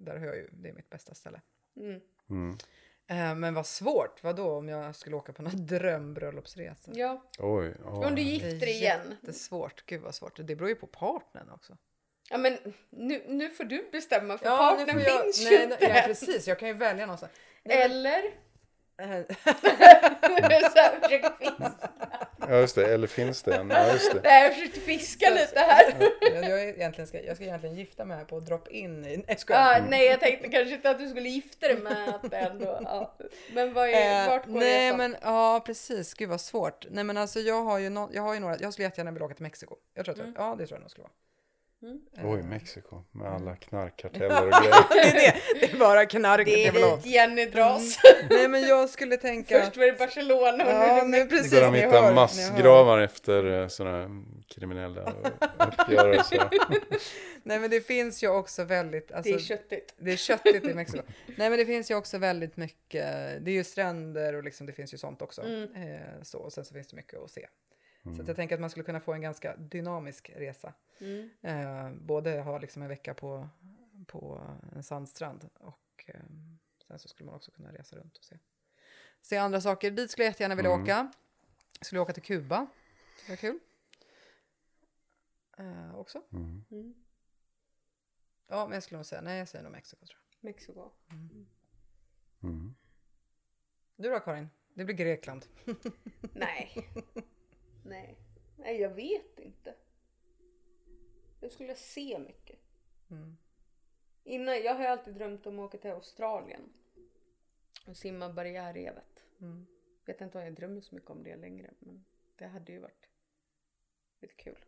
där 0.00 0.18
har 0.18 0.26
jag 0.26 0.36
ju, 0.36 0.48
det 0.52 0.68
är 0.68 0.72
mitt 0.72 0.90
bästa 0.90 1.14
ställe. 1.14 1.40
Mm. 2.30 2.56
Eh, 3.10 3.34
Men 3.34 3.54
vad 3.54 3.66
svårt, 3.66 4.22
vad 4.22 4.36
då 4.36 4.52
om 4.56 4.68
jag 4.68 4.96
skulle 4.96 5.16
åka 5.16 5.32
på 5.32 5.42
någon 5.42 5.52
drömbröllopsresa? 5.66 6.90
Ja. 6.94 7.22
Oj, 7.38 7.74
oj. 7.84 8.06
Om 8.06 8.14
du 8.14 8.22
gifter 8.22 8.60
dig 8.60 8.70
igen. 8.70 9.00
Jättesvårt, 9.22 9.86
gud 9.86 10.00
vad 10.02 10.14
svårt. 10.14 10.36
Det 10.36 10.56
beror 10.56 10.68
ju 10.68 10.74
på 10.74 10.86
partnern 10.86 11.50
också. 11.50 11.76
Ja 12.30 12.38
men 12.38 12.58
nu, 12.90 13.22
nu 13.26 13.50
får 13.50 13.64
du 13.64 13.88
bestämma 13.92 14.38
för 14.38 14.46
Ja, 14.46 14.56
partnern 14.56 15.00
jag- 15.00 15.22
finns 15.24 15.44
nej, 15.44 15.52
ju 15.52 15.58
nej, 15.66 15.72
inte. 15.72 15.84
ja, 15.96 16.02
precis, 16.06 16.48
jag 16.48 16.58
kan 16.58 16.68
ju 16.68 16.74
välja 16.74 17.06
någonstans. 17.06 17.32
Nej, 17.64 17.82
Eller? 17.82 18.22
Eh, 18.98 19.20
Så 20.22 21.08
fiska. 21.08 21.72
Ja, 22.48 22.56
just 22.56 22.74
det. 22.74 22.86
Eller 22.94 23.06
finns 23.06 23.42
det 23.42 23.54
en? 23.54 23.70
Ja, 23.70 23.92
just 23.92 24.12
det. 24.12 24.20
Nej, 24.24 24.42
jag 24.44 24.54
försökte 24.54 24.80
fiska 24.80 25.30
lite 25.30 25.60
här. 25.60 25.94
jag, 26.20 26.44
jag, 26.50 26.68
egentligen 26.68 27.08
ska, 27.08 27.20
jag 27.22 27.36
ska 27.36 27.44
egentligen 27.44 27.76
gifta 27.76 28.04
mig 28.04 28.16
här 28.16 28.24
på 28.24 28.40
drop-in. 28.40 29.00
Nej, 29.00 29.24
skojar. 29.38 29.72
Ja, 29.78 29.84
nej 29.88 30.06
jag 30.06 30.20
tänkte 30.20 30.48
kanske 30.48 30.74
inte 30.74 30.90
att 30.90 30.98
du 30.98 31.08
skulle 31.08 31.28
gifta 31.28 31.68
dig 31.68 31.76
med 31.76 32.08
att 32.08 32.30
det 32.30 32.36
ändå, 32.36 32.80
ja. 32.84 33.14
Men 33.52 33.72
vad 33.72 33.88
är, 33.88 34.24
Eh, 34.24 34.28
vart 34.30 34.46
går 34.46 34.52
nej 34.60 34.86
resan? 34.86 34.96
men 34.98 35.16
ja 35.22 35.62
precis, 35.66 36.14
gud 36.14 36.28
vad 36.28 36.40
svårt. 36.40 36.86
Nej 36.90 37.04
men 37.04 37.16
alltså 37.16 37.40
jag 37.40 37.62
har 37.64 37.78
ju, 37.78 37.88
no, 37.90 38.10
jag 38.12 38.22
har 38.22 38.34
ju 38.34 38.40
några, 38.40 38.56
jag 38.60 38.72
skulle 38.72 38.86
jättegärna 38.86 39.10
vilja 39.10 39.24
åka 39.26 39.34
till 39.34 39.42
Mexiko. 39.42 39.76
Jag 39.94 40.04
tror 40.04 40.12
att, 40.14 40.20
Mm. 40.20 40.34
ja 40.38 40.54
det 40.58 40.66
tror 40.66 40.76
jag 40.76 40.80
nog 40.80 40.90
skulle 40.90 41.02
vara. 41.02 41.12
Oj, 42.24 42.42
Mexiko. 42.42 43.02
Med 43.12 43.26
alla 43.26 43.50
Mm. 43.50 43.56
knarkkarteller 43.56 44.46
och 44.46 44.52
grejer. 44.62 44.84
det, 44.90 44.98
är 44.98 45.12
det, 45.14 45.40
det 45.66 45.72
är 45.72 45.78
bara 45.78 46.06
knark 46.06 46.46
Det 46.46 46.66
är 46.66 46.72
dit 46.72 47.06
Jenny 47.06 47.46
dras. 47.46 47.98
Nej 48.30 48.48
men 48.48 48.62
jag 48.68 48.88
skulle 48.90 49.16
tänka... 49.16 49.60
Först 49.64 49.76
var 49.76 49.86
det 49.86 49.98
Barcelona 49.98 50.50
och 50.50 50.58
nu 50.58 50.64
Ja, 50.64 50.70
är 50.70 51.02
det 51.02 51.08
nu 51.08 51.26
precis. 51.26 51.50
Där 51.50 51.62
de 51.62 51.74
hittar 51.74 52.14
massgravar 52.14 52.98
efter 52.98 53.68
sådana 53.68 54.24
kriminella 54.48 55.12
uppgörelser. 55.58 56.48
Nej 57.42 57.58
men 57.58 57.70
det 57.70 57.80
finns 57.80 58.22
ju 58.22 58.28
också 58.28 58.64
väldigt... 58.64 59.12
Alltså, 59.12 59.32
Det 59.32 59.38
är 59.38 59.42
köttigt. 59.42 59.94
Det 59.98 60.12
är 60.12 60.16
köttigt 60.16 60.64
i 60.64 60.74
Mexiko. 60.74 61.02
Nej 61.36 61.50
men 61.50 61.58
det 61.58 61.66
finns 61.66 61.90
ju 61.90 61.94
också 61.94 62.18
väldigt 62.18 62.56
mycket, 62.56 63.04
det 63.44 63.50
är 63.50 63.54
ju 63.54 63.64
stränder 63.64 64.34
och 64.34 64.44
liksom 64.44 64.66
det 64.66 64.72
finns 64.72 64.94
ju 64.94 64.98
sånt 64.98 65.22
också. 65.22 65.42
Mm. 65.42 65.62
Eh, 65.74 66.00
så, 66.22 66.38
och 66.38 66.52
sen 66.52 66.64
så 66.64 66.74
finns 66.74 66.88
det 66.88 66.96
mycket 66.96 67.18
att 67.24 67.30
se. 67.30 67.46
Så 68.08 68.14
Mm. 68.14 68.20
att 68.20 68.28
jag 68.28 68.36
tänker 68.36 68.54
att 68.54 68.60
man 68.60 68.70
skulle 68.70 68.84
kunna 68.84 69.00
få 69.00 69.12
en 69.12 69.20
ganska 69.20 69.56
dynamisk 69.56 70.30
resa. 70.36 70.74
Mm. 71.00 71.30
Eh, 71.42 71.90
både 72.06 72.40
ha 72.40 72.58
liksom 72.58 72.82
en 72.82 72.88
vecka 72.88 73.14
på, 73.14 73.48
på 74.06 74.42
en 74.76 74.82
sandstrand 74.82 75.48
och 75.54 76.04
eh, 76.06 76.20
sen 76.86 76.98
så 76.98 77.08
skulle 77.08 77.26
man 77.26 77.34
också 77.34 77.50
kunna 77.50 77.72
resa 77.72 77.96
runt 77.96 78.16
och 78.18 78.24
se. 78.24 78.38
Se 79.20 79.36
andra 79.36 79.60
saker. 79.60 79.90
Dit 79.90 80.10
skulle 80.10 80.24
jag 80.24 80.30
jättegärna 80.30 80.54
vilja 80.54 80.70
Mm. 80.70 80.82
åka. 80.82 81.12
Jag 81.78 81.86
skulle 81.86 82.00
åka 82.00 82.12
till 82.12 82.22
Kuba. 82.22 82.66
Det 83.26 83.32
var 83.32 83.36
kul. 83.36 83.58
Eh, 85.58 85.94
också. 85.94 86.22
Mm. 86.32 86.64
Mm. 86.70 86.94
Ja, 88.46 88.66
men 88.66 88.74
jag 88.74 88.82
skulle 88.82 88.98
nog 88.98 89.06
säga, 89.06 89.20
nej 89.20 89.38
jag 89.38 89.48
säger 89.48 89.62
nog 89.62 89.72
Mexiko 89.72 90.06
tror 90.06 90.18
jag. 90.20 90.44
Mexiko. 90.44 90.90
Mm. 92.42 92.74
Du 93.96 94.10
då 94.10 94.20
Karin? 94.20 94.48
Det 94.74 94.84
blir 94.84 94.94
Grekland. 94.96 95.46
Nej. 96.32 96.88
Nej. 97.88 98.18
Nej, 98.56 98.80
jag 98.80 98.90
vet 98.90 99.38
inte. 99.38 99.74
Jag 101.40 101.52
skulle 101.52 101.74
se 101.74 102.18
mycket. 102.18 102.58
Mm. 103.10 103.36
Innan, 104.24 104.62
jag 104.62 104.74
har 104.74 104.80
ju 104.82 104.86
alltid 104.86 105.14
drömt 105.14 105.46
om 105.46 105.58
att 105.58 105.64
åka 105.68 105.78
till 105.78 105.90
Australien. 105.90 106.72
Och 107.86 107.96
simma 107.96 108.32
barriärrevet. 108.32 109.24
Mm. 109.40 109.66
Vet 110.06 110.20
inte 110.20 110.38
om 110.38 110.44
jag 110.44 110.54
drömmer 110.54 110.80
så 110.80 110.94
mycket 110.94 111.10
om 111.10 111.22
det 111.22 111.36
längre. 111.36 111.70
Men 111.78 112.04
det 112.36 112.46
hade 112.46 112.72
ju 112.72 112.78
varit 112.78 113.08
lite 114.20 114.34
kul. 114.34 114.64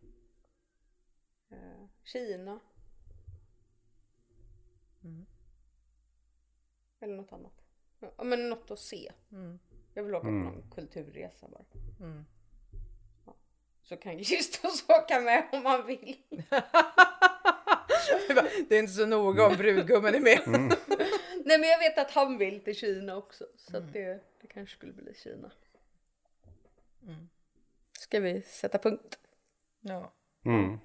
Eh, 1.49 1.87
Kina. 2.03 2.61
Mm. 5.05 5.27
Eller 7.01 7.17
något 7.17 7.33
annat. 7.33 7.63
Ja, 8.01 8.25
men 8.25 8.49
något 8.51 8.71
att 8.71 8.79
se. 8.79 9.13
Mm. 9.33 9.59
Jag 9.95 10.05
vill 10.05 10.15
åka 10.15 10.29
Mm. 10.29 10.45
på 10.45 10.51
någon 10.51 10.71
kulturresa 10.71 11.49
bara. 11.49 11.65
Mm. 13.91 13.99
Så 13.99 14.03
kan 14.03 14.19
Justus 14.19 14.85
åka 14.89 15.21
med 15.21 15.49
om 15.53 15.67
han 15.67 15.87
vill. 15.87 16.17
Det 18.69 18.75
är 18.75 18.79
inte 18.79 18.93
så 18.93 19.07
noga 19.07 19.47
om 19.47 19.57
brudgummen 19.57 20.15
är 20.15 20.21
med. 20.21 20.41
Mm. 20.47 20.69
Nej 21.45 21.59
men 21.59 21.69
jag 21.69 21.79
vet 21.79 21.99
att 21.99 22.11
han 22.11 22.39
vill 22.39 22.61
till 22.65 22.75
Kina 22.75 23.17
också. 23.17 23.45
Så 23.57 23.77
Mm. 23.77 23.87
att 23.89 23.93
det, 23.93 24.21
det 24.41 24.47
kanske 24.47 24.77
skulle 24.77 24.93
bli 24.93 25.15
Kina. 25.15 25.51
Mm. 27.03 27.29
Ska 27.99 28.21
vi 28.21 28.43
sätta 28.43 28.79
punkt? 28.79 29.19
Ja. 29.81 30.13
Mm. 30.45 30.79